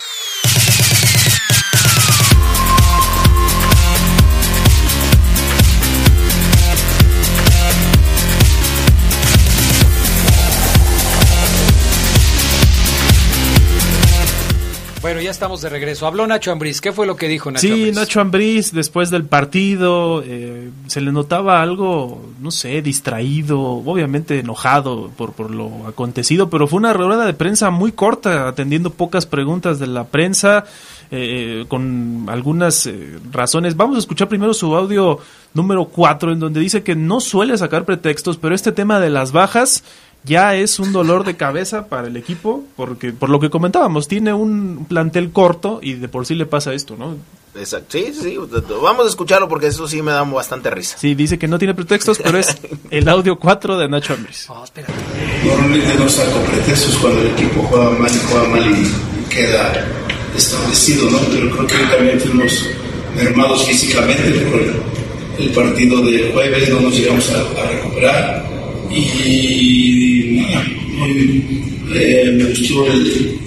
Ya 15.31 15.33
estamos 15.33 15.63
de 15.63 15.69
regreso. 15.69 16.09
Habló 16.09 16.27
Nacho 16.27 16.51
Ambriz. 16.51 16.81
¿Qué 16.81 16.93
fue 16.93 17.07
lo 17.07 17.15
que 17.15 17.29
dijo 17.29 17.53
Nacho 17.53 17.61
Sí, 17.61 17.73
Ambriz? 17.73 17.95
Nacho 17.95 18.21
Ambriz, 18.21 18.73
después 18.73 19.11
del 19.11 19.25
partido, 19.25 20.25
eh, 20.27 20.71
se 20.89 21.01
le 21.01 21.13
notaba 21.13 21.63
algo, 21.63 22.21
no 22.41 22.51
sé, 22.51 22.83
distraído, 22.83 23.61
obviamente 23.61 24.41
enojado 24.41 25.13
por, 25.17 25.33
por 25.33 25.53
lo 25.53 25.87
acontecido, 25.87 26.51
pero 26.51 26.67
fue 26.67 26.79
una 26.79 26.93
rueda 26.93 27.27
de 27.27 27.35
prensa 27.35 27.71
muy 27.71 27.93
corta, 27.93 28.49
atendiendo 28.49 28.91
pocas 28.91 29.25
preguntas 29.25 29.79
de 29.79 29.87
la 29.87 30.09
prensa, 30.09 30.65
eh, 31.13 31.65
con 31.69 32.27
algunas 32.29 32.87
eh, 32.87 33.19
razones. 33.31 33.77
Vamos 33.77 33.97
a 33.97 34.01
escuchar 34.01 34.29
primero 34.29 34.53
su 34.53 34.75
audio 34.75 35.21
número 35.55 35.85
4, 35.85 36.33
en 36.33 36.41
donde 36.41 36.59
dice 36.59 36.83
que 36.83 36.97
no 36.97 37.21
suele 37.21 37.57
sacar 37.57 37.85
pretextos, 37.85 38.37
pero 38.37 38.55
este 38.55 38.73
tema 38.73 38.99
de 38.99 39.11
las 39.11 39.31
bajas 39.31 39.85
ya 40.25 40.55
es 40.55 40.79
un 40.79 40.93
dolor 40.93 41.25
de 41.25 41.37
cabeza 41.37 41.87
para 41.87 42.09
el 42.09 42.17
equipo, 42.17 42.65
porque 42.77 43.13
por 43.13 43.31
lo 43.31 43.41
que 43.41 43.51
comentábamos, 43.51 44.09
tiene 44.09 44.33
un 44.33 44.87
plantel 44.89 45.31
corto 45.31 45.81
y 45.83 45.95
de 45.95 46.09
por 46.09 46.27
sí 46.27 46.35
le 46.35 46.47
pasa 46.47 46.75
esto, 46.75 46.97
¿no? 46.97 47.17
Exacto. 47.55 47.99
Sí, 47.99 48.13
sí, 48.15 48.39
vamos 48.83 49.07
a 49.07 49.09
escucharlo 49.09 49.49
porque 49.49 49.69
eso 49.69 49.89
sí 49.89 50.03
me 50.03 50.13
da 50.13 50.23
bastante 50.23 50.71
risa. 50.71 50.97
Sí, 50.99 51.15
dice 51.15 51.39
que 51.39 51.49
no 51.49 51.59
tiene 51.59 51.75
pretextos, 51.75 52.19
pero 52.23 52.39
es 52.39 52.57
el 52.91 53.09
audio 53.09 53.39
4 53.39 53.79
de 53.79 53.89
Nacho 53.89 54.15
Ambriz. 54.15 54.49
Oh. 54.49 54.65
Normalmente 55.45 55.95
no 55.99 56.09
saco 56.09 56.39
pretextos 56.43 56.97
cuando 56.99 57.21
el 57.23 57.29
equipo 57.29 57.63
juega 57.63 57.91
mal 57.91 58.11
y 58.11 58.19
juega 58.31 58.49
mal 58.49 58.67
y, 58.71 59.11
queda 59.31 59.87
establecido, 60.37 61.09
¿no? 61.09 61.19
Pero 61.31 61.57
creo 61.57 61.67
que 61.67 61.97
también 61.97 62.21
fuimos 62.21 62.67
mermados 63.15 63.65
físicamente 63.65 64.41
por 64.51 64.61
el, 64.61 65.51
partido 65.53 66.03
de 66.03 66.33
jueves, 66.33 66.69
no 66.69 66.81
nos 66.81 66.95
llegamos 66.95 67.31
a, 67.31 67.63
a 67.63 67.71
recuperar 67.71 68.60
y 68.91 70.37
nada, 70.41 70.67
hoy 71.03 71.45
eh, 71.95 72.33
me 72.37 72.45
gustó 72.45 72.87
el, 72.87 73.39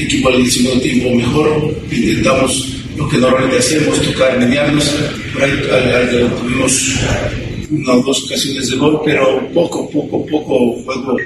equipo 0.00 0.28
al 0.28 0.46
segundo 0.50 0.80
tiempo 0.82 1.10
mejor, 1.14 1.74
intentamos 1.90 2.76
lo 2.96 3.08
que 3.08 3.18
normalmente 3.18 3.58
hacemos, 3.58 4.00
tocar, 4.02 4.38
mediarnos, 4.38 4.84
por 5.32 5.42
ahí 5.44 5.52
tuvimos 6.40 6.96
una 7.70 7.92
o 7.94 8.02
dos 8.02 8.24
ocasiones 8.24 8.70
de 8.70 8.76
gol, 8.76 9.00
pero 9.04 9.48
poco, 9.52 9.90
poco, 9.90 10.24
poco 10.26 10.72
juego, 10.84 11.16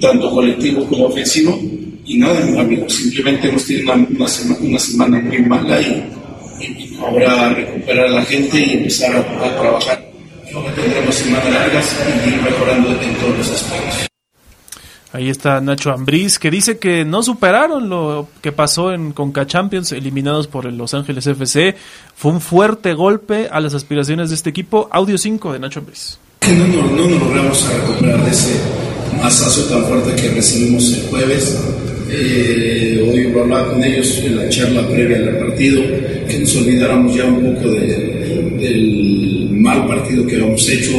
tanto 0.00 0.30
colectivo 0.30 0.84
como 0.86 1.06
ofensivo. 1.06 1.60
Y 2.06 2.18
nada, 2.18 2.60
amigos, 2.60 2.92
simplemente 2.94 3.48
hemos 3.48 3.64
tenido 3.64 3.92
una, 3.92 4.06
una 4.10 4.28
sema- 4.28 4.58
una 4.60 4.78
semana 4.78 5.20
muy 5.20 5.38
mala 5.40 5.80
y, 5.80 6.04
ahora 7.00 7.54
recuperar 7.54 8.06
a 8.06 8.10
la 8.10 8.24
gente 8.24 8.58
y 8.58 8.72
empezar 8.78 9.16
a 9.16 9.56
trabajar. 9.60 10.03
Tendremos 10.84 11.14
semanas 11.14 11.50
largas 11.52 11.96
y 12.24 12.28
ir 12.28 12.42
mejorando 12.42 12.90
en 13.00 13.14
todos 13.14 13.38
los 13.38 13.50
aspectos. 13.50 14.06
Ahí 15.12 15.28
está 15.30 15.60
Nacho 15.60 15.92
Ambriz, 15.92 16.38
que 16.40 16.50
dice 16.50 16.78
que 16.78 17.04
no 17.04 17.22
superaron 17.22 17.88
lo 17.88 18.28
que 18.42 18.50
pasó 18.52 18.92
en 18.92 19.12
Conca 19.12 19.46
Champions, 19.46 19.92
eliminados 19.92 20.46
por 20.48 20.66
el 20.66 20.76
Los 20.76 20.92
Ángeles 20.92 21.26
FC. 21.26 21.76
Fue 22.16 22.32
un 22.32 22.40
fuerte 22.40 22.94
golpe 22.94 23.48
a 23.50 23.60
las 23.60 23.74
aspiraciones 23.74 24.28
de 24.30 24.34
este 24.34 24.50
equipo. 24.50 24.88
Audio 24.90 25.16
5 25.16 25.52
de 25.52 25.58
Nacho 25.60 25.78
Ambriz. 25.80 26.18
no, 26.48 26.66
nos- 26.66 26.90
no 26.90 27.08
nos 27.08 27.20
logramos 27.22 27.64
a 27.68 27.72
recuperar 27.78 28.24
de 28.24 28.30
ese 28.30 28.60
masazo 29.22 29.62
tan 29.72 29.84
fuerte 29.86 30.20
que 30.20 30.28
recibimos 30.30 30.92
el 30.92 31.06
jueves. 31.08 31.62
Eh, 32.10 33.08
hoy 33.10 33.32
lo 33.32 33.42
hablaba 33.42 33.70
con 33.70 33.82
ellos 33.82 34.18
en 34.18 34.36
la 34.36 34.48
charla 34.48 34.86
previa 34.88 35.16
al 35.18 35.38
partido, 35.38 35.80
que 36.28 36.38
nos 36.40 36.56
olvidáramos 36.56 37.14
ya 37.14 37.24
un 37.24 37.54
poco 37.54 37.70
de- 37.70 38.50
del 38.60 39.43
mal 39.60 39.86
partido 39.86 40.26
que 40.26 40.36
habíamos 40.36 40.68
hecho, 40.68 40.92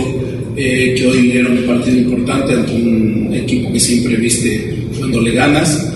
eh, 0.56 0.96
que 0.98 1.08
hoy 1.08 1.38
era 1.38 1.50
un 1.50 1.66
partido 1.66 1.98
importante 1.98 2.54
ante 2.54 2.74
un 2.74 3.34
equipo 3.34 3.72
que 3.72 3.80
siempre 3.80 4.16
viste 4.16 4.88
cuando 4.98 5.22
le 5.22 5.32
ganas. 5.32 5.94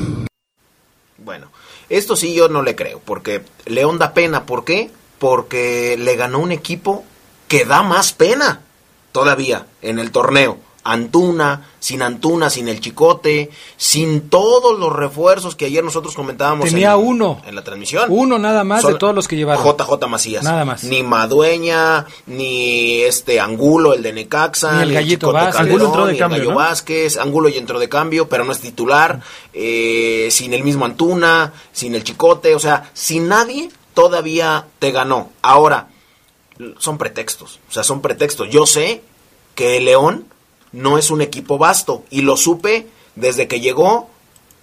Bueno, 1.17 1.51
esto 1.89 2.15
sí 2.15 2.33
yo 2.33 2.49
no 2.49 2.61
le 2.61 2.75
creo, 2.75 3.01
porque 3.03 3.41
León 3.65 3.97
da 3.97 4.13
pena. 4.13 4.45
¿Por 4.45 4.65
qué? 4.65 4.89
Porque 5.17 5.97
le 5.97 6.15
ganó 6.15 6.39
un 6.39 6.51
equipo 6.51 7.03
que 7.47 7.65
da 7.65 7.83
más 7.83 8.13
pena 8.13 8.61
todavía 9.11 9.67
en 9.81 9.99
el 9.99 10.11
torneo. 10.11 10.57
Antuna, 10.91 11.67
sin 11.79 12.01
Antuna, 12.01 12.49
sin 12.49 12.67
el 12.67 12.79
Chicote, 12.79 13.51
sin 13.77 14.29
todos 14.29 14.77
los 14.79 14.91
refuerzos 14.91 15.55
que 15.55 15.65
ayer 15.65 15.83
nosotros 15.83 16.15
comentábamos 16.15 16.65
Tenía 16.65 16.93
en, 16.93 16.99
uno. 16.99 17.41
en 17.45 17.55
la 17.55 17.63
transmisión. 17.63 18.05
Uno 18.09 18.39
nada 18.39 18.63
más 18.63 18.85
de 18.85 18.95
todos 18.95 19.13
los 19.13 19.27
que 19.27 19.35
llevaron. 19.35 19.63
JJ 19.63 20.07
Macías. 20.07 20.43
Nada 20.43 20.65
más. 20.65 20.83
Ni 20.83 21.03
Madueña, 21.03 22.05
ni 22.25 23.01
este 23.01 23.39
Angulo, 23.39 23.93
el 23.93 24.01
de 24.01 24.13
Necaxa, 24.13 24.77
Ni 24.77 24.83
el 24.83 24.93
Gallito 24.93 25.31
Vázquez. 25.31 25.61
Angulo 25.61 25.85
entró 25.85 26.05
de 26.07 26.17
cambio, 26.17 26.39
Gallo 26.39 26.51
¿no? 26.51 26.57
Vázquez, 26.57 27.17
Angulo 27.17 27.49
ya 27.49 27.59
entró 27.59 27.79
de 27.79 27.89
cambio, 27.89 28.27
pero 28.27 28.43
no 28.43 28.51
es 28.51 28.59
titular, 28.59 29.21
eh, 29.53 30.29
sin 30.31 30.53
el 30.53 30.63
mismo 30.63 30.85
Antuna, 30.85 31.53
sin 31.71 31.93
el 31.93 32.03
Chicote, 32.03 32.55
o 32.55 32.59
sea, 32.59 32.89
sin 32.93 33.27
nadie 33.27 33.69
todavía 33.93 34.65
te 34.79 34.91
ganó. 34.91 35.29
Ahora, 35.41 35.87
son 36.79 36.97
pretextos, 36.97 37.59
o 37.69 37.71
sea, 37.71 37.83
son 37.83 38.01
pretextos. 38.01 38.49
Yo 38.49 38.65
sé 38.65 39.01
que 39.55 39.77
el 39.77 39.85
León 39.85 40.25
no 40.71 40.97
es 40.97 41.09
un 41.11 41.21
equipo 41.21 41.57
vasto. 41.57 42.03
Y 42.09 42.21
lo 42.21 42.37
supe 42.37 42.87
desde 43.15 43.47
que 43.47 43.59
llegó 43.59 44.09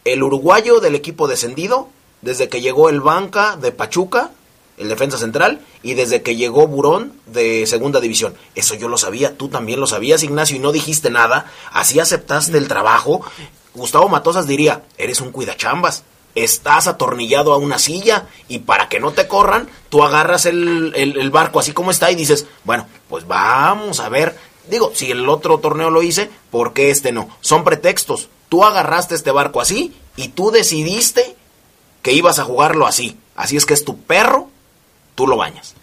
el 0.05 0.23
uruguayo 0.23 0.81
del 0.81 0.95
equipo 0.95 1.27
descendido, 1.29 1.89
desde 2.23 2.49
que 2.49 2.61
llegó 2.61 2.89
el 2.89 3.01
Banca 3.01 3.57
de 3.57 3.73
Pachuca, 3.73 4.31
el 4.79 4.89
defensa 4.89 5.17
central, 5.19 5.61
y 5.83 5.95
desde 5.95 6.23
que 6.23 6.37
llegó 6.37 6.67
Burón 6.67 7.13
de 7.27 7.67
segunda 7.67 8.01
división. 8.01 8.35
Eso 8.55 8.75
yo 8.75 8.89
lo 8.89 8.99
sabía, 8.99 9.37
tú 9.37 9.49
también 9.49 9.81
lo 9.81 9.87
sabías, 9.87 10.23
Ignacio, 10.23 10.57
y 10.57 10.61
no 10.61 10.71
dijiste 10.73 11.11
nada. 11.11 11.51
Así 11.73 11.99
aceptaste 11.99 12.57
el 12.59 12.69
trabajo. 12.69 13.23
Gustavo 13.75 14.09
Matosas 14.09 14.47
diría, 14.47 14.83
eres 14.99 15.21
un 15.21 15.33
cuidachambas. 15.33 16.03
Estás 16.35 16.87
atornillado 16.87 17.55
a 17.55 17.57
una 17.57 17.79
silla 17.79 18.27
y 18.49 18.59
para 18.59 18.91
que 18.91 19.01
no 19.01 19.13
te 19.13 19.27
corran, 19.27 19.69
tú 19.89 20.05
agarras 20.05 20.45
el, 20.45 20.93
el- 20.95 21.19
el 21.19 21.31
barco 21.31 21.59
así 21.61 21.73
como 21.73 21.91
está 21.91 22.11
y 22.11 22.15
dices, 22.15 22.47
bueno, 22.65 22.87
pues 23.09 23.27
vamos 23.27 24.01
a 24.01 24.11
ver. 24.11 24.37
Digo, 24.71 24.93
si 24.95 25.11
el 25.11 25.29
otro 25.29 25.59
torneo 25.59 25.91
lo 25.91 26.03
hice, 26.03 26.31
¿por 26.51 26.73
qué 26.73 26.91
este 26.91 27.13
no? 27.13 27.29
Son 27.41 27.65
pretextos. 27.65 28.29
Tú 28.49 28.65
agarraste 28.65 29.15
este 29.15 29.31
barco 29.31 29.61
así 29.61 29.95
y 30.17 30.29
tú 30.29 30.51
decidiste 30.51 31.37
que 32.03 32.13
ibas 32.13 32.39
a 32.39 32.45
jugarlo 32.45 32.87
así. 32.87 33.17
Así 33.35 33.57
es 33.57 33.67
que 33.67 33.75
es 33.75 33.85
tu 33.85 33.99
perro, 33.99 34.49
tú 35.15 35.27
lo 35.27 35.37
bañas. 35.37 35.75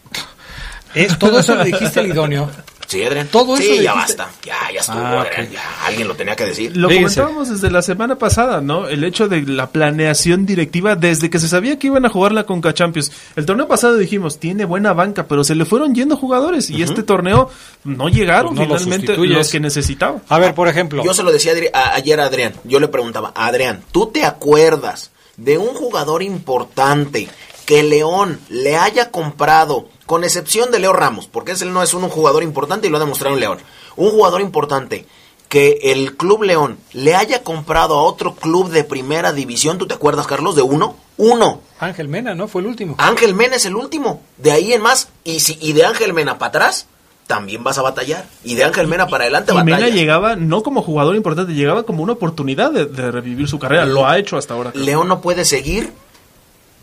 Es- 0.96 1.18
todo 1.20 1.40
eso 1.40 1.56
lo 1.56 1.64
dijiste 1.64 2.00
al 2.00 2.08
idóneo. 2.08 2.50
Sí, 2.94 3.04
Adrián. 3.04 3.28
Todo 3.32 3.56
eso 3.58 3.64
Sí, 3.64 3.82
ya 3.82 3.94
dijiste- 3.94 4.18
basta. 4.18 4.30
Ya, 4.46 4.56
ya 4.74 4.80
estuvo, 4.80 4.98
Ah, 5.00 5.22
Adrián. 5.22 5.50
Ya, 5.52 5.62
alguien 5.86 6.08
lo 6.08 6.16
tenía 6.16 6.36
que 6.36 6.46
decir. 6.46 6.76
Lo 6.78 6.88
comentábamos 6.88 7.50
desde 7.50 7.70
la 7.72 7.82
semana 7.82 8.18
pasada, 8.18 8.62
¿no? 8.62 8.88
El 8.88 9.04
hecho 9.04 9.28
de 9.28 9.42
la 9.42 9.70
planeación 9.70 10.46
directiva 10.46 10.96
desde 10.96 11.30
que 11.30 11.40
se 11.40 11.48
sabía 11.48 11.78
que 11.80 11.88
iban 11.88 12.06
a 12.06 12.10
jugar 12.10 12.32
la 12.32 12.46
Conca 12.46 12.74
Champions. 12.74 13.12
El 13.36 13.46
torneo 13.46 13.68
pasado 13.68 13.98
dijimos, 13.98 14.40
tiene 14.40 14.66
buena 14.66 14.94
banca, 14.94 15.28
pero 15.28 15.44
se 15.44 15.56
le 15.56 15.66
fueron 15.66 15.94
yendo 15.96 16.16
jugadores 16.18 16.70
y 16.70 16.82
este 16.84 17.04
torneo 17.04 17.50
no 17.84 18.10
llegaron 18.10 18.56
Pues 18.56 18.68
no 18.70 18.78
finalmente 18.78 19.18
los 19.18 19.50
que 19.50 19.60
necesitaba. 19.60 20.20
A 20.30 20.40
ver, 20.40 20.54
por 20.54 20.68
ejemplo, 20.68 21.04
Yo 21.04 21.14
se 21.14 21.24
lo 21.24 21.32
decía 21.32 21.54
Adri- 21.54 21.70
a- 21.74 21.96
ayer 21.96 22.20
a 22.20 22.26
Adrián. 22.26 22.54
Yo 22.64 22.80
le 22.80 22.88
preguntaba, 22.88 23.32
Adrián, 23.36 23.84
¿tú 23.92 24.08
te 24.08 24.24
acuerdas 24.24 25.12
de 25.38 25.58
un 25.58 25.70
jugador 25.74 26.22
importante 26.24 27.28
que 27.66 27.84
León 27.84 28.40
le 28.50 28.78
haya 28.78 29.12
comprado, 29.12 29.88
con 30.06 30.24
excepción 30.24 30.72
de 30.72 30.80
Leo 30.80 30.94
Ramos, 30.94 31.28
porque 31.28 31.54
ese 31.54 31.66
no 31.66 31.82
es 31.82 31.94
un 31.94 32.08
jugador 32.10 32.44
importante 32.44 32.88
y 32.88 32.90
lo 32.90 32.98
ha 32.98 33.00
demostrado 33.00 33.36
en 33.36 33.42
León, 33.42 33.60
un 33.96 34.12
jugador 34.12 34.42
importante 34.42 35.06
que 35.54 35.80
el 35.84 36.18
Club 36.18 36.44
León 36.44 36.80
le 36.94 37.16
haya 37.16 37.44
comprado 37.44 37.94
a 37.94 38.02
otro 38.02 38.34
club 38.34 38.72
de 38.72 38.84
primera 38.84 39.34
división, 39.34 39.78
¿tú 39.78 39.86
te 39.86 39.94
acuerdas, 39.94 40.26
Carlos, 40.26 40.56
de 40.56 40.64
uno? 40.64 40.96
Uno. 41.18 41.62
Ángel 41.80 42.08
Mena, 42.08 42.34
¿no? 42.34 42.48
Fue 42.48 42.62
el 42.62 42.68
último. 42.68 42.96
Ángel 42.98 43.36
Mena 43.36 43.58
es 43.58 43.66
el 43.68 43.76
último. 43.76 44.22
De 44.38 44.52
ahí 44.52 44.74
en 44.74 44.82
más. 44.82 45.10
Y, 45.24 45.42
si, 45.42 45.60
y 45.62 45.74
de 45.74 45.86
Ángel 45.86 46.12
Mena 46.12 46.40
para 46.40 46.50
atrás, 46.50 46.88
también 47.28 47.64
vas 47.64 47.78
a 47.78 47.84
batallar. 47.84 48.26
Y 48.44 48.56
de 48.56 48.64
Ángel 48.64 48.88
Mena 48.88 49.06
para 49.06 49.26
adelante 49.26 49.54
Y 49.54 49.64
Mena 49.64 49.90
llegaba 49.90 50.36
no 50.36 50.64
como 50.64 50.82
jugador 50.82 51.16
importante, 51.16 51.54
llegaba 51.54 51.84
como 51.84 52.02
una 52.02 52.14
oportunidad 52.14 52.72
de, 52.72 52.88
de 52.88 53.12
revivir 53.12 53.48
su 53.48 53.60
carrera. 53.60 53.86
Lo 53.86 54.08
ha 54.08 54.18
hecho 54.18 54.38
hasta 54.38 54.56
ahora. 54.56 54.72
León 54.74 55.08
no 55.08 55.22
puede 55.22 55.46
seguir 55.46 55.94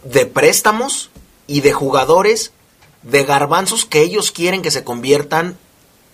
de 0.04 0.26
préstamos 0.26 1.10
y 1.46 1.60
de 1.60 1.72
jugadores 1.72 2.52
de 3.02 3.24
garbanzos 3.24 3.84
que 3.84 4.02
ellos 4.02 4.30
quieren 4.30 4.62
que 4.62 4.70
se 4.70 4.84
conviertan 4.84 5.56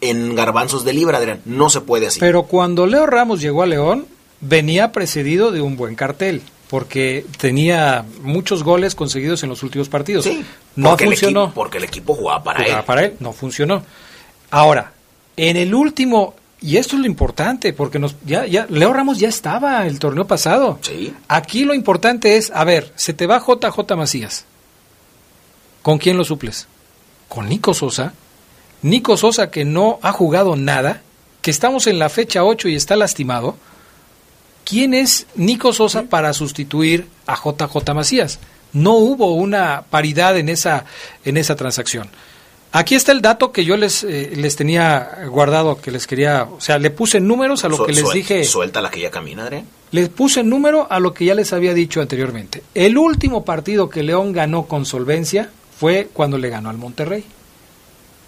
en 0.00 0.34
garbanzos 0.34 0.84
de 0.84 0.92
libra, 0.92 1.18
Adrián. 1.18 1.40
No 1.44 1.70
se 1.70 1.80
puede 1.80 2.06
así. 2.06 2.20
Pero 2.20 2.44
cuando 2.44 2.86
Leo 2.86 3.06
Ramos 3.06 3.40
llegó 3.40 3.62
a 3.62 3.66
León, 3.66 4.06
venía 4.40 4.92
precedido 4.92 5.50
de 5.50 5.60
un 5.62 5.76
buen 5.76 5.94
cartel, 5.94 6.42
porque 6.68 7.24
tenía 7.38 8.04
muchos 8.22 8.62
goles 8.62 8.94
conseguidos 8.94 9.42
en 9.42 9.48
los 9.48 9.62
últimos 9.62 9.88
partidos. 9.88 10.24
sí, 10.24 10.44
no 10.76 10.92
el 10.98 11.06
funcionó. 11.06 11.44
equipo- 11.44 11.54
porque 11.54 11.78
el 11.78 11.84
equipo 11.84 12.14
jugaba 12.14 12.42
para 12.44 12.60
Jugaba 12.60 12.80
él. 12.80 12.84
para 12.86 13.04
él, 13.04 13.14
no 13.20 13.32
funcionó. 13.32 13.82
Ahora, 14.50 14.92
en 15.36 15.56
el 15.56 15.74
último, 15.74 16.34
y 16.60 16.78
esto 16.78 16.96
es 16.96 17.02
lo 17.02 17.06
importante, 17.06 17.72
porque 17.72 17.98
nos, 17.98 18.16
ya, 18.24 18.46
ya, 18.46 18.66
Leo 18.70 18.92
Ramos 18.92 19.18
ya 19.18 19.28
estaba 19.28 19.86
el 19.86 19.98
torneo 19.98 20.26
pasado. 20.26 20.78
Sí. 20.80 21.14
Aquí 21.28 21.64
lo 21.64 21.74
importante 21.74 22.36
es, 22.36 22.50
a 22.50 22.64
ver, 22.64 22.92
se 22.96 23.12
te 23.12 23.26
va 23.26 23.40
JJ 23.44 23.94
Macías. 23.96 24.46
¿Con 25.82 25.98
quién 25.98 26.16
lo 26.16 26.24
suples? 26.24 26.66
Con 27.28 27.48
Nico 27.48 27.74
Sosa. 27.74 28.14
Nico 28.82 29.16
Sosa 29.16 29.50
que 29.50 29.64
no 29.64 29.98
ha 30.02 30.12
jugado 30.12 30.56
nada, 30.56 31.02
que 31.42 31.50
estamos 31.50 31.86
en 31.86 31.98
la 31.98 32.08
fecha 32.08 32.42
8 32.42 32.68
y 32.68 32.74
está 32.74 32.96
lastimado. 32.96 33.56
¿Quién 34.64 34.94
es 34.94 35.26
Nico 35.36 35.72
Sosa 35.72 36.04
para 36.04 36.32
sustituir 36.32 37.06
a 37.26 37.36
JJ 37.36 37.94
Macías? 37.94 38.38
No 38.72 38.94
hubo 38.94 39.34
una 39.34 39.84
paridad 39.90 40.36
en 40.38 40.48
esa, 40.48 40.84
en 41.24 41.36
esa 41.36 41.54
transacción. 41.54 42.08
Aquí 42.78 42.94
está 42.94 43.12
el 43.12 43.22
dato 43.22 43.52
que 43.52 43.64
yo 43.64 43.76
les, 43.76 44.04
eh, 44.04 44.32
les 44.36 44.54
tenía 44.54 45.20
guardado, 45.30 45.80
que 45.80 45.90
les 45.90 46.06
quería, 46.06 46.44
o 46.44 46.60
sea, 46.60 46.78
le 46.78 46.90
puse 46.90 47.20
números 47.20 47.64
a 47.64 47.68
lo 47.68 47.76
Su- 47.78 47.86
que 47.86 47.92
les 47.92 48.04
suel- 48.04 48.12
dije. 48.12 48.44
Suelta 48.44 48.82
la 48.82 48.90
que 48.90 49.00
ya 49.00 49.10
camina, 49.10 49.44
Adrián. 49.44 49.66
Les 49.92 50.08
puse 50.10 50.42
número 50.42 50.86
a 50.90 51.00
lo 51.00 51.14
que 51.14 51.24
ya 51.24 51.34
les 51.34 51.52
había 51.54 51.72
dicho 51.72 52.00
anteriormente. 52.02 52.62
El 52.74 52.98
último 52.98 53.44
partido 53.46 53.88
que 53.88 54.02
León 54.02 54.32
ganó 54.32 54.64
con 54.66 54.84
solvencia 54.84 55.48
fue 55.78 56.10
cuando 56.12 56.36
le 56.36 56.50
ganó 56.50 56.68
al 56.68 56.76
Monterrey. 56.76 57.24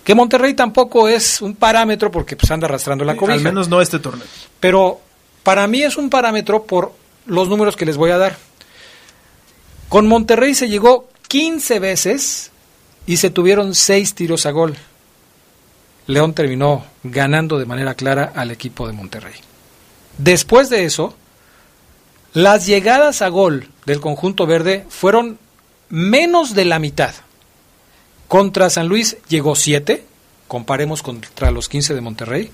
Que 0.04 0.14
Monterrey 0.14 0.54
tampoco 0.54 1.08
es 1.08 1.42
un 1.42 1.54
parámetro 1.54 2.10
porque 2.10 2.34
pues 2.36 2.50
anda 2.50 2.66
arrastrando 2.66 3.04
la 3.04 3.16
cobija. 3.16 3.34
Al 3.34 3.42
menos 3.42 3.68
no 3.68 3.82
este 3.82 3.98
torneo. 3.98 4.26
Pero 4.60 5.00
para 5.42 5.66
mí 5.66 5.82
es 5.82 5.98
un 5.98 6.08
parámetro 6.08 6.62
por 6.62 6.92
los 7.26 7.48
números 7.50 7.76
que 7.76 7.84
les 7.84 7.98
voy 7.98 8.12
a 8.12 8.16
dar. 8.18 8.38
Con 9.90 10.06
Monterrey 10.06 10.54
se 10.54 10.68
llegó 10.68 11.08
15 11.28 11.78
veces 11.80 12.50
y 13.08 13.16
se 13.16 13.30
tuvieron 13.30 13.74
6 13.74 14.14
tiros 14.14 14.44
a 14.44 14.50
gol. 14.50 14.76
León 16.06 16.34
terminó 16.34 16.84
ganando 17.02 17.58
de 17.58 17.64
manera 17.64 17.94
clara 17.94 18.32
al 18.36 18.50
equipo 18.50 18.86
de 18.86 18.92
Monterrey. 18.92 19.32
Después 20.18 20.68
de 20.68 20.84
eso, 20.84 21.14
las 22.34 22.66
llegadas 22.66 23.22
a 23.22 23.28
gol 23.28 23.70
del 23.86 24.00
conjunto 24.00 24.46
verde 24.46 24.84
fueron 24.90 25.38
menos 25.88 26.54
de 26.54 26.66
la 26.66 26.78
mitad. 26.78 27.14
Contra 28.28 28.68
San 28.68 28.88
Luis 28.88 29.16
llegó 29.26 29.56
7, 29.56 30.04
comparemos 30.46 31.02
contra 31.02 31.50
los 31.50 31.70
15 31.70 31.94
de 31.94 32.02
Monterrey. 32.02 32.50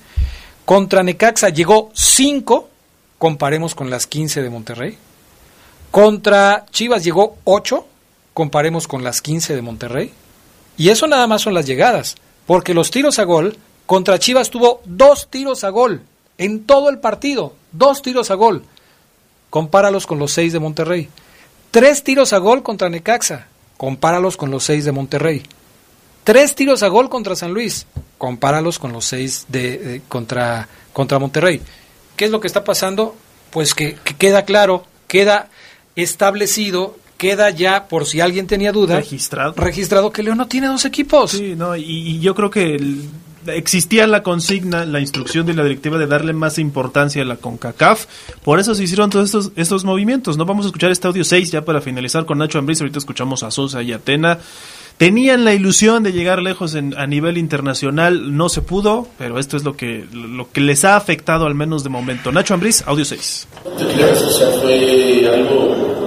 Contra 0.65 1.03
Necaxa 1.03 1.49
llegó 1.49 1.91
5, 1.95 2.69
comparemos 3.19 3.75
con 3.75 3.91
las 3.91 4.07
15 4.07 4.41
de 4.41 4.51
Monterrey. 4.51 4.99
Contra 5.91 6.65
Chivas 6.71 7.03
llegó 7.03 7.39
8, 7.43 7.85
comparemos 8.35 8.87
con 8.87 9.03
las 9.03 9.21
15 9.21 9.57
de 9.57 9.63
Monterrey. 9.63 10.13
Y 10.77 10.89
eso 10.89 11.07
nada 11.07 11.27
más 11.27 11.43
son 11.43 11.55
las 11.55 11.67
llegadas, 11.67 12.17
porque 12.47 12.75
los 12.75 12.91
tiros 12.91 13.19
a 13.19 13.25
gol, 13.25 13.57
contra 13.87 14.19
Chivas 14.19 14.51
tuvo 14.51 14.81
dos 14.85 15.29
tiros 15.31 15.65
a 15.65 15.69
gol 15.69 16.03
en 16.39 16.65
todo 16.65 16.89
el 16.89 16.99
partido, 16.99 17.55
dos 17.73 18.03
tiros 18.03 18.31
a 18.31 18.35
gol. 18.35 18.65
Compáralos 19.51 20.07
con 20.07 20.19
los 20.19 20.33
6 20.33 20.53
de 20.53 20.59
Monterrey. 20.59 21.09
Tres 21.71 22.03
tiros 22.03 22.33
a 22.33 22.39
gol 22.39 22.63
contra 22.63 22.89
Necaxa, 22.89 23.47
compáralos 23.77 24.37
con 24.37 24.51
los 24.51 24.65
6 24.65 24.85
de 24.85 24.93
Monterrey. 24.93 25.43
Tres 26.25 26.55
tiros 26.55 26.83
a 26.83 26.89
gol 26.89 27.11
contra 27.11 27.37
San 27.37 27.53
Luis, 27.53 27.87
compáralos 28.17 28.79
con 28.79 28.93
los 28.93 29.05
seis 29.05 29.45
de, 29.49 30.01
contra, 30.09 30.69
contra 30.95 31.19
Monterrey. 31.19 31.61
¿Qué 32.17 32.25
es 32.25 32.31
lo 32.31 32.41
que 32.41 32.47
está 32.47 32.65
pasando? 32.65 33.15
Pues 33.51 33.75
que 33.75 33.97
queda 34.19 34.47
claro, 34.47 34.87
queda 35.07 35.51
establecido, 35.97 36.97
queda 37.29 37.51
ya, 37.51 37.89
por 37.89 38.05
si 38.07 38.21
alguien 38.21 38.47
tenía 38.47 38.71
duda, 38.73 38.97
Registrado. 38.97 39.55
registrado 39.57 40.11
que 40.13 40.23
León 40.23 40.39
no 40.39 40.47
tiene 40.47 40.67
dos 40.67 40.85
equipos. 40.85 41.31
Sí, 41.31 41.55
no, 41.57 41.75
y, 41.77 41.83
y 41.85 42.21
yo 42.21 42.35
creo 42.35 42.51
que 42.51 42.75
el- 42.75 43.03
existía 43.47 44.07
la 44.07 44.23
consigna, 44.23 44.85
la 44.87 45.01
instrucción 45.01 45.45
de 45.47 45.53
la 45.55 45.63
directiva 45.63 45.99
de 45.99 46.07
darle 46.07 46.33
más 46.33 46.59
importancia 46.59 47.23
a 47.23 47.25
la 47.27 47.37
CONCACAF. 47.37 48.07
Por 48.43 48.59
eso 48.59 48.75
se 48.75 48.83
hicieron 48.85 49.11
todos 49.11 49.27
estos, 49.27 49.53
estos 49.57 49.85
movimientos. 49.85 50.37
No 50.39 50.45
vamos 50.45 50.65
a 50.65 50.69
escuchar 50.69 50.91
este 50.91 51.07
audio 51.09 51.25
6 51.25 51.51
ya 51.51 51.65
para 51.65 51.81
finalizar 51.81 52.25
con 52.27 52.39
Nacho 52.39 52.59
Ambriz. 52.59 52.81
Ahorita 52.81 52.99
escuchamos 52.99 53.43
a 53.43 53.51
Sosa 53.51 53.83
y 53.83 53.93
a 53.93 53.99
Tena. 53.99 54.39
Tenían 54.97 55.45
la 55.45 55.53
ilusión 55.53 56.05
de 56.05 56.13
llegar 56.13 56.41
lejos 56.41 56.75
en- 56.75 56.97
a 56.97 57.07
nivel 57.07 57.37
internacional, 57.37 58.37
no 58.37 58.49
se 58.49 58.63
pudo, 58.63 59.09
pero 59.19 59.39
esto 59.39 59.57
es 59.57 59.65
lo 59.65 59.77
que, 59.77 60.07
lo 60.13 60.49
que 60.51 60.61
les 60.61 60.85
ha 60.85 60.97
afectado 60.97 61.47
al 61.47 61.55
menos 61.55 61.83
de 61.85 61.91
momento. 61.91 62.31
Nacho 62.33 62.55
Ambriz, 62.55 62.83
audio 62.87 63.05
6. 63.05 63.47
te 63.77 63.87
creas, 63.93 64.23
o 64.23 64.31
sea, 64.31 64.49
fue 64.61 65.29
algo 65.35 66.04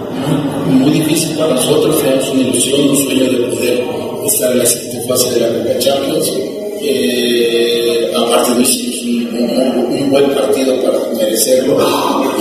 muy, 0.90 1.00
difícil 1.00 1.38
para 1.38 1.54
nosotros, 1.54 1.98
teníamos 2.02 2.30
una 2.30 2.42
ilusión, 2.42 2.90
un 2.90 2.96
sueño 2.98 3.24
de 3.32 3.38
poder 3.56 3.84
estar 4.26 4.52
en 4.52 4.60
la 4.60 4.66
siguiente 4.66 5.08
fase 5.08 5.32
de 5.34 5.40
la 5.42 5.48
Copa 5.50 5.80
Champions. 5.80 6.34
Eh, 6.82 8.12
aparte 8.16 8.52
no 8.52 8.62
hicimos 8.62 9.02
un, 9.04 9.38
un- 9.38 10.04
un 10.04 10.10
buen 10.12 10.30
partido 10.32 10.82
para 10.84 11.00
merecerlo 11.18 11.78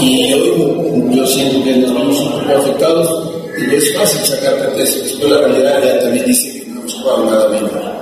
y 0.01 0.33
hoy 0.35 1.17
yo 1.17 1.27
siento 1.27 1.65
que 1.65 1.77
nos 1.77 1.95
vamos 1.95 2.19
un 2.21 2.33
poco 2.33 2.53
afectados 2.59 3.29
y 3.71 3.75
es 3.75 3.95
fácil 3.97 4.21
sacar 4.25 4.59
pretextos, 4.59 5.03
después 5.05 5.31
la 5.31 5.39
realidad 5.39 5.83
ya 5.83 6.01
también 6.01 6.25
dice 6.27 6.53
que 6.61 6.67
no 6.71 6.81
hemos 6.81 6.95
jugado 6.95 7.25
nada 7.25 7.49
bien. 7.49 7.96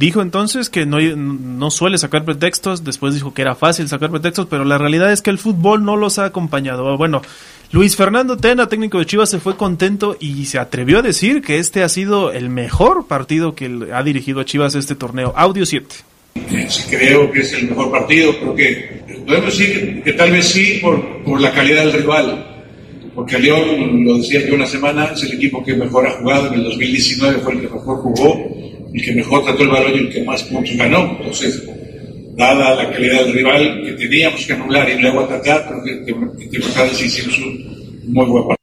Dijo 0.00 0.22
entonces 0.22 0.70
que 0.70 0.86
no, 0.86 0.98
no 0.98 1.70
suele 1.70 1.98
sacar 1.98 2.24
pretextos, 2.24 2.84
después 2.84 3.12
dijo 3.12 3.34
que 3.34 3.42
era 3.42 3.54
fácil 3.54 3.86
sacar 3.86 4.08
pretextos, 4.08 4.46
pero 4.48 4.64
la 4.64 4.78
realidad 4.78 5.12
es 5.12 5.20
que 5.20 5.28
el 5.28 5.36
fútbol 5.36 5.84
no 5.84 5.94
los 5.98 6.18
ha 6.18 6.24
acompañado. 6.24 6.96
Bueno, 6.96 7.20
Luis 7.70 7.96
Fernando 7.96 8.38
Tena, 8.38 8.66
técnico 8.66 8.98
de 8.98 9.04
Chivas, 9.04 9.28
se 9.28 9.40
fue 9.40 9.58
contento 9.58 10.16
y 10.18 10.46
se 10.46 10.58
atrevió 10.58 11.00
a 11.00 11.02
decir 11.02 11.42
que 11.42 11.58
este 11.58 11.82
ha 11.82 11.90
sido 11.90 12.32
el 12.32 12.48
mejor 12.48 13.08
partido 13.08 13.54
que 13.54 13.90
ha 13.92 14.02
dirigido 14.02 14.40
a 14.40 14.46
Chivas 14.46 14.74
este 14.74 14.94
torneo. 14.94 15.34
Audio 15.36 15.66
7. 15.66 15.86
Eh, 16.34 16.68
creo 16.88 17.30
que 17.30 17.40
es 17.40 17.52
el 17.52 17.68
mejor 17.68 17.90
partido, 17.90 18.32
creo 18.38 18.56
podemos 19.26 19.58
decir 19.58 20.02
que, 20.02 20.14
tal 20.14 20.30
vez 20.30 20.46
sí 20.46 20.78
por, 20.80 21.22
por, 21.24 21.42
la 21.42 21.52
calidad 21.52 21.84
del 21.84 21.92
rival, 21.92 22.64
porque 23.14 23.38
León, 23.38 24.02
lo 24.02 24.16
decía 24.16 24.48
yo 24.48 24.54
una 24.54 24.66
semana, 24.66 25.10
es 25.14 25.22
el 25.24 25.34
equipo 25.34 25.62
que 25.62 25.74
mejor 25.74 26.06
ha 26.06 26.12
jugado, 26.12 26.46
en 26.46 26.54
el 26.54 26.64
2019 26.64 27.40
fue 27.40 27.52
el 27.52 27.60
que 27.60 27.68
mejor 27.68 27.98
jugó, 27.98 28.79
el 28.92 29.04
que 29.04 29.12
mejor 29.12 29.44
trató 29.44 29.62
el 29.62 29.68
balón 29.68 29.92
y 29.94 29.98
el 29.98 30.10
que 30.10 30.24
más 30.24 30.42
puntos 30.44 30.76
ganó, 30.76 31.16
entonces, 31.18 31.62
dada 32.36 32.74
la 32.74 32.90
calidad 32.90 33.24
del 33.24 33.32
rival 33.32 33.82
que 33.84 33.92
teníamos 33.92 34.44
que 34.46 34.52
anular 34.52 34.88
y 34.88 34.98
luego 35.00 35.20
atacar, 35.20 35.66
creo 35.68 35.82
que, 35.84 36.04
que, 36.04 36.58
que, 36.58 36.94
sí 36.94 37.04
hicimos 37.04 37.38
un 37.38 38.12
muy 38.12 38.26
buen 38.26 38.48
partido. 38.48 38.56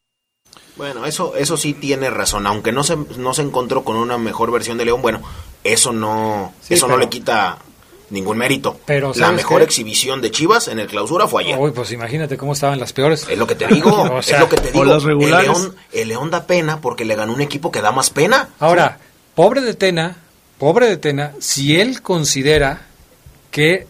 Bueno, 0.75 1.05
eso, 1.05 1.35
eso 1.35 1.57
sí 1.57 1.73
tiene 1.73 2.09
razón, 2.09 2.45
aunque 2.45 2.71
no 2.71 2.83
se, 2.83 2.95
no 3.17 3.33
se 3.33 3.41
encontró 3.41 3.83
con 3.83 3.97
una 3.97 4.17
mejor 4.17 4.51
versión 4.51 4.77
de 4.77 4.85
León, 4.85 5.01
bueno, 5.01 5.21
eso 5.63 5.91
no, 5.91 6.53
eso 6.69 6.87
no 6.87 6.97
le 6.97 7.09
quita 7.09 7.57
ningún 8.09 8.37
mérito. 8.37 8.79
Pero 8.85 9.11
la 9.15 9.31
mejor 9.31 9.61
exhibición 9.61 10.21
de 10.21 10.31
Chivas 10.31 10.67
en 10.67 10.79
el 10.79 10.87
clausura 10.87 11.27
fue 11.27 11.43
ayer. 11.43 11.57
Uy, 11.59 11.71
pues 11.71 11.91
imagínate 11.91 12.37
cómo 12.37 12.53
estaban 12.53 12.79
las 12.79 12.93
peores. 12.93 13.27
Es 13.29 13.37
lo 13.37 13.47
que 13.47 13.55
te 13.55 13.67
digo, 13.67 14.19
es 14.19 14.39
lo 14.39 14.49
que 14.49 14.57
te 14.57 14.71
digo. 14.71 14.83
El 14.83 15.31
León, 15.31 15.75
el 15.91 16.07
León 16.07 16.29
da 16.29 16.45
pena 16.45 16.81
porque 16.81 17.05
le 17.05 17.15
ganó 17.15 17.33
un 17.33 17.41
equipo 17.41 17.71
que 17.71 17.81
da 17.81 17.91
más 17.91 18.09
pena. 18.09 18.49
Ahora, 18.59 18.99
pobre 19.37 19.61
de 19.61 19.75
Tena, 19.75 20.15
pobre 20.57 20.87
de 20.87 20.97
Tena, 20.97 21.33
si 21.39 21.79
él 21.79 22.01
considera 22.01 22.87
que 23.51 23.85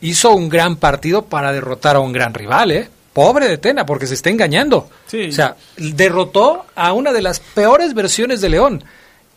hizo 0.00 0.32
un 0.32 0.48
gran 0.48 0.74
partido 0.74 1.26
para 1.26 1.52
derrotar 1.52 1.94
a 1.94 2.00
un 2.00 2.10
gran 2.10 2.34
rival, 2.34 2.72
¿eh? 2.72 2.88
Pobre 3.12 3.46
de 3.46 3.56
Tena, 3.56 3.86
porque 3.86 4.08
se 4.08 4.14
está 4.14 4.30
engañando. 4.30 4.90
O 5.06 5.32
sea, 5.32 5.54
derrotó 5.76 6.66
a 6.74 6.92
una 6.92 7.12
de 7.12 7.22
las 7.22 7.38
peores 7.38 7.94
versiones 7.94 8.40
de 8.40 8.48
León. 8.48 8.82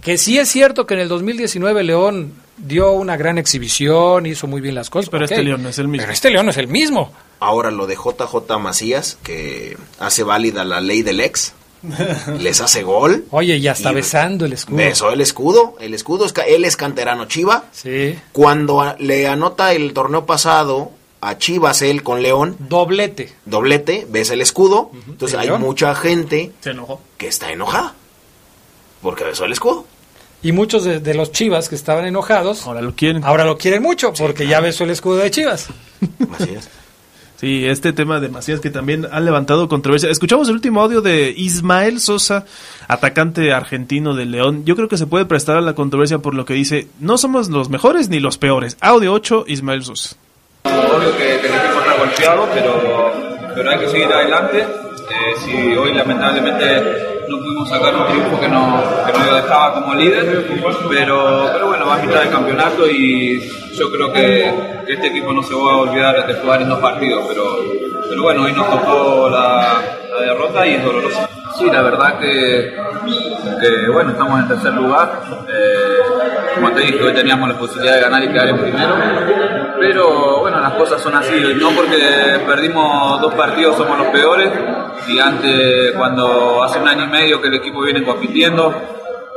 Que 0.01 0.17
sí 0.17 0.39
es 0.39 0.49
cierto 0.49 0.87
que 0.87 0.95
en 0.95 1.01
el 1.01 1.07
2019 1.07 1.83
León 1.83 2.33
dio 2.57 2.91
una 2.93 3.15
gran 3.15 3.37
exhibición, 3.37 4.25
hizo 4.25 4.47
muy 4.47 4.59
bien 4.59 4.73
las 4.73 4.89
cosas. 4.89 5.09
Pero 5.11 5.25
este 5.25 5.43
León 5.43 5.61
no 5.61 5.69
es 5.69 5.77
el 5.77 5.87
mismo. 5.87 6.01
Pero 6.01 6.13
este 6.13 6.31
León 6.31 6.47
no 6.47 6.51
es 6.51 6.57
el 6.57 6.67
mismo. 6.67 7.13
Ahora 7.39 7.69
lo 7.69 7.85
de 7.85 7.95
JJ 7.95 8.57
Macías, 8.59 9.19
que 9.21 9.77
hace 9.99 10.23
válida 10.23 10.65
la 10.65 10.81
ley 10.81 11.03
del 11.03 11.19
ex, 11.19 11.53
les 12.39 12.61
hace 12.61 12.83
gol. 12.83 13.25
Oye, 13.31 13.59
ya 13.59 13.73
está 13.73 13.91
besando 13.91 14.45
el 14.45 14.53
escudo. 14.53 14.77
Besó 14.77 15.11
el 15.11 15.21
escudo. 15.21 15.75
El 15.79 15.93
escudo, 15.93 16.25
es, 16.25 16.33
él 16.47 16.65
es 16.65 16.77
canterano 16.77 17.25
Chiva. 17.25 17.65
Sí. 17.71 18.17
Cuando 18.31 18.95
le 18.99 19.27
anota 19.27 19.73
el 19.73 19.93
torneo 19.93 20.25
pasado 20.25 20.91
a 21.21 21.37
Chivas 21.37 21.81
él 21.81 22.03
con 22.03 22.21
León. 22.21 22.55
Doblete. 22.59 23.33
Doblete, 23.45 24.05
ves 24.09 24.29
el 24.29 24.41
escudo. 24.41 24.91
Entonces 25.07 25.37
hay 25.37 25.49
mucha 25.51 25.95
gente 25.95 26.51
que 27.17 27.27
está 27.27 27.51
enojada. 27.51 27.93
Porque 29.01 29.23
besó 29.23 29.45
el 29.45 29.53
escudo. 29.53 29.85
Y 30.41 30.51
muchos 30.51 30.83
de, 30.83 31.13
los 31.13 31.31
Chivas 31.31 31.69
que 31.69 31.75
estaban 31.75 32.05
enojados. 32.05 32.67
Ahora 32.67 32.81
lo 32.81 32.95
quieren. 32.95 33.23
Ahora 33.23 33.45
lo 33.45 33.57
quieren 33.57 33.81
mucho 33.81 34.13
porque 34.13 34.45
ya 34.45 34.59
besó 34.59 34.83
el 34.83 34.89
escudo 34.89 35.17
de 35.17 35.31
Chivas. 35.31 35.69
Macías. 36.29 36.69
Sí, 37.43 37.65
este 37.65 37.91
tema 37.91 38.21
de 38.21 38.29
Macías 38.29 38.61
que 38.61 38.69
también 38.69 39.05
ha 39.11 39.19
levantado 39.19 39.67
controversia. 39.67 40.09
Escuchamos 40.09 40.47
el 40.47 40.53
último 40.53 40.79
audio 40.79 41.01
de 41.01 41.33
Ismael 41.35 41.99
Sosa, 41.99 42.45
atacante 42.87 43.51
argentino 43.51 44.15
de 44.15 44.25
León. 44.25 44.63
Yo 44.63 44.77
creo 44.77 44.87
que 44.87 44.95
se 44.95 45.07
puede 45.07 45.25
prestar 45.25 45.57
a 45.57 45.61
la 45.61 45.75
controversia 45.75 46.19
por 46.19 46.35
lo 46.35 46.45
que 46.45 46.53
dice, 46.53 46.87
no 47.01 47.17
somos 47.17 47.49
los 47.49 47.67
mejores 47.67 48.07
ni 48.07 48.21
los 48.21 48.37
peores. 48.37 48.77
Audio 48.79 49.11
8, 49.11 49.43
Ismael 49.47 49.83
Sosa. 49.83 50.15
Obvio 50.63 51.17
que, 51.17 51.35
el 51.35 51.39
equipo 51.39 51.79
está 51.81 51.97
golpeado, 51.97 52.47
pero, 52.53 53.11
pero 53.53 53.71
hay 53.71 53.79
que 53.79 53.89
seguir 53.89 54.05
adelante. 54.07 54.59
Eh, 54.61 55.33
si 55.43 55.75
hoy 55.75 55.93
lamentablemente 55.93 56.81
no 57.27 57.39
pudimos 57.39 57.67
sacar 57.67 57.93
un 57.93 58.07
triunfo 58.07 58.39
que 58.39 58.47
nos, 58.47 58.85
que 59.05 59.35
dejaba 59.35 59.73
como 59.73 59.95
líder, 59.95 60.47
pero, 60.87 61.49
pero 61.51 61.67
bueno, 61.67 61.87
va 61.87 61.95
a 61.95 62.05
mitad 62.05 62.21
del 62.21 62.29
campeonato 62.29 62.89
y 62.89 63.51
yo 63.73 63.91
creo 63.91 64.11
que, 64.11 64.53
este 64.87 65.07
equipo 65.07 65.33
no 65.33 65.41
se 65.43 65.53
va 65.55 65.73
a 65.73 65.77
olvidar 65.77 66.27
de 66.27 66.33
jugar 66.35 66.61
en 66.61 66.69
dos 66.69 66.79
partidos, 66.79 67.25
pero, 67.27 67.43
pero 68.09 68.21
bueno, 68.21 68.43
hoy 68.43 68.53
nos 68.53 68.69
tocó 68.69 69.29
la, 69.29 69.81
derrota 70.19 70.65
y 70.67 70.75
es 70.75 70.83
doloroso. 70.83 71.27
Sí, 71.57 71.65
la 71.71 71.81
verdad 71.81 72.19
que, 72.19 72.75
que, 73.61 73.89
bueno, 73.91 74.11
estamos 74.11 74.39
en 74.39 74.47
tercer 74.47 74.73
lugar. 74.73 75.21
Eh, 75.49 75.97
como 76.55 76.71
te 76.71 76.81
dije, 76.81 77.03
hoy 77.03 77.13
teníamos 77.13 77.49
la 77.49 77.57
posibilidad 77.57 77.95
de 77.95 78.01
ganar 78.01 78.23
y 78.23 78.27
quedar 78.29 78.49
en 78.49 78.57
primero. 78.59 78.95
Pero 79.79 80.39
bueno, 80.41 80.59
las 80.59 80.73
cosas 80.73 81.01
son 81.01 81.15
así. 81.15 81.33
No 81.59 81.69
porque 81.71 81.97
perdimos 82.45 83.21
dos 83.21 83.33
partidos 83.33 83.75
somos 83.75 83.97
los 83.97 84.07
peores. 84.07 84.51
Y 85.07 85.19
antes, 85.19 85.91
cuando 85.93 86.63
hace 86.63 86.79
un 86.79 86.87
año 86.87 87.05
y 87.05 87.07
medio 87.07 87.41
que 87.41 87.47
el 87.47 87.55
equipo 87.55 87.81
viene 87.81 88.03
compitiendo, 88.03 88.73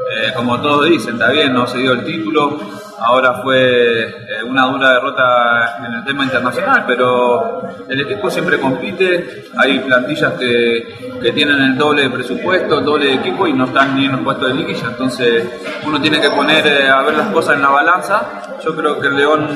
eh, 0.08 0.32
como 0.34 0.60
todos 0.60 0.88
dicen, 0.88 1.14
está 1.14 1.30
bien, 1.30 1.52
no 1.52 1.66
se 1.66 1.78
dio 1.78 1.92
el 1.92 2.04
título. 2.04 2.58
Ahora 2.98 3.34
fue 3.42 4.04
eh, 4.04 4.42
una 4.46 4.66
dura 4.66 4.92
derrota 4.92 5.76
en 5.86 5.94
el 5.94 6.04
tema 6.04 6.24
internacional, 6.24 6.84
pero 6.86 7.62
el 7.88 8.00
equipo 8.00 8.30
siempre 8.30 8.58
compite, 8.58 9.44
hay 9.56 9.80
plantillas 9.80 10.32
que, 10.34 11.18
que 11.20 11.32
tienen 11.32 11.60
el 11.60 11.76
doble 11.76 12.02
de 12.02 12.10
presupuesto, 12.10 12.78
el 12.78 12.84
doble 12.84 13.06
de 13.06 13.14
equipo 13.14 13.46
y 13.46 13.52
no 13.52 13.66
están 13.66 13.96
ni 13.96 14.06
en 14.06 14.12
los 14.12 14.20
puestos 14.22 14.48
de 14.48 14.54
liguilla, 14.54 14.86
entonces 14.88 15.44
uno 15.84 16.00
tiene 16.00 16.20
que 16.20 16.30
poner 16.30 16.66
eh, 16.66 16.88
a 16.88 17.02
ver 17.02 17.16
las 17.16 17.28
cosas 17.28 17.56
en 17.56 17.62
la 17.62 17.68
balanza, 17.68 18.22
yo 18.64 18.74
creo 18.74 18.98
que 18.98 19.08
el 19.08 19.16
León 19.16 19.46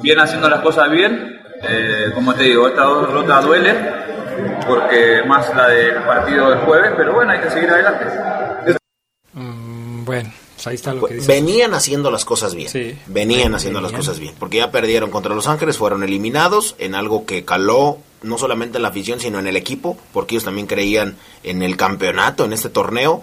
viene 0.00 0.22
haciendo 0.22 0.48
las 0.48 0.60
cosas 0.60 0.90
bien, 0.90 1.40
como 2.14 2.34
te 2.34 2.44
digo, 2.44 2.66
esta 2.66 2.82
derrota 2.82 3.40
duele, 3.40 3.74
porque 4.66 5.22
más 5.26 5.54
la 5.54 5.68
del 5.68 6.02
partido 6.02 6.48
del 6.50 6.58
jueves, 6.60 6.92
pero 6.96 7.12
bueno, 7.12 7.32
hay 7.32 7.40
que 7.40 7.50
seguir 7.50 7.70
adelante. 7.70 8.31
Bueno. 10.04 10.32
Pues 11.00 11.26
venían 11.26 11.74
haciendo 11.74 12.10
las 12.10 12.24
cosas 12.24 12.54
bien. 12.54 12.98
Venían 13.06 13.54
haciendo 13.54 13.80
las 13.80 13.92
cosas 13.92 14.18
bien. 14.18 14.34
Porque 14.38 14.58
ya 14.58 14.70
perdieron 14.70 15.10
contra 15.10 15.34
Los 15.34 15.48
Ángeles, 15.48 15.76
fueron 15.76 16.04
eliminados 16.04 16.76
en 16.78 16.94
algo 16.94 17.26
que 17.26 17.44
caló 17.44 17.98
no 18.22 18.38
solamente 18.38 18.78
en 18.78 18.82
la 18.82 18.88
afición, 18.88 19.18
sino 19.18 19.40
en 19.40 19.48
el 19.48 19.56
equipo, 19.56 19.98
porque 20.12 20.36
ellos 20.36 20.44
también 20.44 20.68
creían 20.68 21.16
en 21.42 21.62
el 21.62 21.76
campeonato, 21.76 22.44
en 22.44 22.52
este 22.52 22.68
torneo. 22.68 23.22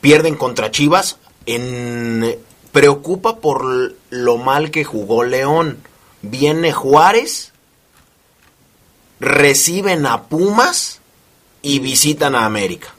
Pierden 0.00 0.34
contra 0.34 0.72
Chivas. 0.72 1.18
En, 1.46 2.36
preocupa 2.72 3.36
por 3.36 3.94
lo 4.10 4.36
mal 4.38 4.70
que 4.72 4.84
jugó 4.84 5.22
León. 5.22 5.78
Viene 6.22 6.72
Juárez, 6.72 7.52
reciben 9.20 10.06
a 10.06 10.24
Pumas 10.24 11.00
y 11.62 11.78
visitan 11.78 12.34
a 12.34 12.44
América. 12.44 12.94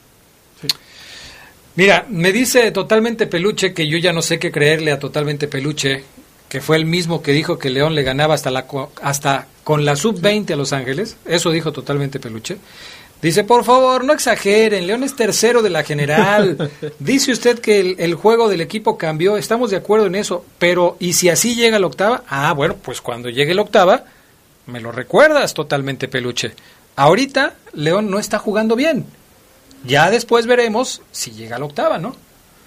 Mira, 1.76 2.06
me 2.08 2.32
dice 2.32 2.70
totalmente 2.70 3.26
peluche 3.26 3.74
que 3.74 3.88
yo 3.88 3.98
ya 3.98 4.12
no 4.12 4.22
sé 4.22 4.38
qué 4.38 4.52
creerle 4.52 4.92
a 4.92 5.00
totalmente 5.00 5.48
peluche, 5.48 6.04
que 6.48 6.60
fue 6.60 6.76
el 6.76 6.86
mismo 6.86 7.20
que 7.20 7.32
dijo 7.32 7.58
que 7.58 7.70
León 7.70 7.96
le 7.96 8.04
ganaba 8.04 8.34
hasta, 8.34 8.52
la, 8.52 8.66
hasta 9.02 9.48
con 9.64 9.84
la 9.84 9.96
sub-20 9.96 10.52
a 10.52 10.56
Los 10.56 10.72
Ángeles. 10.72 11.16
Eso 11.24 11.50
dijo 11.50 11.72
totalmente 11.72 12.20
peluche. 12.20 12.58
Dice, 13.20 13.42
por 13.42 13.64
favor, 13.64 14.04
no 14.04 14.12
exageren, 14.12 14.86
León 14.86 15.02
es 15.02 15.16
tercero 15.16 15.62
de 15.62 15.70
la 15.70 15.82
general. 15.82 16.70
Dice 17.00 17.32
usted 17.32 17.58
que 17.58 17.80
el, 17.80 17.96
el, 17.98 18.14
juego 18.14 18.48
del 18.48 18.60
equipo 18.60 18.96
cambió, 18.96 19.36
estamos 19.36 19.70
de 19.70 19.78
acuerdo 19.78 20.06
en 20.06 20.14
eso, 20.14 20.44
pero 20.58 20.96
¿y 21.00 21.14
si 21.14 21.28
así 21.28 21.56
llega 21.56 21.78
la 21.78 21.86
octava? 21.86 22.22
Ah, 22.28 22.52
bueno, 22.52 22.76
pues 22.80 23.00
cuando 23.00 23.30
llegue 23.30 23.54
la 23.54 23.62
octava, 23.62 24.04
me 24.66 24.80
lo 24.80 24.92
recuerdas 24.92 25.54
totalmente 25.54 26.06
peluche. 26.06 26.52
Ahorita 26.96 27.54
León 27.72 28.10
no 28.10 28.18
está 28.18 28.38
jugando 28.38 28.76
bien. 28.76 29.06
Ya 29.86 30.10
después 30.10 30.46
veremos 30.46 31.02
si 31.12 31.32
llega 31.32 31.56
a 31.56 31.58
la 31.58 31.66
octava, 31.66 31.98
¿no? 31.98 32.16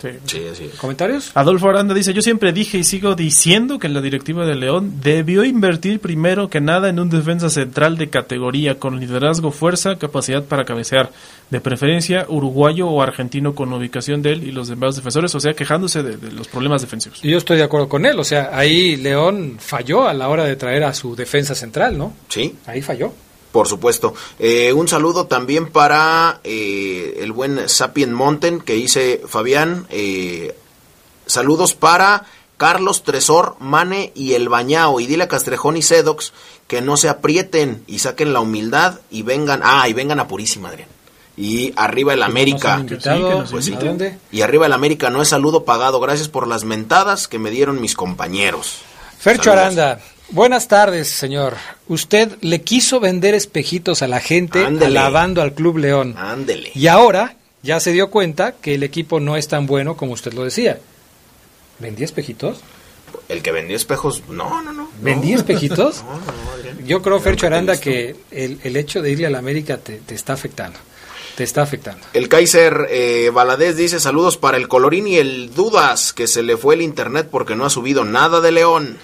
Sí. 0.01 0.09
sí, 0.53 0.69
¿Comentarios? 0.79 1.31
Adolfo 1.33 1.69
Aranda 1.69 1.95
dice, 1.95 2.13
yo 2.13 2.21
siempre 2.21 2.53
dije 2.53 2.77
y 2.77 2.83
sigo 2.83 3.15
diciendo 3.15 3.79
que 3.79 3.89
la 3.89 3.99
directiva 3.99 4.45
de 4.45 4.55
León 4.55 5.01
debió 5.01 5.43
invertir 5.43 5.99
primero 5.99 6.49
que 6.49 6.61
nada 6.61 6.89
en 6.89 6.99
un 6.99 7.09
defensa 7.09 7.49
central 7.49 7.97
de 7.97 8.09
categoría 8.09 8.77
con 8.77 8.99
liderazgo, 8.99 9.49
fuerza, 9.49 9.97
capacidad 9.97 10.43
para 10.43 10.65
cabecear, 10.65 11.11
de 11.49 11.61
preferencia 11.61 12.25
uruguayo 12.29 12.87
o 12.87 13.01
argentino 13.01 13.55
con 13.55 13.73
ubicación 13.73 14.21
de 14.21 14.33
él 14.33 14.43
y 14.43 14.51
los 14.51 14.67
demás 14.67 14.95
defensores, 14.95 15.33
o 15.33 15.39
sea, 15.39 15.55
quejándose 15.55 16.03
de, 16.03 16.17
de 16.17 16.31
los 16.31 16.47
problemas 16.47 16.81
defensivos. 16.81 17.23
Y 17.23 17.31
yo 17.31 17.37
estoy 17.39 17.57
de 17.57 17.63
acuerdo 17.63 17.89
con 17.89 18.05
él, 18.05 18.19
o 18.19 18.23
sea, 18.23 18.51
ahí 18.53 18.97
León 18.97 19.57
falló 19.59 20.07
a 20.07 20.13
la 20.13 20.29
hora 20.29 20.43
de 20.43 20.55
traer 20.55 20.83
a 20.83 20.93
su 20.93 21.15
defensa 21.15 21.55
central, 21.55 21.97
¿no? 21.97 22.13
Sí. 22.29 22.55
Ahí 22.67 22.83
falló. 22.83 23.13
Por 23.57 23.67
supuesto. 23.67 24.13
Eh, 24.37 24.71
un 24.71 24.87
saludo 24.87 25.25
también 25.25 25.71
para 25.71 26.41
eh, 26.43 27.17
el 27.21 27.31
buen 27.31 27.67
Sapien 27.67 28.13
Monten 28.13 28.61
que 28.61 28.73
dice 28.73 29.19
Fabián. 29.27 29.87
Eh, 29.89 30.55
saludos 31.25 31.73
para 31.73 32.25
Carlos 32.57 33.01
Tresor, 33.01 33.55
Mane 33.59 34.11
y 34.13 34.33
el 34.33 34.47
Bañao. 34.47 34.99
Y 34.99 35.07
dile 35.07 35.23
a 35.23 35.27
Castrejón 35.27 35.75
y 35.75 35.81
Sedox 35.81 36.33
que 36.67 36.83
no 36.83 36.97
se 36.97 37.09
aprieten 37.09 37.83
y 37.87 37.97
saquen 37.97 38.31
la 38.31 38.41
humildad 38.41 38.99
y 39.09 39.23
vengan. 39.23 39.61
Ah, 39.63 39.89
y 39.89 39.93
vengan 39.93 40.19
a 40.19 40.27
Purísima, 40.27 40.69
Adrián. 40.69 40.89
Y 41.35 41.73
arriba 41.77 42.13
el 42.13 42.21
América. 42.21 42.85
Pues 43.49 43.71
y 44.31 44.41
arriba 44.43 44.67
el 44.67 44.73
América 44.73 45.09
no 45.09 45.23
es 45.23 45.29
saludo 45.29 45.65
pagado. 45.65 45.99
Gracias 45.99 46.29
por 46.29 46.47
las 46.47 46.63
mentadas 46.63 47.27
que 47.27 47.39
me 47.39 47.49
dieron 47.49 47.81
mis 47.81 47.95
compañeros. 47.95 48.81
Fercho 49.17 49.51
Aranda. 49.51 49.99
Buenas 50.29 50.67
tardes, 50.67 51.07
señor. 51.07 51.55
Usted 51.87 52.37
le 52.41 52.61
quiso 52.61 52.99
vender 52.99 53.33
espejitos 53.33 54.01
a 54.01 54.07
la 54.07 54.19
gente 54.19 54.65
alabando 54.65 55.41
al 55.41 55.53
Club 55.53 55.77
León. 55.77 56.15
Ándele. 56.17 56.71
Y 56.75 56.87
ahora 56.87 57.35
ya 57.63 57.79
se 57.79 57.91
dio 57.93 58.09
cuenta 58.09 58.53
que 58.53 58.75
el 58.75 58.83
equipo 58.83 59.19
no 59.19 59.37
es 59.37 59.47
tan 59.47 59.67
bueno 59.67 59.95
como 59.95 60.13
usted 60.13 60.33
lo 60.33 60.43
decía. 60.43 60.79
¿Vendía 61.79 62.05
espejitos? 62.05 62.59
El 63.29 63.41
que 63.41 63.51
vendió 63.51 63.75
espejos, 63.75 64.23
no, 64.29 64.61
no, 64.61 64.73
no. 64.73 64.89
¿Vendí 65.01 65.31
no. 65.31 65.37
espejitos? 65.37 66.03
No, 66.07 66.17
no. 66.17 66.85
Yo 66.85 67.01
creo, 67.01 67.19
Fercho 67.19 67.47
Aranda, 67.47 67.79
que 67.79 68.15
el, 68.31 68.59
el 68.63 68.77
hecho 68.77 69.01
de 69.01 69.11
irle 69.11 69.27
a 69.27 69.29
la 69.29 69.39
América 69.39 69.77
te, 69.77 69.97
te 69.97 70.15
está 70.15 70.33
afectando. 70.33 70.79
Te 71.35 71.43
está 71.43 71.61
afectando. 71.61 72.05
El 72.13 72.29
Kaiser 72.29 72.87
eh, 72.89 73.29
Valadez 73.33 73.75
dice 73.75 73.99
saludos 73.99 74.37
para 74.37 74.57
el 74.57 74.67
Colorín 74.67 75.07
y 75.07 75.17
el 75.17 75.53
Dudas, 75.53 76.13
que 76.13 76.27
se 76.27 76.43
le 76.43 76.57
fue 76.57 76.75
el 76.75 76.81
internet 76.81 77.27
porque 77.29 77.55
no 77.55 77.65
ha 77.65 77.69
subido 77.69 78.05
nada 78.05 78.41
de 78.41 78.51
León. 78.51 78.97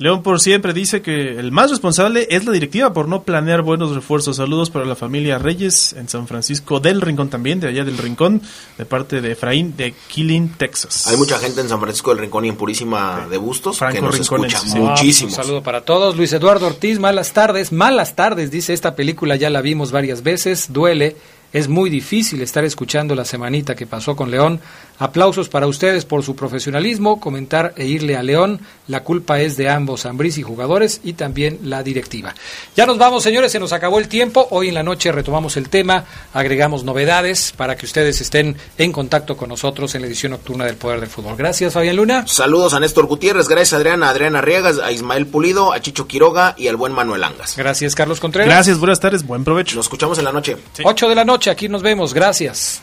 León 0.00 0.22
por 0.22 0.40
siempre 0.40 0.72
dice 0.72 1.02
que 1.02 1.38
el 1.38 1.52
más 1.52 1.70
responsable 1.70 2.26
es 2.30 2.46
la 2.46 2.52
directiva 2.52 2.94
por 2.94 3.06
no 3.06 3.22
planear 3.22 3.60
buenos 3.60 3.94
refuerzos. 3.94 4.36
Saludos 4.36 4.70
para 4.70 4.86
la 4.86 4.96
familia 4.96 5.36
Reyes 5.36 5.92
en 5.92 6.08
San 6.08 6.26
Francisco 6.26 6.80
del 6.80 7.02
Rincón 7.02 7.28
también, 7.28 7.60
de 7.60 7.68
allá 7.68 7.84
del 7.84 7.98
Rincón, 7.98 8.40
de 8.78 8.86
parte 8.86 9.20
de 9.20 9.32
Efraín 9.32 9.76
de 9.76 9.92
Killing, 10.08 10.54
Texas. 10.54 11.06
Hay 11.06 11.18
mucha 11.18 11.38
gente 11.38 11.60
en 11.60 11.68
San 11.68 11.78
Francisco 11.80 12.12
del 12.12 12.20
Rincón 12.20 12.46
y 12.46 12.48
en 12.48 12.56
Purísima 12.56 13.26
de 13.28 13.36
Bustos 13.36 13.78
que 13.78 14.00
nos 14.00 14.16
Rincones, 14.16 14.54
escucha 14.54 14.72
sí. 14.72 14.78
muchísimo. 14.78 15.28
Un 15.28 15.34
saludo 15.34 15.62
para 15.62 15.82
todos. 15.82 16.16
Luis 16.16 16.32
Eduardo 16.32 16.68
Ortiz, 16.68 16.98
malas 16.98 17.34
tardes. 17.34 17.70
Malas 17.70 18.16
tardes, 18.16 18.50
dice 18.50 18.72
esta 18.72 18.96
película, 18.96 19.36
ya 19.36 19.50
la 19.50 19.60
vimos 19.60 19.92
varias 19.92 20.22
veces. 20.22 20.72
Duele. 20.72 21.14
Es 21.52 21.68
muy 21.68 21.90
difícil 21.90 22.40
estar 22.42 22.64
escuchando 22.64 23.16
la 23.16 23.24
semanita 23.24 23.74
que 23.74 23.86
pasó 23.86 24.14
con 24.14 24.30
León. 24.30 24.60
Aplausos 25.00 25.48
para 25.48 25.66
ustedes 25.66 26.04
por 26.04 26.22
su 26.22 26.36
profesionalismo, 26.36 27.20
comentar 27.20 27.72
e 27.76 27.86
irle 27.86 28.16
a 28.16 28.22
León. 28.22 28.60
La 28.86 29.02
culpa 29.02 29.40
es 29.40 29.56
de 29.56 29.70
ambos, 29.70 30.04
Ambriz 30.04 30.36
y 30.36 30.42
jugadores, 30.42 31.00
y 31.02 31.14
también 31.14 31.58
la 31.62 31.82
directiva. 31.82 32.34
Ya 32.76 32.84
nos 32.84 32.98
vamos, 32.98 33.22
señores, 33.22 33.50
se 33.50 33.58
nos 33.58 33.72
acabó 33.72 33.98
el 33.98 34.08
tiempo. 34.08 34.46
Hoy 34.50 34.68
en 34.68 34.74
la 34.74 34.82
noche 34.82 35.10
retomamos 35.10 35.56
el 35.56 35.70
tema, 35.70 36.04
agregamos 36.34 36.84
novedades 36.84 37.54
para 37.56 37.76
que 37.76 37.86
ustedes 37.86 38.20
estén 38.20 38.56
en 38.76 38.92
contacto 38.92 39.38
con 39.38 39.48
nosotros 39.48 39.94
en 39.94 40.02
la 40.02 40.06
edición 40.06 40.32
nocturna 40.32 40.66
del 40.66 40.76
Poder 40.76 41.00
del 41.00 41.08
Fútbol. 41.08 41.34
Gracias, 41.34 41.72
Fabián 41.72 41.96
Luna. 41.96 42.26
Saludos 42.26 42.74
a 42.74 42.80
Néstor 42.80 43.06
Gutiérrez, 43.06 43.48
gracias 43.48 43.72
a 43.72 43.76
Adriana, 43.76 44.08
a 44.08 44.10
Adriana 44.10 44.42
Riegas, 44.42 44.78
a 44.78 44.92
Ismael 44.92 45.26
Pulido, 45.26 45.72
a 45.72 45.80
Chicho 45.80 46.06
Quiroga 46.06 46.54
y 46.58 46.68
al 46.68 46.76
buen 46.76 46.92
Manuel 46.92 47.24
Angas. 47.24 47.56
Gracias, 47.56 47.94
Carlos 47.94 48.20
Contreras. 48.20 48.48
Gracias, 48.48 48.78
buenas 48.78 49.00
tardes, 49.00 49.26
buen 49.26 49.44
provecho. 49.44 49.76
Nos 49.76 49.86
escuchamos 49.86 50.18
en 50.18 50.26
la 50.26 50.32
noche. 50.32 50.58
8 50.84 51.08
de 51.08 51.14
la 51.14 51.24
noche, 51.24 51.48
aquí 51.48 51.70
nos 51.70 51.80
vemos. 51.80 52.12
Gracias. 52.12 52.82